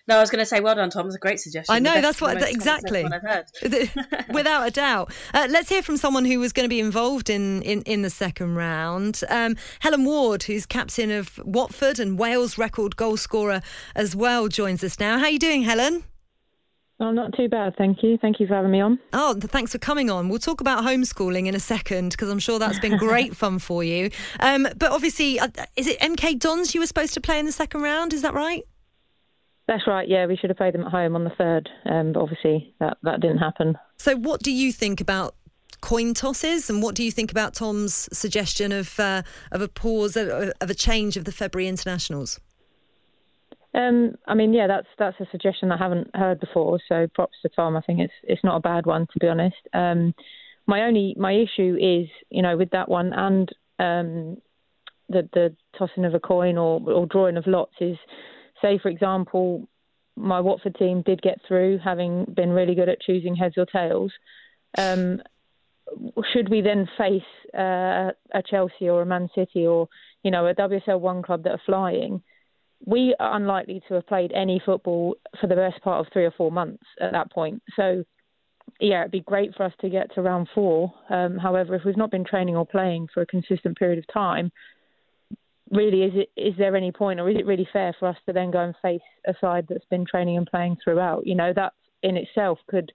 No, 0.08 0.16
I 0.16 0.20
was 0.20 0.30
going 0.30 0.40
to 0.40 0.46
say, 0.46 0.58
well 0.58 0.74
done, 0.74 0.90
Tom. 0.90 1.06
It's 1.06 1.14
a 1.14 1.18
great 1.20 1.38
suggestion. 1.38 1.72
I 1.72 1.78
know 1.78 2.00
that's 2.00 2.20
what 2.20 2.42
exactly. 2.42 3.04
Without 4.32 4.66
a 4.66 4.70
doubt. 4.72 5.12
Uh, 5.32 5.46
let's 5.48 5.68
hear 5.68 5.80
from 5.80 5.96
someone 5.96 6.24
who 6.24 6.40
was 6.40 6.52
going 6.52 6.64
to 6.64 6.68
be 6.68 6.80
involved 6.80 7.30
in 7.30 7.62
in, 7.62 7.82
in 7.82 8.02
the 8.02 8.10
second 8.10 8.56
round. 8.56 9.20
Um, 9.28 9.56
Helen 9.78 10.04
Ward, 10.04 10.42
who's 10.42 10.66
captain 10.66 11.12
of 11.12 11.38
Watford 11.44 12.00
and 12.00 12.18
Wales 12.18 12.58
record 12.58 12.96
goal 12.96 13.16
scorer 13.16 13.62
as 13.94 14.16
well, 14.16 14.48
joins 14.48 14.82
us 14.82 14.98
now. 14.98 15.18
How 15.18 15.26
are 15.26 15.30
you 15.30 15.38
doing, 15.38 15.62
Helen? 15.62 16.02
Oh, 17.02 17.10
not 17.10 17.34
too 17.36 17.48
bad, 17.48 17.74
thank 17.76 18.04
you. 18.04 18.16
Thank 18.16 18.38
you 18.38 18.46
for 18.46 18.54
having 18.54 18.70
me 18.70 18.80
on. 18.80 18.96
Oh, 19.12 19.34
thanks 19.34 19.72
for 19.72 19.78
coming 19.78 20.08
on. 20.08 20.28
We'll 20.28 20.38
talk 20.38 20.60
about 20.60 20.84
homeschooling 20.84 21.48
in 21.48 21.54
a 21.56 21.58
second 21.58 22.10
because 22.10 22.30
I'm 22.30 22.38
sure 22.38 22.60
that's 22.60 22.78
been 22.78 22.96
great 22.96 23.34
fun 23.42 23.58
for 23.58 23.82
you. 23.82 24.10
Um, 24.38 24.68
but 24.76 24.92
obviously, 24.92 25.40
uh, 25.40 25.48
is 25.76 25.88
it 25.88 25.98
MK 25.98 26.38
Dons 26.38 26.76
you 26.76 26.80
were 26.80 26.86
supposed 26.86 27.12
to 27.14 27.20
play 27.20 27.40
in 27.40 27.46
the 27.46 27.50
second 27.50 27.82
round? 27.82 28.12
Is 28.12 28.22
that 28.22 28.34
right? 28.34 28.62
That's 29.66 29.84
right. 29.88 30.06
Yeah, 30.06 30.26
we 30.26 30.36
should 30.36 30.50
have 30.50 30.56
played 30.56 30.74
them 30.74 30.82
at 30.82 30.92
home 30.92 31.16
on 31.16 31.24
the 31.24 31.30
third, 31.30 31.68
um, 31.86 32.12
but 32.12 32.20
obviously 32.20 32.72
that 32.78 32.98
that 33.02 33.20
didn't 33.20 33.38
happen. 33.38 33.76
So, 33.96 34.14
what 34.14 34.40
do 34.44 34.52
you 34.52 34.72
think 34.72 35.00
about 35.00 35.34
coin 35.80 36.14
tosses, 36.14 36.70
and 36.70 36.84
what 36.84 36.94
do 36.94 37.02
you 37.02 37.10
think 37.10 37.32
about 37.32 37.54
Tom's 37.54 38.08
suggestion 38.16 38.70
of 38.70 39.00
uh, 39.00 39.22
of 39.50 39.60
a 39.60 39.66
pause 39.66 40.16
of, 40.16 40.52
of 40.60 40.70
a 40.70 40.74
change 40.74 41.16
of 41.16 41.24
the 41.24 41.32
February 41.32 41.66
internationals? 41.66 42.38
Um, 43.74 44.16
I 44.26 44.34
mean, 44.34 44.52
yeah, 44.52 44.66
that's 44.66 44.88
that's 44.98 45.18
a 45.20 45.26
suggestion 45.30 45.72
I 45.72 45.78
haven't 45.78 46.14
heard 46.14 46.40
before. 46.40 46.78
So 46.88 47.06
props 47.14 47.38
to 47.42 47.48
Tom. 47.48 47.76
I 47.76 47.80
think 47.80 48.00
it's 48.00 48.12
it's 48.22 48.44
not 48.44 48.56
a 48.56 48.60
bad 48.60 48.86
one 48.86 49.06
to 49.12 49.18
be 49.18 49.28
honest. 49.28 49.56
Um, 49.72 50.14
my 50.66 50.82
only 50.82 51.14
my 51.18 51.32
issue 51.32 51.76
is 51.80 52.08
you 52.30 52.42
know 52.42 52.56
with 52.56 52.70
that 52.70 52.88
one 52.88 53.12
and 53.12 53.48
um, 53.78 54.36
the 55.08 55.28
the 55.32 55.56
tossing 55.78 56.04
of 56.04 56.14
a 56.14 56.20
coin 56.20 56.58
or 56.58 56.80
or 56.90 57.06
drawing 57.06 57.36
of 57.36 57.46
lots 57.46 57.74
is 57.80 57.96
say 58.60 58.78
for 58.78 58.88
example 58.88 59.68
my 60.16 60.40
Watford 60.40 60.74
team 60.74 61.02
did 61.02 61.22
get 61.22 61.38
through 61.48 61.78
having 61.82 62.26
been 62.36 62.50
really 62.50 62.74
good 62.74 62.88
at 62.88 63.00
choosing 63.00 63.34
heads 63.34 63.54
or 63.56 63.64
tails. 63.64 64.12
Um, 64.76 65.22
should 66.32 66.48
we 66.48 66.60
then 66.60 66.88
face 66.98 67.22
uh, 67.54 68.12
a 68.34 68.42
Chelsea 68.46 68.88
or 68.88 69.02
a 69.02 69.06
Man 69.06 69.28
City 69.34 69.66
or 69.66 69.88
you 70.22 70.30
know 70.30 70.46
a 70.46 70.54
WSL 70.54 71.00
one 71.00 71.22
club 71.22 71.44
that 71.44 71.52
are 71.52 71.62
flying? 71.64 72.22
We 72.84 73.14
are 73.20 73.36
unlikely 73.36 73.82
to 73.88 73.94
have 73.94 74.06
played 74.06 74.32
any 74.32 74.60
football 74.64 75.16
for 75.40 75.46
the 75.46 75.54
best 75.54 75.80
part 75.82 76.04
of 76.04 76.12
three 76.12 76.24
or 76.24 76.32
four 76.32 76.50
months 76.50 76.82
at 77.00 77.12
that 77.12 77.30
point. 77.30 77.62
So, 77.76 78.04
yeah, 78.80 79.00
it'd 79.00 79.12
be 79.12 79.20
great 79.20 79.54
for 79.54 79.64
us 79.64 79.72
to 79.80 79.88
get 79.88 80.14
to 80.14 80.22
round 80.22 80.48
four. 80.54 80.92
Um, 81.08 81.38
however, 81.38 81.74
if 81.74 81.82
we've 81.84 81.96
not 81.96 82.10
been 82.10 82.24
training 82.24 82.56
or 82.56 82.66
playing 82.66 83.08
for 83.12 83.22
a 83.22 83.26
consistent 83.26 83.78
period 83.78 83.98
of 83.98 84.12
time, 84.12 84.50
really, 85.70 86.02
is 86.02 86.12
it 86.14 86.30
is 86.36 86.54
there 86.58 86.76
any 86.76 86.92
point, 86.92 87.20
or 87.20 87.28
is 87.30 87.36
it 87.36 87.46
really 87.46 87.68
fair 87.72 87.94
for 87.98 88.08
us 88.08 88.16
to 88.26 88.32
then 88.32 88.50
go 88.50 88.60
and 88.60 88.74
face 88.82 89.00
a 89.26 89.34
side 89.40 89.66
that's 89.68 89.84
been 89.86 90.04
training 90.04 90.36
and 90.36 90.46
playing 90.46 90.76
throughout? 90.82 91.26
You 91.26 91.34
know, 91.34 91.52
that 91.54 91.72
in 92.02 92.16
itself 92.16 92.58
could 92.68 92.90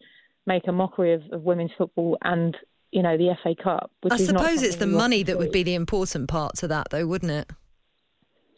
make 0.45 0.67
a 0.67 0.71
mockery 0.71 1.13
of, 1.13 1.21
of 1.31 1.43
women's 1.43 1.71
football 1.77 2.17
and 2.23 2.55
you 2.91 3.01
know 3.01 3.17
the 3.17 3.35
FA 3.43 3.55
Cup. 3.61 3.91
I 4.09 4.17
suppose 4.17 4.63
it's 4.63 4.77
the 4.77 4.87
money 4.87 5.23
that 5.23 5.37
would 5.37 5.51
be 5.51 5.63
the 5.63 5.75
important 5.75 6.27
part 6.27 6.55
to 6.57 6.67
that, 6.67 6.87
though, 6.91 7.07
wouldn't 7.07 7.31
it? 7.31 7.51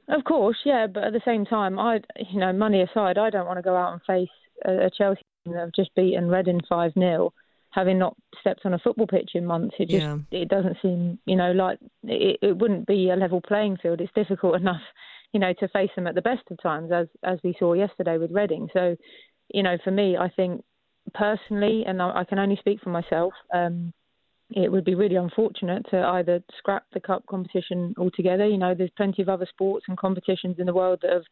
Of 0.09 0.23
course, 0.23 0.57
yeah, 0.65 0.87
but 0.87 1.03
at 1.03 1.13
the 1.13 1.21
same 1.23 1.45
time, 1.45 1.77
I, 1.77 1.99
you 2.31 2.39
know, 2.39 2.51
money 2.51 2.81
aside, 2.81 3.17
I 3.17 3.29
don't 3.29 3.45
want 3.45 3.59
to 3.59 3.63
go 3.63 3.75
out 3.75 3.93
and 3.93 4.01
face 4.07 4.29
a, 4.65 4.87
a 4.87 4.89
Chelsea 4.89 5.21
team 5.45 5.53
that 5.53 5.61
have 5.61 5.71
just 5.71 5.93
beaten 5.95 6.29
Reading 6.29 6.61
five 6.67 6.93
0 6.93 7.31
having 7.71 7.99
not 7.99 8.15
stepped 8.41 8.65
on 8.65 8.73
a 8.73 8.79
football 8.79 9.07
pitch 9.07 9.31
in 9.35 9.45
months. 9.45 9.75
It 9.79 9.89
just, 9.89 10.01
yeah. 10.01 10.17
it 10.31 10.49
doesn't 10.49 10.77
seem, 10.81 11.19
you 11.25 11.35
know, 11.35 11.51
like 11.51 11.79
it, 12.03 12.39
it 12.41 12.57
wouldn't 12.57 12.87
be 12.87 13.09
a 13.09 13.15
level 13.15 13.41
playing 13.41 13.77
field. 13.77 14.01
It's 14.01 14.11
difficult 14.15 14.55
enough, 14.61 14.81
you 15.33 15.39
know, 15.39 15.53
to 15.59 15.67
face 15.67 15.91
them 15.95 16.07
at 16.07 16.15
the 16.15 16.21
best 16.21 16.43
of 16.49 16.61
times, 16.61 16.91
as 16.91 17.07
as 17.23 17.39
we 17.43 17.55
saw 17.59 17.73
yesterday 17.73 18.17
with 18.17 18.31
Reading. 18.31 18.69
So, 18.73 18.95
you 19.53 19.63
know, 19.63 19.77
for 19.83 19.91
me, 19.91 20.17
I 20.17 20.29
think 20.29 20.63
personally, 21.13 21.83
and 21.85 22.01
I, 22.01 22.21
I 22.21 22.23
can 22.23 22.39
only 22.39 22.57
speak 22.57 22.79
for 22.81 22.89
myself. 22.89 23.33
Um, 23.53 23.93
it 24.51 24.71
would 24.71 24.85
be 24.85 24.95
really 24.95 25.15
unfortunate 25.15 25.85
to 25.91 25.97
either 25.97 26.43
scrap 26.57 26.83
the 26.93 26.99
cup 26.99 27.25
competition 27.27 27.93
altogether. 27.97 28.47
You 28.47 28.57
know, 28.57 28.73
there's 28.73 28.89
plenty 28.97 29.21
of 29.21 29.29
other 29.29 29.47
sports 29.49 29.85
and 29.87 29.97
competitions 29.97 30.55
in 30.57 30.65
the 30.65 30.73
world 30.73 30.99
that 31.01 31.11
have 31.11 31.23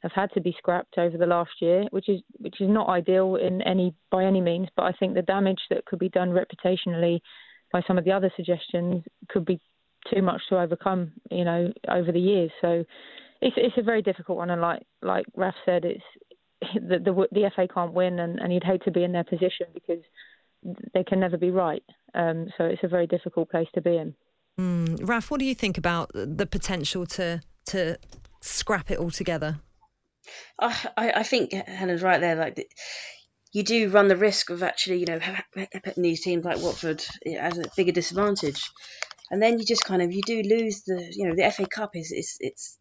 have 0.00 0.12
had 0.12 0.32
to 0.32 0.40
be 0.40 0.54
scrapped 0.58 0.98
over 0.98 1.16
the 1.16 1.26
last 1.26 1.50
year, 1.60 1.84
which 1.90 2.08
is 2.08 2.20
which 2.38 2.60
is 2.60 2.68
not 2.68 2.88
ideal 2.88 3.36
in 3.36 3.62
any 3.62 3.94
by 4.10 4.24
any 4.24 4.40
means. 4.40 4.68
But 4.76 4.84
I 4.84 4.92
think 4.92 5.14
the 5.14 5.22
damage 5.22 5.60
that 5.70 5.84
could 5.86 5.98
be 5.98 6.08
done 6.08 6.30
reputationally 6.30 7.20
by 7.72 7.82
some 7.86 7.98
of 7.98 8.04
the 8.04 8.12
other 8.12 8.30
suggestions 8.36 9.04
could 9.28 9.44
be 9.44 9.60
too 10.12 10.22
much 10.22 10.40
to 10.48 10.58
overcome. 10.58 11.12
You 11.30 11.44
know, 11.44 11.72
over 11.88 12.12
the 12.12 12.20
years. 12.20 12.50
So 12.60 12.84
it's 13.42 13.56
it's 13.58 13.78
a 13.78 13.82
very 13.82 14.00
difficult 14.00 14.38
one, 14.38 14.50
and 14.50 14.62
like 14.62 14.82
like 15.02 15.26
Raf 15.36 15.54
said, 15.66 15.84
it's 15.84 16.04
the 16.74 16.98
the, 16.98 17.28
the 17.32 17.50
FA 17.54 17.68
can't 17.72 17.92
win, 17.92 18.20
and, 18.20 18.38
and 18.40 18.52
you'd 18.52 18.64
hate 18.64 18.82
to 18.84 18.90
be 18.90 19.04
in 19.04 19.12
their 19.12 19.24
position 19.24 19.66
because 19.74 20.02
they 20.92 21.04
can 21.04 21.20
never 21.20 21.36
be 21.36 21.50
right. 21.50 21.82
Um, 22.14 22.48
so 22.56 22.64
it's 22.64 22.82
a 22.82 22.88
very 22.88 23.06
difficult 23.06 23.50
place 23.50 23.68
to 23.74 23.80
be 23.80 23.96
in. 23.96 24.14
Mm. 24.58 25.08
Raf, 25.08 25.30
what 25.30 25.40
do 25.40 25.46
you 25.46 25.54
think 25.54 25.78
about 25.78 26.10
the 26.14 26.46
potential 26.46 27.06
to 27.06 27.40
to 27.66 27.98
scrap 28.40 28.90
it 28.90 28.98
all 28.98 29.10
together? 29.10 29.58
I, 30.58 31.12
I 31.16 31.22
think 31.22 31.52
Helen's 31.52 32.02
right 32.02 32.20
there. 32.20 32.36
Like 32.36 32.68
you 33.52 33.62
do 33.62 33.88
run 33.90 34.08
the 34.08 34.16
risk 34.16 34.50
of 34.50 34.62
actually, 34.62 34.98
you 34.98 35.06
know, 35.06 35.20
putting 35.82 36.02
these 36.02 36.22
teams 36.22 36.44
like 36.44 36.58
Watford 36.58 37.04
as 37.38 37.58
a 37.58 37.64
bigger 37.76 37.92
disadvantage, 37.92 38.70
and 39.30 39.42
then 39.42 39.58
you 39.58 39.64
just 39.64 39.84
kind 39.84 40.02
of 40.02 40.12
you 40.12 40.22
do 40.22 40.42
lose 40.42 40.82
the, 40.82 41.08
you 41.10 41.28
know, 41.28 41.34
the 41.34 41.50
FA 41.50 41.66
Cup 41.66 41.96
is 41.96 42.12
is 42.12 42.36
it's 42.40 42.78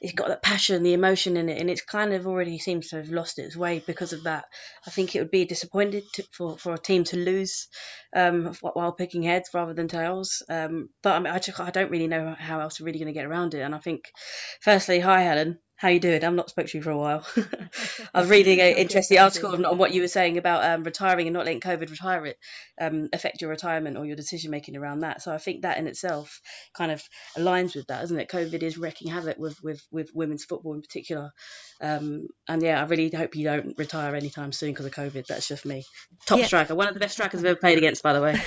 it's 0.00 0.14
got 0.14 0.28
that 0.28 0.42
passion, 0.42 0.82
the 0.82 0.94
emotion 0.94 1.36
in 1.36 1.48
it, 1.48 1.60
and 1.60 1.68
it's 1.68 1.82
kind 1.82 2.12
of 2.12 2.26
already 2.26 2.58
seems 2.58 2.88
to 2.88 2.96
have 2.96 3.10
lost 3.10 3.38
its 3.38 3.56
way 3.56 3.82
because 3.86 4.12
of 4.12 4.24
that. 4.24 4.44
I 4.86 4.90
think 4.90 5.14
it 5.14 5.20
would 5.20 5.30
be 5.30 5.44
disappointed 5.44 6.04
to, 6.14 6.24
for 6.32 6.58
for 6.58 6.74
a 6.74 6.78
team 6.78 7.04
to 7.04 7.16
lose 7.16 7.68
um, 8.16 8.54
while 8.62 8.92
picking 8.92 9.22
heads 9.22 9.50
rather 9.52 9.74
than 9.74 9.88
tails. 9.88 10.42
Um, 10.48 10.88
but 11.02 11.14
I, 11.14 11.18
mean, 11.18 11.32
I, 11.32 11.38
just, 11.38 11.60
I 11.60 11.70
don't 11.70 11.90
really 11.90 12.08
know 12.08 12.34
how 12.38 12.60
else 12.60 12.80
we're 12.80 12.86
really 12.86 12.98
going 12.98 13.12
to 13.12 13.18
get 13.18 13.26
around 13.26 13.54
it. 13.54 13.60
And 13.60 13.74
I 13.74 13.78
think, 13.78 14.04
firstly, 14.60 15.00
hi 15.00 15.22
Helen. 15.22 15.58
How 15.80 15.88
you 15.88 15.98
doing? 15.98 16.22
I've 16.22 16.34
not 16.34 16.50
spoke 16.50 16.66
to 16.66 16.76
you 16.76 16.82
for 16.82 16.90
a 16.90 16.98
while. 16.98 17.26
I 18.14 18.20
was 18.20 18.28
reading 18.28 18.60
an 18.60 18.76
interesting 18.76 19.18
article 19.18 19.52
on, 19.54 19.64
on, 19.64 19.78
what 19.78 19.94
you 19.94 20.02
were 20.02 20.08
saying 20.08 20.36
about 20.36 20.62
um, 20.62 20.84
retiring 20.84 21.26
and 21.26 21.32
not 21.32 21.46
letting 21.46 21.62
COVID 21.62 21.90
retire 21.90 22.26
it 22.26 22.36
um, 22.78 23.08
affect 23.14 23.40
your 23.40 23.48
retirement 23.48 23.96
or 23.96 24.04
your 24.04 24.14
decision 24.14 24.50
making 24.50 24.76
around 24.76 25.00
that. 25.00 25.22
So 25.22 25.32
I 25.32 25.38
think 25.38 25.62
that 25.62 25.78
in 25.78 25.86
itself 25.86 26.42
kind 26.74 26.92
of 26.92 27.02
aligns 27.34 27.74
with 27.74 27.86
that, 27.86 28.04
isn't 28.04 28.20
it? 28.20 28.28
COVID 28.28 28.62
is 28.62 28.76
wreaking 28.76 29.10
havoc 29.10 29.38
with 29.38 29.56
with, 29.62 29.80
with 29.90 30.10
women's 30.12 30.44
football 30.44 30.74
in 30.74 30.82
particular. 30.82 31.32
Um, 31.80 32.28
and 32.46 32.62
yeah, 32.62 32.78
I 32.78 32.84
really 32.84 33.08
hope 33.08 33.34
you 33.34 33.44
don't 33.44 33.72
retire 33.78 34.14
anytime 34.14 34.52
soon 34.52 34.72
because 34.72 34.84
of 34.84 34.92
COVID. 34.92 35.26
That's 35.28 35.48
just 35.48 35.64
me. 35.64 35.84
Top 36.26 36.40
yeah. 36.40 36.44
striker, 36.44 36.74
one 36.74 36.88
of 36.88 36.94
the 36.94 37.00
best 37.00 37.14
strikers 37.14 37.40
I've 37.40 37.46
ever 37.46 37.58
played 37.58 37.78
against, 37.78 38.02
by 38.02 38.12
the 38.12 38.20
way. 38.20 38.38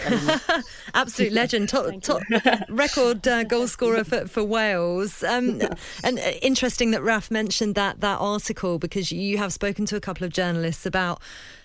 Absolute 0.94 1.34
legend, 1.34 1.70
top, 1.70 2.00
top 2.02 2.22
record 2.70 3.28
uh, 3.28 3.44
goal 3.44 3.68
scorer 3.68 4.04
for, 4.04 4.28
for 4.28 4.44
Wales. 4.44 5.24
Um, 5.24 5.62
and 6.04 6.20
uh, 6.20 6.34
interesting 6.44 6.92
that 6.92 7.02
Raf 7.02 7.23
mentioned 7.32 7.76
that 7.76 8.02
that 8.02 8.20
article 8.20 8.80
because 8.80 9.12
you 9.12 9.38
have 9.38 9.54
spoken 9.54 9.86
to 9.86 9.96
a 9.96 10.00
couple 10.00 10.26
of 10.26 10.32
journalists 10.32 10.86
about 10.86 11.22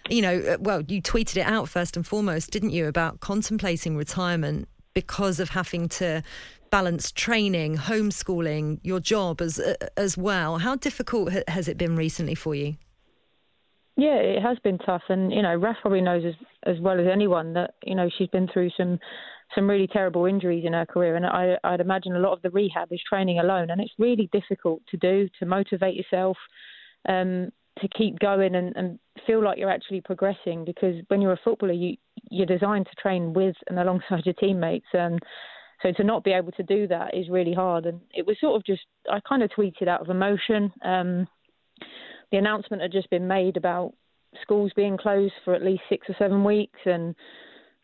you 0.09 0.23
know 0.23 0.39
uh, 0.41 0.57
well 0.61 0.83
you 0.89 1.01
tweeted 1.01 1.37
it 1.37 1.47
out 1.47 1.69
first 1.69 1.97
and 1.97 2.07
foremost 2.07 2.51
didn't 2.51 2.71
you 2.71 2.87
about 2.87 3.21
contemplating 3.21 3.97
retirement 3.97 4.69
because 4.95 5.39
of 5.39 5.51
having 5.51 5.89
to 5.89 6.23
balance 6.71 7.13
training 7.13 7.77
homeschooling 7.77 8.81
your 8.83 9.01
job 9.01 9.41
as 9.41 9.59
uh, 9.59 9.75
as 9.97 10.17
well. 10.17 10.59
How 10.59 10.77
difficult 10.77 11.33
has 11.49 11.69
it 11.69 11.79
been 11.79 11.97
recently 11.97 12.35
for 12.35 12.55
you? 12.55 12.77
Yeah, 13.97 14.17
it 14.17 14.43
has 14.43 14.59
been 14.61 14.79
tough, 14.79 15.03
and 15.09 15.33
you 15.33 15.43
know, 15.43 15.57
Raf 15.57 15.77
probably 15.83 16.01
knows 16.01 16.25
as 16.25 16.35
as 16.65 16.81
well 16.81 17.01
as 17.01 17.07
anyone 17.11 17.55
that 17.55 17.75
you 17.85 17.95
know 17.95 18.09
she's 18.17 18.29
been 18.29 18.49
through 18.53 18.71
some 18.77 18.99
some 19.55 19.69
really 19.69 19.87
terrible 19.87 20.27
injuries 20.27 20.65
in 20.67 20.75
her 20.75 20.87
career, 20.87 21.17
and 21.17 21.25
I, 21.25 21.57
I'd 21.65 21.81
imagine 21.81 22.15
a 22.15 22.21
lot 22.21 22.33
of 22.33 22.43
the 22.43 22.51
rehab 22.51 22.93
is 22.93 23.01
training 23.09 23.39
alone, 23.39 23.71
and 23.71 23.81
it's 23.81 23.93
really 23.99 24.29
difficult 24.33 24.83
to 24.91 24.97
do 24.97 25.29
to 25.39 25.47
motivate 25.47 25.95
yourself, 25.95 26.37
um, 27.09 27.51
to 27.81 27.89
keep 27.97 28.19
going 28.19 28.55
and, 28.55 28.77
and 28.77 28.99
feel 29.27 29.43
like 29.43 29.59
you're 29.59 29.71
actually 29.71 30.01
progressing. 30.01 30.65
Because 30.65 30.97
when 31.09 31.21
you're 31.23 31.33
a 31.33 31.41
footballer, 31.43 31.73
you 31.73 31.97
you're 32.31 32.47
designed 32.47 32.87
to 32.87 33.01
train 33.01 33.33
with 33.33 33.57
and 33.69 33.79
alongside 33.79 34.27
your 34.27 34.35
teammates, 34.35 34.87
and 34.93 35.19
so 35.83 35.93
to 35.93 36.05
not 36.05 36.25
be 36.25 36.33
able 36.33 36.53
to 36.53 36.63
do 36.63 36.87
that 36.89 37.17
is 37.17 37.29
really 37.29 37.55
hard. 37.55 37.87
And 37.87 38.01
it 38.13 38.27
was 38.27 38.37
sort 38.41 38.57
of 38.57 38.67
just 38.67 38.83
I 39.11 39.21
kind 39.27 39.43
of 39.43 39.51
tweeted 39.51 39.89
out 39.89 40.03
of 40.03 40.11
emotion. 40.11 40.73
Um, 40.85 41.27
the 42.31 42.39
announcement 42.39 42.83
had 42.83 42.93
just 42.93 43.09
been 43.09 43.27
made 43.27 43.57
about 43.57 43.95
schools 44.43 44.73
being 44.77 44.99
closed 44.99 45.33
for 45.45 45.55
at 45.55 45.63
least 45.63 45.83
six 45.89 46.07
or 46.11 46.17
seven 46.19 46.45
weeks, 46.45 46.81
and 46.85 47.15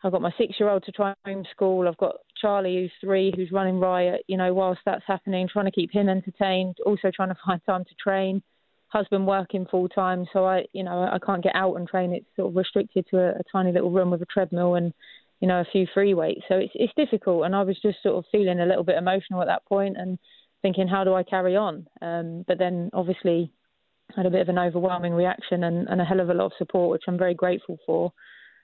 I've 0.05 0.11
got 0.11 0.21
my 0.21 0.31
six 0.37 0.59
year 0.59 0.69
old 0.69 0.83
to 0.83 0.91
try 0.91 1.15
and 1.25 1.45
homeschool. 1.59 1.87
I've 1.87 1.97
got 1.97 2.17
Charlie, 2.39 2.75
who's 2.75 2.91
three, 3.01 3.33
who's 3.35 3.51
running 3.51 3.79
riot, 3.79 4.21
you 4.27 4.37
know, 4.37 4.53
whilst 4.53 4.81
that's 4.85 5.03
happening, 5.07 5.49
trying 5.51 5.65
to 5.65 5.71
keep 5.71 5.91
him 5.91 6.09
entertained, 6.09 6.75
also 6.85 7.09
trying 7.13 7.29
to 7.29 7.37
find 7.43 7.59
time 7.65 7.83
to 7.85 7.95
train. 7.95 8.43
Husband 8.89 9.25
working 9.25 9.65
full 9.65 9.89
time, 9.89 10.27
so 10.31 10.45
I, 10.45 10.65
you 10.73 10.83
know, 10.83 11.09
I 11.11 11.17
can't 11.25 11.43
get 11.43 11.55
out 11.55 11.75
and 11.75 11.87
train. 11.87 12.13
It's 12.13 12.27
sort 12.35 12.49
of 12.49 12.55
restricted 12.55 13.07
to 13.09 13.17
a, 13.17 13.29
a 13.29 13.41
tiny 13.51 13.71
little 13.71 13.89
room 13.89 14.11
with 14.11 14.21
a 14.21 14.27
treadmill 14.27 14.75
and, 14.75 14.93
you 15.39 15.47
know, 15.47 15.59
a 15.59 15.65
few 15.71 15.87
free 15.91 16.13
weights. 16.13 16.41
So 16.47 16.55
it's 16.55 16.71
it's 16.75 16.93
difficult, 16.95 17.45
and 17.45 17.55
I 17.55 17.63
was 17.63 17.77
just 17.81 18.03
sort 18.03 18.15
of 18.15 18.25
feeling 18.31 18.59
a 18.59 18.65
little 18.65 18.83
bit 18.83 18.97
emotional 18.97 19.41
at 19.41 19.47
that 19.47 19.65
point 19.65 19.97
and 19.97 20.19
thinking, 20.61 20.87
how 20.87 21.03
do 21.03 21.15
I 21.15 21.23
carry 21.23 21.55
on? 21.55 21.87
Um, 22.03 22.45
but 22.47 22.59
then 22.59 22.91
obviously 22.93 23.51
had 24.15 24.27
a 24.27 24.29
bit 24.29 24.41
of 24.41 24.49
an 24.49 24.59
overwhelming 24.59 25.13
reaction 25.13 25.63
and, 25.63 25.89
and 25.89 25.99
a 25.99 26.05
hell 26.05 26.19
of 26.19 26.29
a 26.29 26.33
lot 26.35 26.45
of 26.45 26.51
support, 26.59 26.91
which 26.91 27.03
I'm 27.07 27.17
very 27.17 27.33
grateful 27.33 27.79
for 27.87 28.13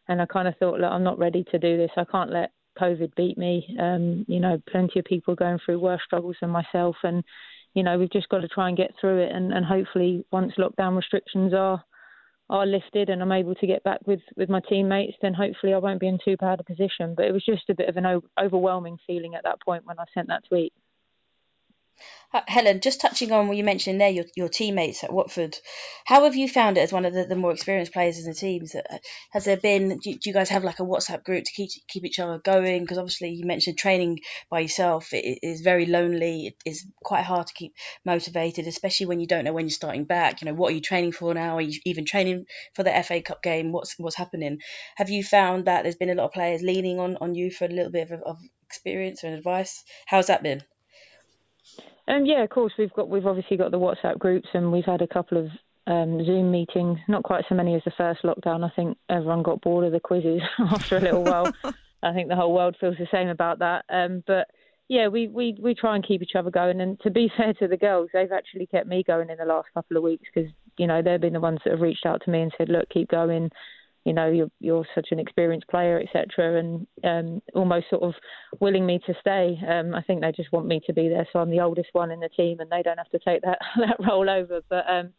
and 0.07 0.21
I 0.21 0.25
kind 0.25 0.47
of 0.47 0.55
thought, 0.57 0.79
look, 0.79 0.91
I'm 0.91 1.03
not 1.03 1.19
ready 1.19 1.43
to 1.51 1.59
do 1.59 1.77
this. 1.77 1.91
I 1.97 2.05
can't 2.05 2.31
let 2.31 2.51
COVID 2.79 3.15
beat 3.15 3.37
me. 3.37 3.75
Um, 3.79 4.25
you 4.27 4.39
know, 4.39 4.61
plenty 4.69 4.99
of 4.99 5.05
people 5.05 5.35
going 5.35 5.59
through 5.65 5.79
worse 5.79 6.01
struggles 6.05 6.37
than 6.41 6.49
myself, 6.49 6.95
and 7.03 7.23
you 7.73 7.83
know, 7.83 7.97
we've 7.97 8.11
just 8.11 8.29
got 8.29 8.39
to 8.39 8.47
try 8.47 8.67
and 8.67 8.77
get 8.77 8.91
through 8.99 9.19
it. 9.23 9.31
And, 9.31 9.53
and 9.53 9.65
hopefully, 9.65 10.25
once 10.31 10.53
lockdown 10.57 10.95
restrictions 10.95 11.53
are 11.53 11.83
are 12.49 12.65
lifted 12.65 13.09
and 13.09 13.21
I'm 13.21 13.31
able 13.31 13.55
to 13.55 13.65
get 13.67 13.81
back 13.85 13.99
with 14.05 14.19
with 14.35 14.49
my 14.49 14.59
teammates, 14.67 15.17
then 15.21 15.33
hopefully 15.33 15.73
I 15.73 15.77
won't 15.77 16.01
be 16.01 16.07
in 16.07 16.19
too 16.23 16.35
bad 16.37 16.59
a 16.59 16.63
position. 16.63 17.13
But 17.15 17.25
it 17.25 17.31
was 17.31 17.45
just 17.45 17.69
a 17.69 17.75
bit 17.75 17.87
of 17.87 17.95
an 17.97 18.05
o- 18.05 18.23
overwhelming 18.39 18.97
feeling 19.07 19.35
at 19.35 19.43
that 19.43 19.61
point 19.61 19.85
when 19.85 19.99
I 19.99 20.03
sent 20.13 20.27
that 20.27 20.43
tweet. 20.47 20.73
Uh, 22.33 22.41
Helen, 22.47 22.79
just 22.79 23.01
touching 23.01 23.33
on 23.33 23.49
what 23.49 23.57
you 23.57 23.63
mentioned 23.63 23.99
there, 23.99 24.09
your, 24.09 24.23
your 24.37 24.47
teammates 24.47 25.03
at 25.03 25.11
Watford, 25.11 25.57
how 26.05 26.23
have 26.23 26.35
you 26.35 26.47
found 26.47 26.77
it 26.77 26.81
as 26.81 26.93
one 26.93 27.03
of 27.03 27.13
the, 27.13 27.25
the 27.25 27.35
more 27.35 27.51
experienced 27.51 27.91
players 27.91 28.19
in 28.19 28.23
the 28.25 28.33
teams? 28.33 28.73
Uh, 28.73 28.99
has 29.31 29.43
there 29.43 29.57
been, 29.57 29.97
do, 29.97 30.13
do 30.13 30.29
you 30.29 30.33
guys 30.33 30.47
have 30.47 30.63
like 30.63 30.79
a 30.79 30.85
WhatsApp 30.85 31.25
group 31.25 31.43
to 31.43 31.51
keep 31.51 31.69
keep 31.89 32.05
each 32.05 32.19
other 32.19 32.39
going? 32.39 32.83
Because 32.83 32.97
obviously 32.97 33.31
you 33.31 33.45
mentioned 33.45 33.77
training 33.77 34.19
by 34.49 34.61
yourself 34.61 35.13
it 35.13 35.39
is 35.43 35.59
very 35.59 35.85
lonely. 35.85 36.47
It 36.47 36.55
is 36.65 36.85
quite 37.03 37.25
hard 37.25 37.47
to 37.47 37.53
keep 37.53 37.73
motivated, 38.05 38.65
especially 38.65 39.07
when 39.07 39.19
you 39.19 39.27
don't 39.27 39.43
know 39.43 39.53
when 39.53 39.65
you're 39.65 39.71
starting 39.71 40.05
back. 40.05 40.41
You 40.41 40.45
know, 40.45 40.53
what 40.53 40.71
are 40.71 40.75
you 40.75 40.81
training 40.81 41.11
for 41.11 41.33
now? 41.33 41.57
Are 41.57 41.61
you 41.61 41.77
even 41.85 42.05
training 42.05 42.45
for 42.75 42.83
the 42.83 43.03
FA 43.03 43.21
Cup 43.21 43.43
game? 43.43 43.73
What's 43.73 43.95
what's 43.99 44.15
happening? 44.15 44.59
Have 44.95 45.09
you 45.09 45.21
found 45.21 45.65
that 45.65 45.83
there's 45.83 45.95
been 45.95 46.09
a 46.09 46.15
lot 46.15 46.27
of 46.27 46.31
players 46.31 46.61
leaning 46.61 46.97
on, 46.97 47.17
on 47.19 47.35
you 47.35 47.51
for 47.51 47.65
a 47.65 47.67
little 47.67 47.91
bit 47.91 48.09
of, 48.09 48.21
of 48.21 48.37
experience 48.63 49.25
and 49.25 49.33
advice? 49.33 49.83
How's 50.05 50.27
that 50.27 50.43
been? 50.43 50.63
Um, 52.07 52.25
yeah, 52.25 52.43
of 52.43 52.49
course 52.49 52.73
we've 52.77 52.93
got 52.93 53.09
we've 53.09 53.25
obviously 53.25 53.57
got 53.57 53.71
the 53.71 53.79
WhatsApp 53.79 54.19
groups 54.19 54.49
and 54.53 54.71
we've 54.71 54.85
had 54.85 55.01
a 55.01 55.07
couple 55.07 55.37
of 55.37 55.47
um, 55.87 56.23
Zoom 56.25 56.51
meetings. 56.51 56.99
Not 57.07 57.23
quite 57.23 57.45
so 57.47 57.55
many 57.55 57.75
as 57.75 57.81
the 57.85 57.91
first 57.97 58.23
lockdown. 58.23 58.63
I 58.63 58.73
think 58.75 58.97
everyone 59.09 59.43
got 59.43 59.61
bored 59.61 59.85
of 59.85 59.91
the 59.91 59.99
quizzes 59.99 60.41
after 60.59 60.97
a 60.97 61.01
little 61.01 61.23
while. 61.23 61.51
I 62.03 62.13
think 62.13 62.29
the 62.29 62.35
whole 62.35 62.53
world 62.53 62.75
feels 62.79 62.97
the 62.97 63.07
same 63.11 63.29
about 63.29 63.59
that. 63.59 63.85
Um, 63.89 64.23
but 64.25 64.47
yeah, 64.87 65.07
we, 65.07 65.27
we 65.27 65.57
we 65.61 65.73
try 65.73 65.95
and 65.95 66.05
keep 66.05 66.21
each 66.21 66.35
other 66.35 66.51
going. 66.51 66.81
And 66.81 66.99
to 67.01 67.11
be 67.11 67.31
fair 67.37 67.53
to 67.53 67.67
the 67.67 67.77
girls, 67.77 68.09
they've 68.13 68.31
actually 68.31 68.67
kept 68.67 68.87
me 68.87 69.03
going 69.03 69.29
in 69.29 69.37
the 69.37 69.45
last 69.45 69.67
couple 69.73 69.97
of 69.97 70.03
weeks 70.03 70.27
because 70.33 70.51
you 70.77 70.87
know 70.87 71.01
they've 71.01 71.21
been 71.21 71.33
the 71.33 71.39
ones 71.39 71.59
that 71.63 71.71
have 71.71 71.81
reached 71.81 72.05
out 72.05 72.21
to 72.25 72.31
me 72.31 72.41
and 72.41 72.51
said, 72.57 72.69
look, 72.69 72.89
keep 72.89 73.09
going 73.09 73.51
you 74.05 74.13
know 74.13 74.29
you're 74.29 74.49
you're 74.59 74.85
such 74.95 75.09
an 75.11 75.19
experienced 75.19 75.67
player 75.67 75.99
etc 76.01 76.59
and 76.59 76.87
um, 77.03 77.41
almost 77.53 77.89
sort 77.89 78.03
of 78.03 78.13
willing 78.59 78.85
me 78.85 78.99
to 79.05 79.13
stay 79.19 79.59
um, 79.67 79.93
I 79.93 80.01
think 80.01 80.21
they 80.21 80.31
just 80.31 80.51
want 80.51 80.67
me 80.67 80.81
to 80.87 80.93
be 80.93 81.07
there 81.07 81.27
so 81.31 81.39
I'm 81.39 81.51
the 81.51 81.59
oldest 81.59 81.89
one 81.93 82.11
in 82.11 82.19
the 82.19 82.29
team 82.29 82.59
and 82.59 82.69
they 82.71 82.81
don't 82.81 82.97
have 82.97 83.09
to 83.09 83.19
take 83.19 83.41
that 83.43 83.59
that 83.77 83.97
role 83.99 84.29
over 84.29 84.61
but 84.69 84.89
um, 84.89 85.11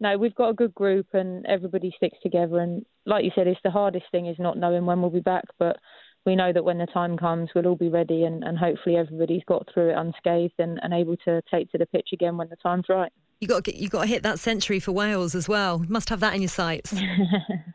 no 0.00 0.16
we've 0.18 0.34
got 0.34 0.50
a 0.50 0.54
good 0.54 0.74
group 0.74 1.06
and 1.12 1.46
everybody 1.46 1.92
sticks 1.96 2.18
together 2.22 2.58
and 2.58 2.84
like 3.06 3.24
you 3.24 3.30
said 3.34 3.46
it's 3.46 3.60
the 3.64 3.70
hardest 3.70 4.06
thing 4.12 4.26
is 4.26 4.38
not 4.38 4.58
knowing 4.58 4.86
when 4.86 5.00
we'll 5.00 5.10
be 5.10 5.20
back 5.20 5.44
but 5.58 5.76
we 6.24 6.34
know 6.34 6.52
that 6.52 6.64
when 6.64 6.78
the 6.78 6.86
time 6.86 7.16
comes 7.16 7.48
we'll 7.54 7.66
all 7.66 7.76
be 7.76 7.88
ready 7.88 8.24
and, 8.24 8.44
and 8.44 8.58
hopefully 8.58 8.96
everybody's 8.96 9.44
got 9.46 9.66
through 9.72 9.90
it 9.90 9.96
unscathed 9.96 10.54
and, 10.58 10.78
and 10.82 10.92
able 10.92 11.16
to 11.16 11.40
take 11.50 11.70
to 11.70 11.78
the 11.78 11.86
pitch 11.86 12.08
again 12.12 12.36
when 12.36 12.48
the 12.48 12.56
time's 12.56 12.86
right 12.88 13.12
you 13.40 13.48
got 13.48 13.64
to 13.64 13.70
get, 13.70 13.80
you 13.80 13.90
got 13.90 14.02
to 14.02 14.06
hit 14.06 14.22
that 14.22 14.38
century 14.38 14.80
for 14.80 14.92
Wales 14.92 15.34
as 15.34 15.46
well. 15.46 15.82
You 15.84 15.90
must 15.90 16.08
have 16.08 16.20
that 16.20 16.34
in 16.34 16.40
your 16.40 16.48
sights. 16.48 16.94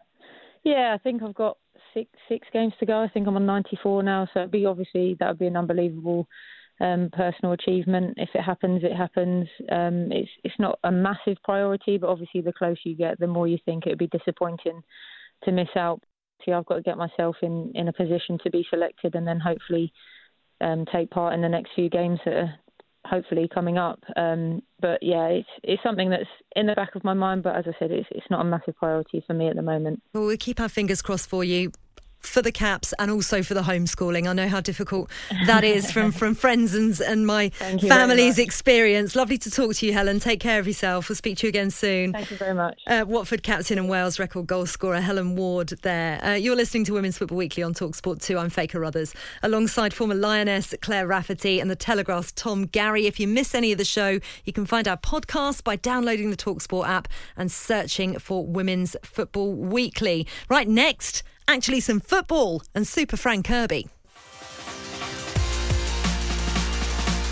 Yeah, 0.64 0.94
I 0.94 0.98
think 1.00 1.24
I've 1.24 1.34
got 1.36 1.58
six 1.94 2.10
six 2.30 2.48
games 2.54 2.74
to 2.80 2.86
go. 2.86 3.02
I 3.02 3.08
think 3.10 3.28
I'm 3.28 3.36
on 3.36 3.46
94 3.46 4.04
now, 4.04 4.28
so 4.34 4.42
it'd 4.42 4.52
be 4.52 4.66
obviously 4.66 5.16
that 5.20 5.28
would 5.30 5.40
be 5.40 5.48
an 5.48 5.58
unbelievable 5.58 6.28
um, 6.80 7.10
personal 7.14 7.54
achievement. 7.54 8.16
If 8.18 8.30
it 8.34 8.42
happens, 8.42 8.84
it 8.84 8.96
happens. 8.96 9.48
Um, 9.72 10.12
it's 10.12 10.30
it's 10.44 10.60
not 10.60 10.80
a 10.84 10.92
massive 10.92 11.38
priority, 11.44 11.98
but 11.98 12.10
obviously 12.10 12.42
the 12.42 12.54
closer 12.54 12.82
you 12.84 12.96
get, 12.96 13.20
the 13.20 13.28
more 13.28 13.48
you 13.48 13.58
think 13.66 13.86
it 13.86 13.90
would 13.90 13.98
be 13.98 14.08
disappointing 14.08 14.82
to 15.44 15.52
miss 15.52 15.70
out. 15.76 16.02
See, 16.46 16.52
I've 16.52 16.66
got 16.66 16.76
to 16.76 16.82
get 16.82 16.98
myself 16.98 17.38
in 17.42 17.72
in 17.76 17.88
a 17.88 17.94
position 17.94 18.38
to 18.44 18.52
be 18.52 18.66
selected, 18.70 19.16
and 19.16 19.28
then 19.28 19.40
hopefully 19.40 19.92
um, 20.62 20.86
take 20.92 21.10
part 21.10 21.34
in 21.34 21.42
the 21.42 21.50
next 21.50 21.72
few 21.76 21.90
games 21.90 22.20
that 22.26 22.34
are 22.34 22.54
hopefully 23.06 23.50
coming 23.54 23.78
up. 23.78 24.04
Um, 24.16 24.62
but 24.80 25.00
yeah, 25.02 25.28
it's 25.28 25.50
it's 25.64 25.84
something 25.84 26.10
that's 26.10 26.30
in 26.56 26.68
the 26.68 26.76
back 26.76 26.96
of 26.96 27.04
my 27.04 27.14
mind. 27.14 27.44
But 27.44 27.56
as 27.56 27.66
I 27.68 27.78
said, 27.80 27.92
it's 27.92 28.08
it's 28.12 28.26
not 28.30 28.42
a 28.42 28.44
massive 28.46 28.76
priority 28.76 29.24
for 29.26 29.34
me 29.34 29.48
at 29.48 29.56
the 29.56 29.62
moment. 29.62 30.02
Well, 30.14 30.26
we'll 30.26 30.38
keep 30.38 30.60
our 30.60 30.70
fingers 30.70 31.02
crossed 31.02 31.30
for 31.30 31.44
you 31.44 31.72
for 32.22 32.42
the 32.42 32.52
caps 32.52 32.94
and 33.00 33.12
also 33.12 33.44
for 33.44 33.54
the 33.54 33.62
homeschooling. 33.62 34.28
I 34.28 34.34
know 34.34 34.48
how 34.48 34.62
difficult 34.62 35.10
that 35.46 35.64
is 35.64 35.92
from, 35.92 36.12
from 36.22 36.36
friends 36.36 36.74
and, 36.74 37.00
and 37.02 37.26
my 37.28 37.50
family's 37.50 38.40
experience. 38.40 39.16
Lovely 39.16 39.38
to 39.40 39.52
talk 39.52 39.76
to 39.76 39.86
you, 39.86 39.94
Helen. 39.94 40.20
Take 40.20 40.40
care 40.40 40.60
of 40.60 40.68
yourself. 40.68 41.10
We'll 41.10 41.16
speak 41.16 41.38
to 41.40 41.48
you 41.48 41.50
again 41.50 41.72
soon. 41.72 42.14
Thank 42.14 42.32
you 42.32 42.38
very 42.38 42.54
much. 42.54 42.82
Uh, 42.88 43.06
Watford 43.08 43.44
captain 43.44 43.78
and 43.78 43.90
Wales 43.90 44.20
record 44.20 44.48
goal 44.48 44.66
scorer 44.66 45.02
Helen 45.02 45.36
Ward 45.36 45.70
there. 45.82 46.24
Uh, 46.24 46.34
you're 46.34 46.56
listening 46.56 46.86
to 46.86 46.94
Women's 46.94 47.18
Football 47.18 47.38
Weekly 47.38 47.64
on 47.64 47.74
Talksport 47.74 48.22
2. 48.22 48.38
I'm 48.38 48.50
Faye 48.50 48.68
Carruthers 48.68 49.14
alongside 49.44 49.94
former 49.94 50.16
Lioness 50.16 50.74
Claire 50.82 51.08
Rafferty 51.08 51.60
and 51.60 51.70
the 51.70 51.76
Telegraph's 51.76 52.32
Tom 52.32 52.66
Garry. 52.66 53.08
If 53.08 53.20
you 53.20 53.28
miss 53.28 53.56
any 53.56 53.72
of 53.72 53.78
the 53.78 53.86
show, 53.86 54.20
you 54.46 54.54
can 54.54 54.66
find 54.66 54.88
our 54.88 54.98
podcast 54.98 55.64
by 55.64 55.76
downloading 55.76 56.30
the 56.30 56.38
Talksport 56.38 56.88
app 56.88 57.08
and 57.36 57.52
searching 57.52 58.20
for 58.20 58.46
Women's 58.46 58.96
Football 59.04 59.54
Weekly. 59.54 60.28
Right, 60.50 60.68
next, 60.68 61.24
actually 61.48 61.80
some 61.80 62.00
football 62.00 62.64
and 62.74 62.88
Super 62.88 63.18
Fran 63.18 63.44
Kirby. 63.44 63.88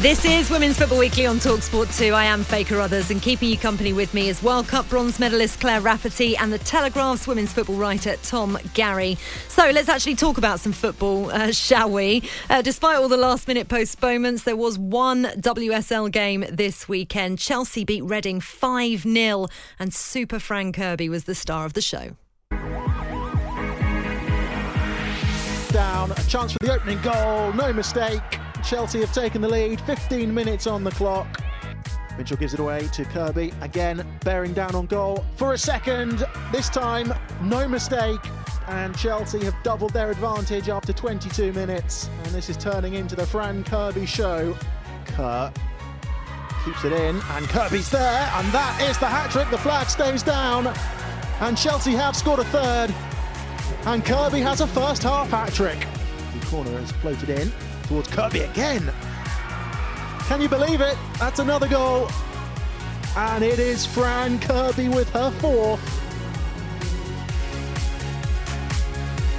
This 0.02 0.24
is 0.24 0.50
Women's 0.50 0.78
Football 0.78 1.00
Weekly 1.00 1.26
on 1.26 1.40
Talksport 1.40 1.94
2. 1.98 2.14
I 2.14 2.24
am 2.24 2.46
Faye 2.46 2.64
Carruthers, 2.64 3.12
and 3.12 3.22
keeping 3.22 3.50
you 3.50 3.58
company 3.58 3.92
with 3.92 4.14
me 4.14 4.30
is 4.30 4.42
World 4.42 4.66
Cup 4.66 4.88
bronze 4.88 5.20
medalist 5.20 5.60
Claire 5.60 5.82
Rafferty 5.82 6.38
and 6.38 6.54
the 6.54 6.58
Telegraph's 6.60 7.28
women's 7.28 7.52
football 7.52 7.76
writer 7.76 8.16
Tom 8.24 8.58
Garry. 8.74 9.18
So 9.50 9.70
let's 9.72 9.90
actually 9.90 10.16
talk 10.16 10.38
about 10.38 10.62
some 10.62 10.72
football, 10.72 11.30
uh, 11.32 11.52
shall 11.52 11.92
we? 11.92 12.24
Uh, 12.50 12.62
despite 12.62 12.96
all 12.96 13.10
the 13.10 13.18
last 13.18 13.46
minute 13.46 13.68
postponements, 13.68 14.44
there 14.44 14.56
was 14.56 14.80
one 14.80 15.26
WSL 15.26 16.10
game 16.10 16.46
this 16.50 16.88
weekend. 16.88 17.38
Chelsea 17.38 17.84
beat 17.84 18.04
Reading 18.04 18.40
5 18.40 19.02
0, 19.02 19.48
and 19.80 19.94
Super 19.94 20.40
Fran 20.40 20.72
Kirby 20.72 21.10
was 21.10 21.26
the 21.26 21.36
star 21.36 21.66
of 21.66 21.74
the 21.74 21.82
show. 21.82 22.16
Down, 26.10 26.18
a 26.18 26.28
chance 26.28 26.54
for 26.54 26.60
the 26.60 26.74
opening 26.74 27.00
goal, 27.02 27.54
no 27.54 27.72
mistake. 27.72 28.22
Chelsea 28.64 29.00
have 29.02 29.14
taken 29.14 29.42
the 29.42 29.48
lead, 29.48 29.80
15 29.82 30.34
minutes 30.34 30.66
on 30.66 30.84
the 30.84 30.92
clock. 30.92 31.42
Mitchell 32.18 32.38
gives 32.38 32.54
it 32.54 32.60
away 32.60 32.88
to 32.94 33.06
Kirby, 33.06 33.54
again 33.62 34.06
bearing 34.26 34.54
down 34.54 34.76
on 34.76 34.88
goal 34.88 35.24
for 35.36 35.54
a 35.54 35.58
second. 35.58 36.26
This 36.52 36.68
time, 36.70 37.14
no 37.44 37.68
mistake, 37.68 38.20
and 38.68 38.98
Chelsea 38.98 39.44
have 39.46 39.56
doubled 39.64 39.94
their 39.94 40.10
advantage 40.10 40.68
after 40.68 40.94
22 40.94 41.54
minutes. 41.54 42.10
And 42.24 42.34
this 42.34 42.50
is 42.50 42.58
turning 42.58 42.96
into 42.96 43.16
the 43.16 43.26
Fran 43.26 43.64
Kirby 43.64 44.06
show. 44.06 44.58
Kerr 45.06 45.54
keeps 46.66 46.84
it 46.86 46.94
in, 46.94 47.22
and 47.22 47.48
Kirby's 47.50 47.90
there, 47.90 48.32
and 48.34 48.48
that 48.52 48.82
is 48.90 48.98
the 48.98 49.08
hat 49.08 49.32
trick. 49.32 49.50
The 49.50 49.58
flag 49.58 49.90
stays 49.90 50.24
down, 50.24 50.68
and 51.40 51.58
Chelsea 51.58 51.92
have 51.92 52.16
scored 52.16 52.40
a 52.40 52.46
third, 52.46 52.94
and 53.86 54.04
Kirby 54.04 54.40
has 54.40 54.62
a 54.62 54.68
first 54.68 55.04
half 55.04 55.30
hat 55.30 55.54
trick. 55.54 55.88
Corner 56.50 56.80
is 56.80 56.92
floated 56.94 57.30
in 57.30 57.52
towards 57.84 58.08
Kirby 58.08 58.40
again. 58.40 58.92
Can 60.28 60.42
you 60.42 60.50
believe 60.50 60.82
it? 60.82 60.98
That's 61.20 61.38
another 61.38 61.68
goal. 61.68 62.10
And 63.16 63.44
it 63.44 63.60
is 63.60 63.86
Fran 63.86 64.40
Kirby 64.40 64.90
with 64.90 65.08
her 65.12 65.30
fourth. 65.32 65.80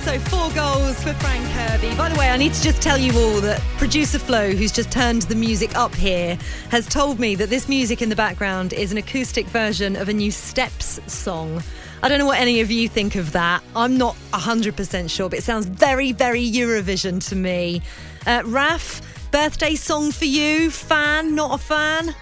So 0.04 0.18
four 0.18 0.50
goals 0.50 1.02
for 1.02 1.12
Fran 1.14 1.78
Kirby. 1.78 1.96
By 1.96 2.08
the 2.08 2.18
way, 2.18 2.30
I 2.30 2.36
need 2.36 2.52
to 2.54 2.62
just 2.62 2.80
tell 2.80 2.96
you 2.96 3.12
all 3.18 3.40
that 3.40 3.60
producer 3.76 4.18
Flo, 4.18 4.50
who's 4.52 4.72
just 4.72 4.92
turned 4.92 5.22
the 5.22 5.34
music 5.34 5.76
up 5.76 5.94
here, 5.94 6.38
has 6.70 6.86
told 6.86 7.18
me 7.18 7.34
that 7.34 7.50
this 7.50 7.68
music 7.68 8.02
in 8.02 8.08
the 8.08 8.16
background 8.16 8.72
is 8.72 8.92
an 8.92 8.98
acoustic 8.98 9.46
version 9.46 9.96
of 9.96 10.08
a 10.08 10.12
new 10.12 10.30
Steps 10.30 11.00
song. 11.06 11.60
I 12.02 12.08
don't 12.08 12.18
know 12.18 12.26
what 12.26 12.38
any 12.38 12.60
of 12.60 12.70
you 12.70 12.88
think 12.88 13.14
of 13.14 13.32
that. 13.32 13.62
I'm 13.76 13.98
not 13.98 14.16
100% 14.32 15.10
sure, 15.10 15.28
but 15.28 15.38
it 15.38 15.42
sounds 15.42 15.66
very, 15.66 16.12
very 16.12 16.42
Eurovision 16.42 17.26
to 17.28 17.36
me. 17.36 17.82
Uh, 18.26 18.42
Raf, 18.46 19.02
birthday 19.30 19.74
song 19.74 20.10
for 20.10 20.24
you? 20.24 20.70
Fan, 20.70 21.34
not 21.34 21.60
a 21.60 21.62
fan? 21.62 22.14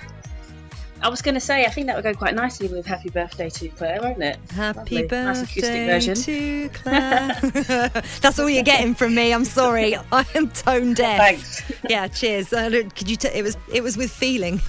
I 1.01 1.09
was 1.09 1.22
going 1.22 1.34
to 1.34 1.40
say, 1.40 1.64
I 1.64 1.68
think 1.70 1.86
that 1.86 1.96
would 1.96 2.03
go 2.05 2.12
quite 2.14 2.34
nicely 2.34 2.68
with 2.68 2.84
"Happy 2.86 3.09
Birthday 3.09 3.49
to 3.51 3.68
Claire," 3.70 4.01
won't 4.03 4.22
it? 4.22 4.38
Happy 4.51 4.78
Lovely. 5.03 5.07
birthday 5.07 5.86
version. 5.86 6.14
to 6.14 6.68
Claire. 6.74 7.38
That's 8.20 8.38
all 8.38 8.51
you're 8.51 8.62
getting 8.64 8.94
from 8.94 9.14
me. 9.14 9.32
I'm 9.32 9.44
sorry. 9.44 9.96
I 10.12 10.26
am 10.34 10.51
tone 10.51 10.94
deaf. 10.94 11.18
Thanks. 11.18 11.72
Yeah, 11.88 12.09
cheers. 12.09 12.53
Uh, 12.53 12.68
could 12.96 13.09
you? 13.09 13.16
T- 13.16 13.28
it 13.28 13.42
was 13.42 13.57
it 13.72 13.82
was 13.82 13.96
with 13.96 14.11
feeling. 14.11 14.61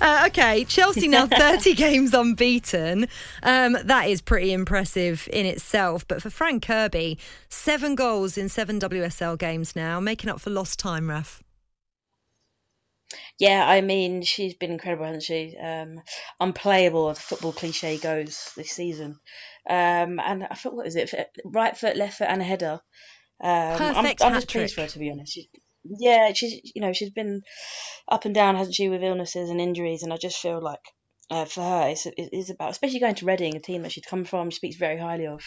uh, 0.00 0.24
okay, 0.28 0.64
Chelsea 0.64 1.08
now 1.08 1.26
30 1.26 1.74
games 1.74 2.14
unbeaten. 2.14 3.08
Um, 3.42 3.76
that 3.84 4.08
is 4.08 4.20
pretty 4.20 4.52
impressive 4.52 5.28
in 5.32 5.46
itself. 5.46 6.06
But 6.06 6.22
for 6.22 6.30
Fran 6.30 6.60
Kirby, 6.60 7.18
seven 7.48 7.94
goals 7.96 8.36
in 8.38 8.48
seven 8.48 8.78
WSL 8.78 9.38
games 9.38 9.74
now, 9.74 9.98
making 9.98 10.30
up 10.30 10.40
for 10.40 10.50
lost 10.50 10.78
time, 10.78 11.08
Raf. 11.10 11.42
Yeah, 13.38 13.66
I 13.66 13.80
mean, 13.80 14.22
she's 14.22 14.54
been 14.54 14.72
incredible, 14.72 15.06
hasn't 15.06 15.22
she? 15.22 15.56
Um, 15.56 16.00
unplayable, 16.40 17.10
as 17.10 17.18
football 17.18 17.52
cliche 17.52 17.96
goes 17.96 18.52
this 18.56 18.70
season. 18.70 19.18
Um, 19.68 20.20
and 20.20 20.46
I 20.50 20.54
thought, 20.54 20.74
what 20.74 20.86
is 20.86 20.96
it? 20.96 21.12
Right 21.44 21.76
foot, 21.76 21.96
left 21.96 22.18
foot, 22.18 22.28
and 22.28 22.42
a 22.42 22.44
header. 22.44 22.80
Um, 23.40 23.50
I'm, 23.50 23.78
Perfect 23.78 24.22
I'm 24.22 24.34
just 24.34 24.48
pleased 24.48 24.74
for 24.74 24.82
her, 24.82 24.88
to 24.88 24.98
be 24.98 25.10
honest. 25.10 25.32
She, 25.32 25.48
yeah, 25.84 26.32
she's 26.32 26.72
you 26.74 26.82
know 26.82 26.92
she's 26.92 27.10
been 27.10 27.42
up 28.08 28.24
and 28.24 28.34
down, 28.34 28.56
hasn't 28.56 28.74
she, 28.74 28.88
with 28.88 29.02
illnesses 29.02 29.50
and 29.50 29.60
injuries, 29.60 30.02
and 30.02 30.12
I 30.12 30.16
just 30.16 30.38
feel 30.38 30.60
like 30.60 30.80
uh, 31.30 31.44
for 31.44 31.62
her 31.62 31.88
it's, 31.88 32.06
it 32.06 32.30
is 32.32 32.50
about, 32.50 32.70
especially 32.70 33.00
going 33.00 33.14
to 33.16 33.26
Reading, 33.26 33.56
a 33.56 33.60
team 33.60 33.82
that 33.82 33.92
she'd 33.92 34.06
come 34.06 34.24
from, 34.24 34.50
she 34.50 34.56
speaks 34.56 34.76
very 34.76 34.98
highly 34.98 35.26
of, 35.26 35.42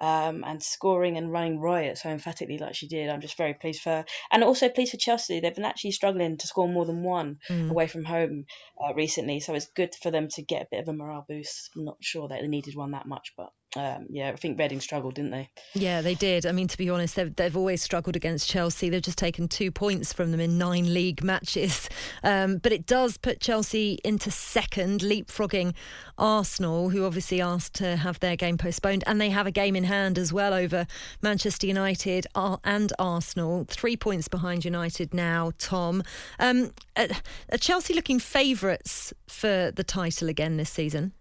um, 0.00 0.44
and 0.46 0.62
scoring 0.62 1.16
and 1.16 1.30
running 1.32 1.58
riot 1.60 1.98
so 1.98 2.08
emphatically 2.08 2.58
like 2.58 2.74
she 2.74 2.88
did. 2.88 3.08
I'm 3.08 3.20
just 3.20 3.36
very 3.36 3.54
pleased 3.54 3.82
for 3.82 3.90
her, 3.90 4.04
and 4.32 4.42
also 4.42 4.68
pleased 4.68 4.92
for 4.92 4.96
Chelsea. 4.96 5.40
They've 5.40 5.54
been 5.54 5.64
actually 5.64 5.92
struggling 5.92 6.36
to 6.38 6.46
score 6.46 6.68
more 6.68 6.86
than 6.86 7.02
one 7.02 7.38
Mm. 7.48 7.70
away 7.70 7.86
from 7.86 8.04
home 8.04 8.44
uh, 8.82 8.94
recently, 8.94 9.40
so 9.40 9.54
it's 9.54 9.68
good 9.76 9.94
for 10.02 10.10
them 10.10 10.28
to 10.28 10.42
get 10.42 10.62
a 10.62 10.68
bit 10.70 10.80
of 10.80 10.88
a 10.88 10.92
morale 10.92 11.24
boost. 11.28 11.70
I'm 11.76 11.84
not 11.84 11.96
sure 12.00 12.28
that 12.28 12.40
they 12.40 12.48
needed 12.48 12.74
one 12.76 12.92
that 12.92 13.06
much, 13.06 13.32
but 13.36 13.50
um, 13.76 14.06
yeah, 14.10 14.30
I 14.30 14.36
think 14.36 14.58
Reading 14.58 14.80
struggled, 14.80 15.14
didn't 15.14 15.30
they? 15.30 15.48
Yeah, 15.74 16.00
they 16.00 16.16
did. 16.16 16.44
I 16.44 16.50
mean, 16.50 16.66
to 16.66 16.76
be 16.76 16.90
honest, 16.90 17.14
they've, 17.14 17.34
they've 17.36 17.56
always 17.56 17.80
struggled 17.82 18.16
against 18.16 18.48
Chelsea. 18.50 18.88
They've 18.88 19.00
just 19.00 19.16
taken 19.18 19.46
two 19.46 19.70
points 19.70 20.12
from 20.12 20.32
them 20.32 20.40
in 20.40 20.58
nine 20.58 20.92
league 20.92 21.22
matches. 21.22 21.88
Um, 22.22 22.58
but 22.58 22.72
it 22.72 22.84
does 22.84 23.16
put 23.16 23.40
Chelsea 23.40 23.98
into 24.04 24.30
second, 24.30 25.00
leapfrogging 25.00 25.74
Arsenal, 26.20 26.90
who 26.90 27.04
obviously 27.04 27.40
asked 27.40 27.74
to 27.74 27.96
have 27.96 28.20
their 28.20 28.36
game 28.36 28.58
postponed. 28.58 29.02
And 29.06 29.20
they 29.20 29.30
have 29.30 29.46
a 29.46 29.50
game 29.50 29.74
in 29.74 29.84
hand 29.84 30.18
as 30.18 30.32
well 30.32 30.54
over 30.54 30.86
Manchester 31.22 31.66
United 31.66 32.26
and 32.36 32.92
Arsenal. 32.98 33.64
Three 33.68 33.96
points 33.96 34.28
behind 34.28 34.64
United 34.64 35.12
now, 35.12 35.52
Tom. 35.58 36.02
Um, 36.38 36.72
are 36.96 37.58
Chelsea 37.58 37.94
looking 37.94 38.20
favourites 38.20 39.12
for 39.26 39.72
the 39.74 39.84
title 39.84 40.28
again 40.28 40.56
this 40.56 40.70
season? 40.70 41.12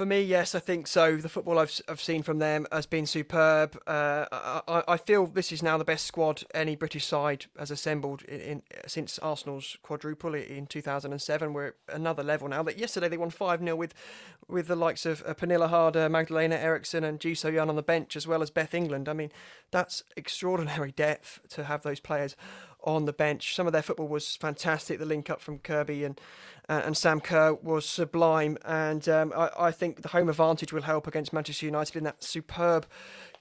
For 0.00 0.06
me, 0.06 0.22
yes, 0.22 0.54
I 0.54 0.60
think 0.60 0.86
so. 0.86 1.18
The 1.18 1.28
football 1.28 1.58
I've, 1.58 1.78
I've 1.86 2.00
seen 2.00 2.22
from 2.22 2.38
them 2.38 2.66
has 2.72 2.86
been 2.86 3.04
superb. 3.04 3.78
Uh, 3.86 4.24
I, 4.32 4.82
I 4.88 4.96
feel 4.96 5.26
this 5.26 5.52
is 5.52 5.62
now 5.62 5.76
the 5.76 5.84
best 5.84 6.06
squad 6.06 6.42
any 6.54 6.74
British 6.74 7.04
side 7.04 7.44
has 7.58 7.70
assembled 7.70 8.22
in, 8.22 8.40
in 8.40 8.62
since 8.86 9.18
Arsenal's 9.18 9.76
quadruple 9.82 10.34
in 10.34 10.66
2007. 10.68 11.52
We're 11.52 11.66
at 11.66 11.74
another 11.92 12.22
level 12.22 12.48
now. 12.48 12.62
That 12.62 12.78
yesterday 12.78 13.08
they 13.08 13.18
won 13.18 13.28
five 13.28 13.60
0 13.60 13.76
with 13.76 13.92
with 14.48 14.68
the 14.68 14.74
likes 14.74 15.04
of 15.04 15.22
uh, 15.26 15.34
Pernille 15.34 15.68
Harder, 15.68 16.08
Magdalena 16.08 16.54
Eriksson, 16.56 17.04
and 17.04 17.20
Ji 17.20 17.34
So-yun 17.34 17.68
on 17.68 17.76
the 17.76 17.82
bench, 17.82 18.16
as 18.16 18.26
well 18.26 18.40
as 18.40 18.48
Beth 18.48 18.72
England. 18.72 19.06
I 19.06 19.12
mean, 19.12 19.30
that's 19.70 20.02
extraordinary 20.16 20.92
depth 20.96 21.40
to 21.50 21.64
have 21.64 21.82
those 21.82 22.00
players 22.00 22.36
on 22.84 23.04
the 23.04 23.12
bench. 23.12 23.54
Some 23.54 23.66
of 23.66 23.72
their 23.72 23.82
football 23.82 24.08
was 24.08 24.36
fantastic. 24.36 24.98
The 24.98 25.06
link 25.06 25.30
up 25.30 25.40
from 25.40 25.58
Kirby 25.58 26.04
and 26.04 26.20
uh, 26.68 26.82
and 26.84 26.96
Sam 26.96 27.20
Kerr 27.20 27.54
was 27.54 27.84
sublime. 27.84 28.56
And 28.64 29.08
um, 29.08 29.32
I, 29.36 29.50
I 29.58 29.70
think 29.72 30.02
the 30.02 30.08
home 30.08 30.28
advantage 30.28 30.72
will 30.72 30.82
help 30.82 31.08
against 31.08 31.32
Manchester 31.32 31.66
United 31.66 31.96
in 31.96 32.04
that 32.04 32.22
superb 32.22 32.86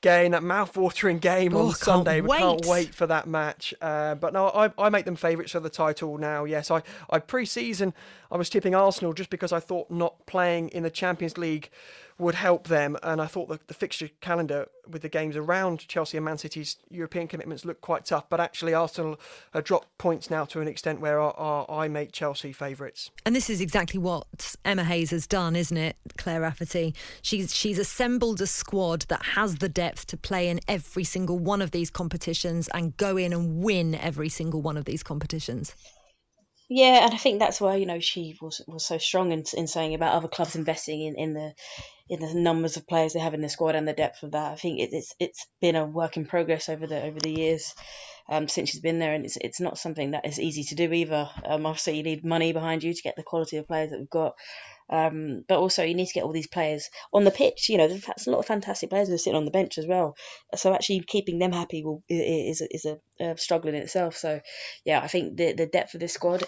game, 0.01 0.31
that 0.31 0.41
mouth-watering 0.41 1.19
game 1.19 1.53
Oh, 1.55 1.67
on 1.67 1.73
Sunday. 1.75 2.21
We 2.21 2.37
can't 2.37 2.61
wait. 2.61 2.69
wait 2.69 2.95
for 2.95 3.05
that 3.05 3.27
match. 3.27 3.73
Uh, 3.81 4.15
but 4.15 4.33
no, 4.33 4.47
I, 4.47 4.71
I 4.79 4.89
make 4.89 5.05
them 5.05 5.15
favourites 5.15 5.51
for 5.51 5.59
the 5.59 5.69
title 5.69 6.17
now. 6.17 6.45
Yes, 6.45 6.71
I, 6.71 6.81
I 7.11 7.19
pre-season 7.19 7.93
I 8.31 8.37
was 8.37 8.49
tipping 8.49 8.73
Arsenal 8.73 9.13
just 9.13 9.29
because 9.29 9.51
I 9.51 9.59
thought 9.59 9.91
not 9.91 10.25
playing 10.25 10.69
in 10.69 10.81
the 10.81 10.89
Champions 10.89 11.37
League 11.37 11.69
would 12.19 12.35
help 12.35 12.67
them, 12.67 12.97
and 13.01 13.21
I 13.21 13.25
thought 13.25 13.47
the, 13.47 13.59
the 13.67 13.73
fixture 13.73 14.09
calendar 14.19 14.67
with 14.87 15.01
the 15.01 15.09
games 15.09 15.37
around 15.37 15.87
Chelsea 15.87 16.17
and 16.17 16.25
Man 16.25 16.37
City's 16.37 16.75
European 16.89 17.27
commitments 17.27 17.63
looked 17.63 17.81
quite 17.81 18.05
tough. 18.05 18.29
But 18.29 18.39
actually, 18.39 18.73
Arsenal 18.73 19.19
have 19.53 19.63
dropped 19.63 19.97
points 19.97 20.29
now 20.29 20.43
to 20.45 20.59
an 20.59 20.67
extent 20.67 20.99
where 20.99 21.21
I, 21.21 21.29
I, 21.29 21.85
I 21.85 21.87
make 21.87 22.11
Chelsea 22.11 22.51
favourites. 22.51 23.09
And 23.25 23.35
this 23.35 23.49
is 23.49 23.61
exactly 23.61 23.99
what 23.99 24.55
Emma 24.65 24.83
Hayes 24.83 25.11
has 25.11 25.25
done, 25.27 25.55
isn't 25.55 25.77
it, 25.77 25.95
Claire 26.17 26.41
Rafferty? 26.41 26.93
She's 27.21 27.55
she's 27.55 27.79
assembled 27.79 28.41
a 28.41 28.47
squad 28.47 29.03
that 29.03 29.23
has 29.23 29.57
the 29.57 29.69
depth 29.69 30.05
to 30.07 30.17
play 30.17 30.49
in 30.49 30.59
every 30.67 31.05
single 31.05 31.39
one 31.39 31.61
of 31.61 31.71
these 31.71 31.89
competitions 31.89 32.67
and 32.73 32.97
go 32.97 33.15
in 33.15 33.31
and 33.31 33.63
win 33.63 33.95
every 33.95 34.29
single 34.29 34.61
one 34.61 34.75
of 34.75 34.85
these 34.85 35.03
competitions. 35.03 35.73
Yeah, 36.69 37.05
and 37.05 37.13
I 37.13 37.17
think 37.17 37.39
that's 37.39 37.59
why 37.59 37.75
you 37.75 37.85
know 37.87 37.99
she 37.99 38.37
was 38.41 38.61
was 38.67 38.85
so 38.85 38.97
strong 38.99 39.31
in 39.31 39.43
in 39.55 39.67
saying 39.67 39.95
about 39.95 40.13
other 40.13 40.27
clubs 40.27 40.55
investing 40.55 41.01
in, 41.01 41.15
in 41.15 41.33
the 41.33 41.53
in 42.09 42.19
the 42.21 42.33
numbers 42.33 42.77
of 42.77 42.87
players 42.87 43.13
they 43.13 43.19
have 43.19 43.33
in 43.33 43.41
the 43.41 43.49
squad 43.49 43.75
and 43.75 43.87
the 43.87 43.93
depth 43.93 44.23
of 44.23 44.31
that. 44.31 44.51
I 44.53 44.55
think 44.55 44.79
it, 44.79 44.91
it's 44.93 45.15
it's 45.19 45.47
been 45.61 45.75
a 45.75 45.85
work 45.85 46.17
in 46.17 46.25
progress 46.25 46.69
over 46.69 46.87
the 46.87 47.01
over 47.03 47.19
the 47.19 47.31
years 47.31 47.73
um, 48.29 48.47
since 48.47 48.69
she's 48.69 48.81
been 48.81 48.99
there, 48.99 49.13
and 49.13 49.25
it's 49.25 49.37
it's 49.37 49.59
not 49.61 49.79
something 49.79 50.11
that 50.11 50.25
is 50.27 50.39
easy 50.39 50.63
to 50.65 50.75
do 50.75 50.93
either. 50.93 51.29
Um, 51.45 51.65
obviously, 51.65 51.97
you 51.97 52.03
need 52.03 52.25
money 52.25 52.53
behind 52.53 52.83
you 52.83 52.93
to 52.93 53.01
get 53.01 53.15
the 53.15 53.23
quality 53.23 53.57
of 53.57 53.67
players 53.67 53.91
that 53.91 53.99
we've 53.99 54.09
got. 54.09 54.35
Um, 54.89 55.43
but 55.47 55.59
also 55.59 55.83
you 55.83 55.93
need 55.93 56.07
to 56.07 56.13
get 56.13 56.23
all 56.23 56.31
these 56.31 56.47
players 56.47 56.89
on 57.13 57.23
the 57.23 57.31
pitch. 57.31 57.69
You 57.69 57.77
know, 57.77 57.87
there's 57.87 58.27
a 58.27 58.31
lot 58.31 58.39
of 58.39 58.45
fantastic 58.45 58.89
players 58.89 59.07
who 59.07 59.15
are 59.15 59.19
sitting 59.19 59.37
on 59.37 59.45
the 59.45 59.51
bench 59.51 59.77
as 59.77 59.85
well. 59.85 60.15
So 60.55 60.73
actually 60.73 61.01
keeping 61.01 61.39
them 61.39 61.51
happy 61.51 61.83
will 61.83 62.03
is 62.09 62.61
is 62.61 62.85
a, 62.85 62.99
a 63.19 63.37
struggle 63.37 63.69
in 63.69 63.75
itself. 63.75 64.17
So 64.17 64.41
yeah, 64.85 64.99
I 65.01 65.07
think 65.07 65.37
the 65.37 65.53
the 65.53 65.67
depth 65.67 65.93
of 65.93 65.99
this 65.99 66.13
squad 66.13 66.43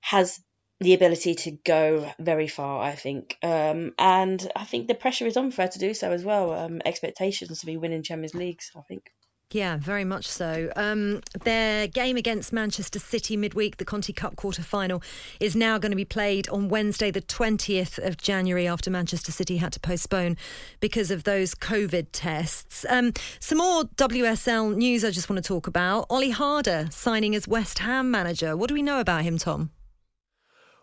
has 0.00 0.40
the 0.80 0.94
ability 0.94 1.34
to 1.34 1.50
go 1.52 2.10
very 2.18 2.48
far. 2.48 2.82
I 2.82 2.94
think, 2.94 3.36
um, 3.42 3.92
and 3.98 4.46
I 4.54 4.64
think 4.64 4.88
the 4.88 4.94
pressure 4.94 5.26
is 5.26 5.36
on 5.36 5.50
for 5.50 5.62
her 5.62 5.68
to 5.68 5.78
do 5.78 5.94
so 5.94 6.12
as 6.12 6.24
well. 6.24 6.52
Um, 6.52 6.82
expectations 6.84 7.60
to 7.60 7.66
be 7.66 7.76
winning 7.76 8.02
Champions 8.02 8.34
Leagues. 8.34 8.70
I 8.76 8.82
think. 8.82 9.10
Yeah, 9.52 9.76
very 9.76 10.04
much 10.04 10.26
so. 10.26 10.72
Um, 10.74 11.20
their 11.44 11.86
game 11.86 12.16
against 12.16 12.52
Manchester 12.52 12.98
City 12.98 13.36
midweek, 13.36 13.76
the 13.76 13.84
Conti 13.84 14.12
Cup 14.12 14.34
quarter 14.34 14.62
final, 14.62 15.02
is 15.38 15.54
now 15.54 15.78
going 15.78 15.92
to 15.92 15.96
be 15.96 16.04
played 16.04 16.48
on 16.48 16.68
Wednesday, 16.68 17.12
the 17.12 17.22
20th 17.22 18.04
of 18.04 18.16
January, 18.16 18.66
after 18.66 18.90
Manchester 18.90 19.30
City 19.30 19.58
had 19.58 19.72
to 19.72 19.80
postpone 19.80 20.36
because 20.80 21.12
of 21.12 21.22
those 21.22 21.54
COVID 21.54 22.08
tests. 22.10 22.84
Um, 22.88 23.12
some 23.38 23.58
more 23.58 23.84
WSL 23.84 24.74
news 24.74 25.04
I 25.04 25.10
just 25.10 25.30
want 25.30 25.42
to 25.42 25.46
talk 25.46 25.68
about. 25.68 26.06
Olli 26.10 26.30
Harder 26.30 26.88
signing 26.90 27.36
as 27.36 27.46
West 27.46 27.78
Ham 27.78 28.10
manager. 28.10 28.56
What 28.56 28.66
do 28.68 28.74
we 28.74 28.82
know 28.82 28.98
about 28.98 29.22
him, 29.22 29.38
Tom? 29.38 29.70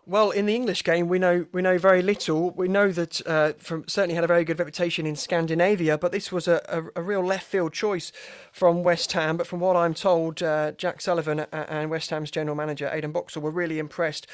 Well, 0.06 0.32
in 0.32 0.44
the 0.44 0.54
English 0.54 0.84
game, 0.84 1.08
we 1.08 1.18
know 1.18 1.46
we 1.50 1.62
know 1.62 1.78
very 1.78 2.02
little. 2.02 2.50
We 2.50 2.68
know 2.68 2.92
that 2.92 3.26
uh, 3.26 3.54
from 3.56 3.88
certainly 3.88 4.14
had 4.14 4.22
a 4.22 4.26
very 4.26 4.44
good 4.44 4.58
reputation 4.58 5.06
in 5.06 5.16
Scandinavia, 5.16 5.96
but 5.96 6.12
this 6.12 6.30
was 6.30 6.46
a, 6.46 6.60
a, 6.68 7.00
a 7.00 7.02
real 7.02 7.24
left 7.24 7.46
field 7.46 7.72
choice 7.72 8.12
from 8.52 8.82
West 8.82 9.10
Ham. 9.12 9.38
But 9.38 9.46
from 9.46 9.60
what 9.60 9.76
I'm 9.76 9.94
told, 9.94 10.42
uh, 10.42 10.72
Jack 10.72 11.00
Sullivan 11.00 11.46
and 11.50 11.88
West 11.88 12.10
Ham's 12.10 12.30
general 12.30 12.54
manager 12.54 12.90
Aidan 12.92 13.12
Boxall 13.12 13.40
were 13.40 13.50
really 13.50 13.78
impressed 13.78 14.26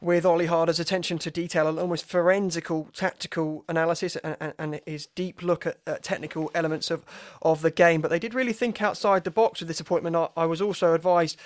with 0.00 0.24
Olli 0.24 0.46
Harder's 0.46 0.78
attention 0.78 1.18
to 1.18 1.30
detail 1.32 1.66
and 1.66 1.76
almost 1.76 2.04
forensical 2.04 2.88
tactical 2.94 3.64
analysis 3.68 4.14
and, 4.14 4.36
and, 4.38 4.52
and 4.60 4.80
his 4.86 5.06
deep 5.06 5.42
look 5.42 5.66
at, 5.66 5.78
at, 5.88 6.04
technical 6.04 6.52
elements 6.54 6.88
of, 6.88 7.04
of 7.42 7.62
the 7.62 7.72
game. 7.72 8.00
But 8.00 8.12
they 8.12 8.20
did 8.20 8.32
really 8.32 8.52
think 8.52 8.80
outside 8.80 9.24
the 9.24 9.32
box 9.32 9.58
with 9.58 9.66
this 9.66 9.80
appointment. 9.80 10.14
I, 10.14 10.28
I 10.36 10.46
was 10.46 10.60
also 10.60 10.94
advised 10.94 11.36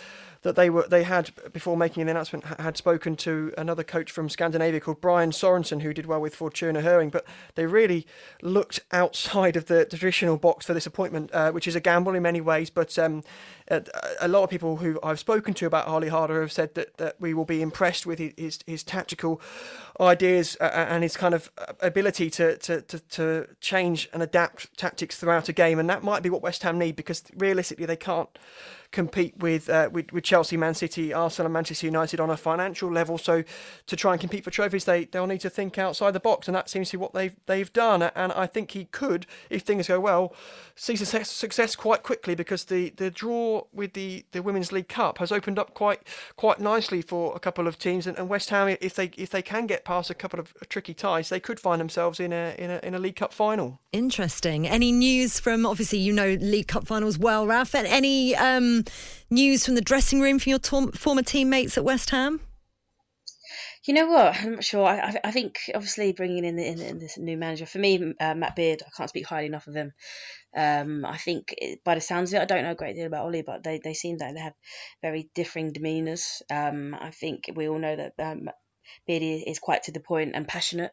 that 0.42 0.56
they 0.56 0.70
were 0.70 0.86
they 0.88 1.02
had 1.02 1.30
before 1.52 1.76
making 1.76 2.04
the 2.04 2.10
announcement 2.10 2.44
had 2.44 2.76
spoken 2.76 3.14
to 3.16 3.52
another 3.58 3.84
coach 3.84 4.10
from 4.10 4.28
Scandinavia 4.28 4.80
called 4.80 5.00
Brian 5.00 5.30
Sorensen 5.30 5.82
who 5.82 5.92
did 5.92 6.06
well 6.06 6.20
with 6.20 6.34
Fortuna 6.34 6.80
Hjørring, 6.80 7.10
but 7.10 7.26
they 7.56 7.66
really 7.66 8.06
looked 8.42 8.80
outside 8.90 9.56
of 9.56 9.66
the 9.66 9.84
traditional 9.84 10.38
box 10.38 10.66
for 10.66 10.72
this 10.72 10.86
appointment, 10.86 11.30
uh, 11.32 11.52
which 11.52 11.68
is 11.68 11.74
a 11.74 11.80
gamble 11.80 12.14
in 12.14 12.22
many 12.22 12.40
ways. 12.40 12.70
But 12.70 12.98
um, 12.98 13.22
a, 13.70 14.28
lot 14.28 14.42
of 14.42 14.50
people 14.50 14.76
who 14.78 14.98
I've 15.02 15.20
spoken 15.20 15.54
to 15.54 15.66
about 15.66 15.86
Olli 15.86 16.08
Harder 16.08 16.40
have 16.40 16.52
said 16.52 16.74
that, 16.74 16.96
that 16.96 17.16
we 17.20 17.34
will 17.34 17.44
be 17.44 17.62
impressed 17.62 18.06
with 18.06 18.18
his 18.18 18.60
his, 18.66 18.82
tactical 18.82 19.40
ideas 20.00 20.56
uh, 20.60 20.64
and 20.64 21.02
his 21.02 21.16
kind 21.16 21.34
of 21.34 21.50
ability 21.80 22.30
to, 22.30 22.56
to, 22.58 22.80
to, 22.80 22.98
to 22.98 23.46
change 23.60 24.08
and 24.12 24.22
adapt 24.22 24.76
tactics 24.76 25.16
throughout 25.18 25.48
a 25.48 25.52
game, 25.52 25.78
and 25.78 25.88
that 25.90 26.02
might 26.02 26.22
be 26.22 26.30
what 26.30 26.42
West 26.42 26.62
Ham 26.62 26.78
need 26.78 26.96
because 26.96 27.24
realistically 27.36 27.86
they 27.86 27.96
can't 27.96 28.30
compete 28.92 29.36
with, 29.38 29.68
uh, 29.68 29.88
with, 29.92 30.12
with 30.12 30.24
Chelsea, 30.24 30.56
Man 30.56 30.74
City, 30.74 31.12
Arsenal, 31.12 31.46
and 31.46 31.52
Manchester 31.52 31.86
United 31.86 32.20
on 32.20 32.30
a 32.30 32.36
financial 32.36 32.90
level. 32.90 33.18
So 33.18 33.44
to 33.86 33.96
try 33.96 34.12
and 34.12 34.20
compete 34.20 34.44
for 34.44 34.50
trophies, 34.50 34.84
they 34.84 35.04
they'll 35.04 35.26
need 35.26 35.40
to 35.40 35.50
think 35.50 35.78
outside 35.78 36.12
the 36.12 36.20
box, 36.20 36.48
and 36.48 36.54
that 36.54 36.68
seems 36.68 36.90
to 36.90 36.98
be 36.98 37.00
what 37.00 37.14
they've 37.14 37.36
they've 37.46 37.72
done. 37.72 38.02
And 38.02 38.32
I 38.32 38.46
think 38.46 38.72
he 38.72 38.86
could, 38.86 39.26
if 39.48 39.62
things 39.62 39.88
go 39.88 40.00
well, 40.00 40.34
see 40.74 40.96
success, 40.96 41.30
success 41.30 41.76
quite 41.76 42.02
quickly 42.02 42.34
because 42.34 42.64
the, 42.64 42.90
the 42.90 43.10
draw 43.10 43.64
with 43.72 43.92
the, 43.92 44.24
the 44.32 44.42
Women's 44.42 44.72
League 44.72 44.88
Cup 44.88 45.18
has 45.18 45.30
opened 45.30 45.58
up 45.58 45.74
quite 45.74 46.00
quite 46.36 46.58
nicely 46.58 47.02
for 47.02 47.36
a 47.36 47.38
couple 47.38 47.66
of 47.66 47.78
teams. 47.78 48.06
And, 48.06 48.18
and 48.18 48.28
West 48.28 48.50
Ham, 48.50 48.76
if 48.80 48.94
they 48.94 49.10
if 49.16 49.30
they 49.30 49.42
can 49.42 49.66
get 49.66 49.84
past 49.84 50.10
a 50.10 50.14
couple 50.14 50.40
of 50.40 50.54
tricky 50.68 50.94
ties, 50.94 51.28
they 51.28 51.40
could 51.40 51.60
find 51.60 51.80
themselves 51.80 52.18
in 52.18 52.32
a 52.32 52.54
in 52.58 52.70
a 52.70 52.80
in 52.82 52.94
a 52.94 52.98
League 52.98 53.16
Cup 53.16 53.32
final. 53.32 53.80
Interesting. 53.92 54.66
Any 54.66 54.92
news 54.92 55.38
from 55.38 55.66
obviously 55.66 55.98
you 55.98 56.12
know 56.12 56.36
League 56.40 56.68
Cup 56.68 56.86
finals 56.86 57.18
well, 57.18 57.46
Raf? 57.46 57.74
And 57.74 57.86
any 57.86 58.34
um, 58.36 58.79
news 59.30 59.64
from 59.64 59.74
the 59.74 59.80
dressing 59.80 60.20
room 60.20 60.38
from 60.38 60.50
your 60.50 60.90
former 60.92 61.22
teammates 61.22 61.76
at 61.76 61.84
West 61.84 62.10
Ham? 62.10 62.40
You 63.86 63.94
know 63.94 64.06
what? 64.06 64.36
I'm 64.36 64.52
not 64.56 64.64
sure. 64.64 64.86
I, 64.86 65.18
I 65.24 65.30
think 65.30 65.58
obviously 65.74 66.12
bringing 66.12 66.44
in, 66.44 66.56
the, 66.56 66.66
in, 66.66 66.80
in, 66.80 66.98
this 66.98 67.16
new 67.16 67.38
manager 67.38 67.64
for 67.64 67.78
me, 67.78 68.14
uh, 68.20 68.34
Matt 68.34 68.54
Beard. 68.54 68.82
I 68.86 68.90
can't 68.94 69.08
speak 69.08 69.26
highly 69.26 69.46
enough 69.46 69.66
of 69.66 69.74
him. 69.74 69.92
Um, 70.54 71.04
I 71.06 71.16
think 71.16 71.54
it, 71.56 71.82
by 71.82 71.94
the 71.94 72.00
sounds 72.00 72.32
of 72.32 72.38
it, 72.38 72.42
I 72.42 72.44
don't 72.44 72.64
know 72.64 72.72
a 72.72 72.76
great 72.76 72.94
deal 72.96 73.06
about 73.06 73.24
Olli, 73.24 73.42
but 73.42 73.62
they, 73.62 73.80
they 73.82 73.94
seem 73.94 74.18
like 74.18 74.34
they 74.34 74.40
have 74.40 74.52
very 75.00 75.30
differing 75.34 75.72
demeanours. 75.72 76.42
Um, 76.50 76.94
I 77.00 77.10
think 77.10 77.50
we 77.54 77.68
all 77.68 77.78
know 77.78 77.96
that 77.96 78.12
um, 78.18 78.50
Beard 79.06 79.22
is 79.22 79.58
quite 79.58 79.84
to 79.84 79.92
the 79.92 80.00
point 80.00 80.32
and 80.34 80.46
passionate. 80.46 80.92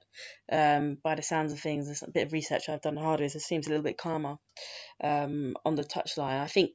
Um, 0.51 0.97
by 1.03 1.15
the 1.15 1.21
sounds 1.21 1.53
of 1.53 1.59
things, 1.59 1.85
there's 1.85 2.03
a 2.03 2.11
bit 2.11 2.27
of 2.27 2.33
research 2.33 2.69
I've 2.69 2.81
done 2.81 2.97
harder. 2.97 3.23
It 3.23 3.31
seems 3.31 3.67
a 3.67 3.69
little 3.69 3.83
bit 3.83 3.97
calmer 3.97 4.37
um, 5.03 5.55
on 5.65 5.75
the 5.75 5.83
touchline. 5.83 6.41
I 6.41 6.47
think 6.47 6.71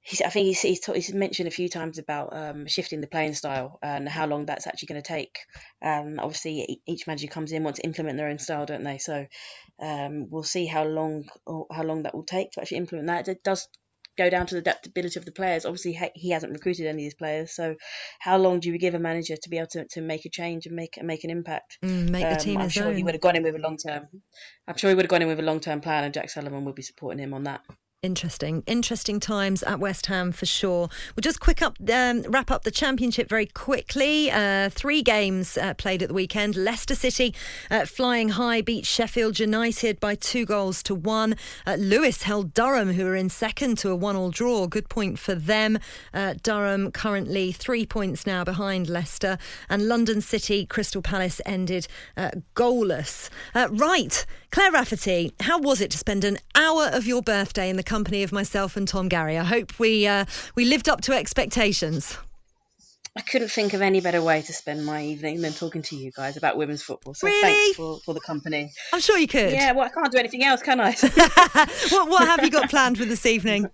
he's, 0.00 0.20
I 0.20 0.28
think 0.28 0.46
he's, 0.46 0.60
he's, 0.60 0.84
he's, 0.84 1.14
mentioned 1.14 1.48
a 1.48 1.52
few 1.52 1.68
times 1.68 1.98
about 1.98 2.34
um, 2.34 2.66
shifting 2.66 3.00
the 3.00 3.06
playing 3.06 3.34
style 3.34 3.78
and 3.82 4.08
how 4.08 4.26
long 4.26 4.46
that's 4.46 4.66
actually 4.66 4.88
going 4.88 5.02
to 5.02 5.08
take. 5.08 5.38
Um, 5.82 6.18
obviously, 6.18 6.80
each 6.86 7.06
manager 7.06 7.28
comes 7.28 7.52
in 7.52 7.64
wants 7.64 7.80
to 7.80 7.86
implement 7.86 8.16
their 8.16 8.28
own 8.28 8.38
style, 8.38 8.66
don't 8.66 8.84
they? 8.84 8.98
So 8.98 9.26
um, 9.80 10.28
we'll 10.30 10.42
see 10.42 10.66
how 10.66 10.84
long 10.84 11.24
how 11.70 11.82
long 11.82 12.02
that 12.02 12.14
will 12.14 12.24
take 12.24 12.52
to 12.52 12.60
actually 12.60 12.78
implement 12.78 13.08
that. 13.08 13.28
It 13.28 13.42
does 13.42 13.68
go 14.16 14.30
down 14.30 14.46
to 14.46 14.54
the 14.54 14.60
adaptability 14.60 15.18
of 15.18 15.24
the 15.24 15.32
players. 15.32 15.64
Obviously, 15.64 15.98
he 16.14 16.30
hasn't 16.30 16.52
recruited 16.52 16.86
any 16.86 17.02
of 17.02 17.06
these 17.06 17.14
players, 17.14 17.54
so 17.54 17.76
how 18.20 18.36
long 18.38 18.60
do 18.60 18.70
you 18.70 18.78
give 18.78 18.94
a 18.94 18.98
manager 18.98 19.36
to 19.36 19.50
be 19.50 19.58
able 19.58 19.68
to, 19.68 19.86
to 19.88 20.00
make 20.00 20.24
a 20.24 20.30
change 20.30 20.66
and 20.66 20.76
make 20.76 20.98
make 21.02 21.24
an 21.24 21.30
impact? 21.30 21.78
Mm, 21.82 22.10
make 22.10 22.24
the 22.24 22.32
um, 22.32 22.38
team. 22.38 22.60
I'm 22.60 22.68
sure 22.68 22.88
own. 22.88 22.96
he 22.96 23.02
would 23.02 23.14
have 23.14 23.20
gone 23.20 23.36
in 23.36 23.42
with 23.42 23.54
a 23.54 23.58
long 23.58 23.76
term. 23.76 24.08
I'm 24.68 24.76
sure 24.76 24.90
he 24.90 24.94
would 24.94 25.04
have 25.04 25.10
gone 25.10 25.22
in 25.22 25.28
with 25.28 25.40
a 25.40 25.42
long 25.42 25.60
term 25.60 25.80
plan, 25.80 26.04
and 26.04 26.14
Jack 26.14 26.30
Sullivan 26.30 26.64
would 26.64 26.74
be 26.74 26.82
supporting 26.82 27.18
him 27.18 27.34
on 27.34 27.44
that. 27.44 27.62
Interesting, 28.02 28.64
interesting 28.66 29.20
times 29.20 29.62
at 29.62 29.78
West 29.78 30.06
Ham 30.06 30.32
for 30.32 30.44
sure. 30.44 30.88
We'll 31.14 31.20
just 31.20 31.38
quick 31.38 31.62
up, 31.62 31.76
um, 31.88 32.22
wrap 32.22 32.50
up 32.50 32.64
the 32.64 32.72
championship 32.72 33.28
very 33.28 33.46
quickly. 33.46 34.28
Uh, 34.28 34.70
three 34.70 35.02
games 35.02 35.56
uh, 35.56 35.74
played 35.74 36.02
at 36.02 36.08
the 36.08 36.14
weekend. 36.14 36.56
Leicester 36.56 36.96
City 36.96 37.32
uh, 37.70 37.86
flying 37.86 38.30
high 38.30 38.60
beat 38.60 38.86
Sheffield 38.86 39.38
United 39.38 40.00
by 40.00 40.16
two 40.16 40.44
goals 40.44 40.82
to 40.82 40.96
one. 40.96 41.36
Uh, 41.64 41.76
Lewes 41.78 42.24
held 42.24 42.52
Durham, 42.52 42.94
who 42.94 43.06
are 43.06 43.14
in 43.14 43.28
second, 43.28 43.78
to 43.78 43.90
a 43.90 43.94
one-all 43.94 44.32
draw. 44.32 44.66
Good 44.66 44.88
point 44.88 45.20
for 45.20 45.36
them. 45.36 45.78
Uh, 46.12 46.34
Durham 46.42 46.90
currently 46.90 47.52
three 47.52 47.86
points 47.86 48.26
now 48.26 48.42
behind 48.42 48.88
Leicester, 48.88 49.38
and 49.70 49.86
London 49.86 50.20
City 50.20 50.66
Crystal 50.66 51.02
Palace 51.02 51.40
ended 51.46 51.86
uh, 52.16 52.32
goalless. 52.56 53.30
right, 53.54 54.26
Claire 54.52 54.72
Rafferty, 54.72 55.32
how 55.40 55.58
was 55.58 55.80
it 55.80 55.90
to 55.92 55.98
spend 55.98 56.24
an 56.24 56.36
hour 56.54 56.90
of 56.92 57.06
your 57.06 57.22
birthday 57.22 57.70
in 57.70 57.76
the 57.76 57.82
company 57.82 58.22
of 58.22 58.32
myself 58.32 58.76
and 58.76 58.86
Tom 58.86 59.08
Garry. 59.08 59.38
I 59.38 59.44
hope 59.44 59.78
we 59.78 60.06
uh, 60.06 60.26
we 60.54 60.66
lived 60.66 60.90
up 60.90 61.00
to 61.02 61.14
expectations. 61.14 62.18
I 63.16 63.22
couldn't 63.22 63.48
think 63.48 63.72
of 63.72 63.80
any 63.80 64.02
better 64.02 64.20
way 64.20 64.42
to 64.42 64.52
spend 64.52 64.84
my 64.84 65.02
evening 65.04 65.40
than 65.40 65.54
talking 65.54 65.80
to 65.82 65.96
you 65.96 66.12
guys 66.12 66.36
about 66.36 66.58
women's 66.58 66.82
football. 66.82 67.14
So 67.14 67.26
really? 67.26 67.42
thanks 67.42 67.76
for, 67.76 67.98
for 68.00 68.12
the 68.14 68.20
company. 68.20 68.70
I'm 68.92 69.00
sure 69.00 69.18
you 69.18 69.26
could. 69.26 69.52
Yeah, 69.52 69.72
well, 69.72 69.86
I 69.86 69.88
can't 69.88 70.12
do 70.12 70.18
anything 70.18 70.44
else, 70.44 70.62
can 70.62 70.80
I? 70.80 70.92
what, 71.90 72.08
what 72.08 72.26
have 72.26 72.42
you 72.42 72.50
got 72.50 72.70
planned 72.70 72.96
for 72.98 73.04
this 73.04 73.26
evening? 73.26 73.68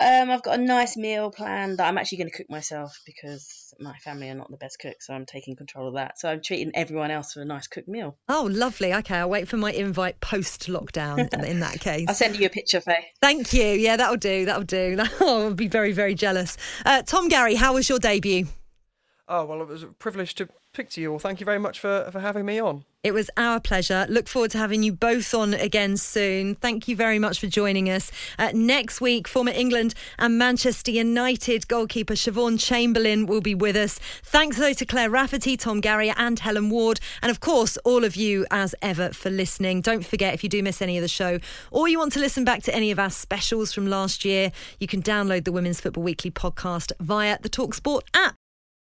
Um, 0.00 0.30
I've 0.30 0.42
got 0.42 0.58
a 0.58 0.62
nice 0.62 0.96
meal 0.96 1.30
planned 1.30 1.78
that 1.78 1.86
I'm 1.86 1.98
actually 1.98 2.18
going 2.18 2.30
to 2.30 2.36
cook 2.36 2.48
myself 2.48 2.98
because 3.04 3.74
my 3.78 3.94
family 3.98 4.30
are 4.30 4.34
not 4.34 4.50
the 4.50 4.56
best 4.56 4.78
cooks, 4.80 5.06
so 5.06 5.12
I'm 5.12 5.26
taking 5.26 5.56
control 5.56 5.88
of 5.88 5.94
that. 5.94 6.18
So 6.18 6.30
I'm 6.30 6.40
treating 6.40 6.72
everyone 6.74 7.10
else 7.10 7.34
to 7.34 7.42
a 7.42 7.44
nice 7.44 7.66
cooked 7.66 7.86
meal. 7.86 8.16
Oh, 8.26 8.48
lovely. 8.50 8.94
Okay, 8.94 9.16
I'll 9.16 9.28
wait 9.28 9.46
for 9.46 9.58
my 9.58 9.72
invite 9.72 10.18
post 10.20 10.68
lockdown 10.68 11.32
in, 11.34 11.44
in, 11.44 11.60
that 11.60 11.80
case. 11.80 12.06
I'll 12.08 12.14
send 12.14 12.38
you 12.38 12.46
a 12.46 12.50
picture, 12.50 12.80
Faye. 12.80 13.08
Thank 13.20 13.52
you. 13.52 13.66
Yeah, 13.66 13.98
that'll 13.98 14.16
do. 14.16 14.46
That'll 14.46 14.62
do. 14.62 14.96
I'll 15.20 15.52
be 15.52 15.68
very, 15.68 15.92
very 15.92 16.14
jealous. 16.14 16.56
Uh, 16.86 17.02
Tom 17.02 17.28
Garry, 17.28 17.54
how 17.54 17.74
was 17.74 17.88
your 17.88 17.98
debut? 17.98 18.46
Oh, 19.28 19.44
well, 19.44 19.60
it 19.60 19.68
was 19.68 19.82
a 19.82 19.88
privilege 19.88 20.34
to 20.36 20.48
speak 20.72 20.88
to 20.90 21.00
you 21.00 21.12
all. 21.12 21.18
Thank 21.18 21.40
you 21.40 21.44
very 21.44 21.58
much 21.58 21.80
for, 21.80 22.08
for 22.12 22.20
having 22.20 22.46
me 22.46 22.60
on. 22.60 22.84
It 23.02 23.12
was 23.12 23.28
our 23.36 23.58
pleasure. 23.60 24.06
Look 24.08 24.28
forward 24.28 24.52
to 24.52 24.58
having 24.58 24.82
you 24.82 24.92
both 24.92 25.34
on 25.34 25.54
again 25.54 25.96
soon. 25.96 26.54
Thank 26.54 26.86
you 26.86 26.94
very 26.94 27.18
much 27.18 27.40
for 27.40 27.48
joining 27.48 27.88
us. 27.88 28.12
Uh, 28.38 28.50
next 28.54 29.00
week, 29.00 29.26
former 29.26 29.50
England 29.52 29.94
and 30.18 30.38
Manchester 30.38 30.92
United 30.92 31.66
goalkeeper 31.66 32.14
Siobhan 32.14 32.60
Chamberlain 32.60 33.26
will 33.26 33.40
be 33.40 33.54
with 33.54 33.74
us. 33.74 33.98
Thanks 34.22 34.58
though 34.58 34.74
to 34.74 34.86
Claire 34.86 35.10
Rafferty, 35.10 35.56
Tom 35.56 35.80
Garry, 35.80 36.10
and 36.10 36.38
Helen 36.38 36.70
Ward, 36.70 37.00
and 37.20 37.30
of 37.30 37.40
course, 37.40 37.76
all 37.78 38.04
of 38.04 38.14
you 38.14 38.46
as 38.50 38.74
ever 38.80 39.10
for 39.10 39.30
listening. 39.30 39.80
Don't 39.80 40.04
forget 40.04 40.34
if 40.34 40.44
you 40.44 40.50
do 40.50 40.62
miss 40.62 40.80
any 40.80 40.98
of 40.98 41.02
the 41.02 41.08
show 41.08 41.40
or 41.72 41.88
you 41.88 41.98
want 41.98 42.12
to 42.12 42.20
listen 42.20 42.44
back 42.44 42.62
to 42.64 42.74
any 42.74 42.90
of 42.92 42.98
our 42.98 43.10
specials 43.10 43.72
from 43.72 43.88
last 43.88 44.24
year, 44.24 44.52
you 44.78 44.86
can 44.86 45.02
download 45.02 45.44
the 45.44 45.52
Women's 45.52 45.80
Football 45.80 46.04
Weekly 46.04 46.30
podcast 46.30 46.92
via 47.00 47.38
the 47.40 47.48
Talksport 47.50 48.02
app. 48.14 48.39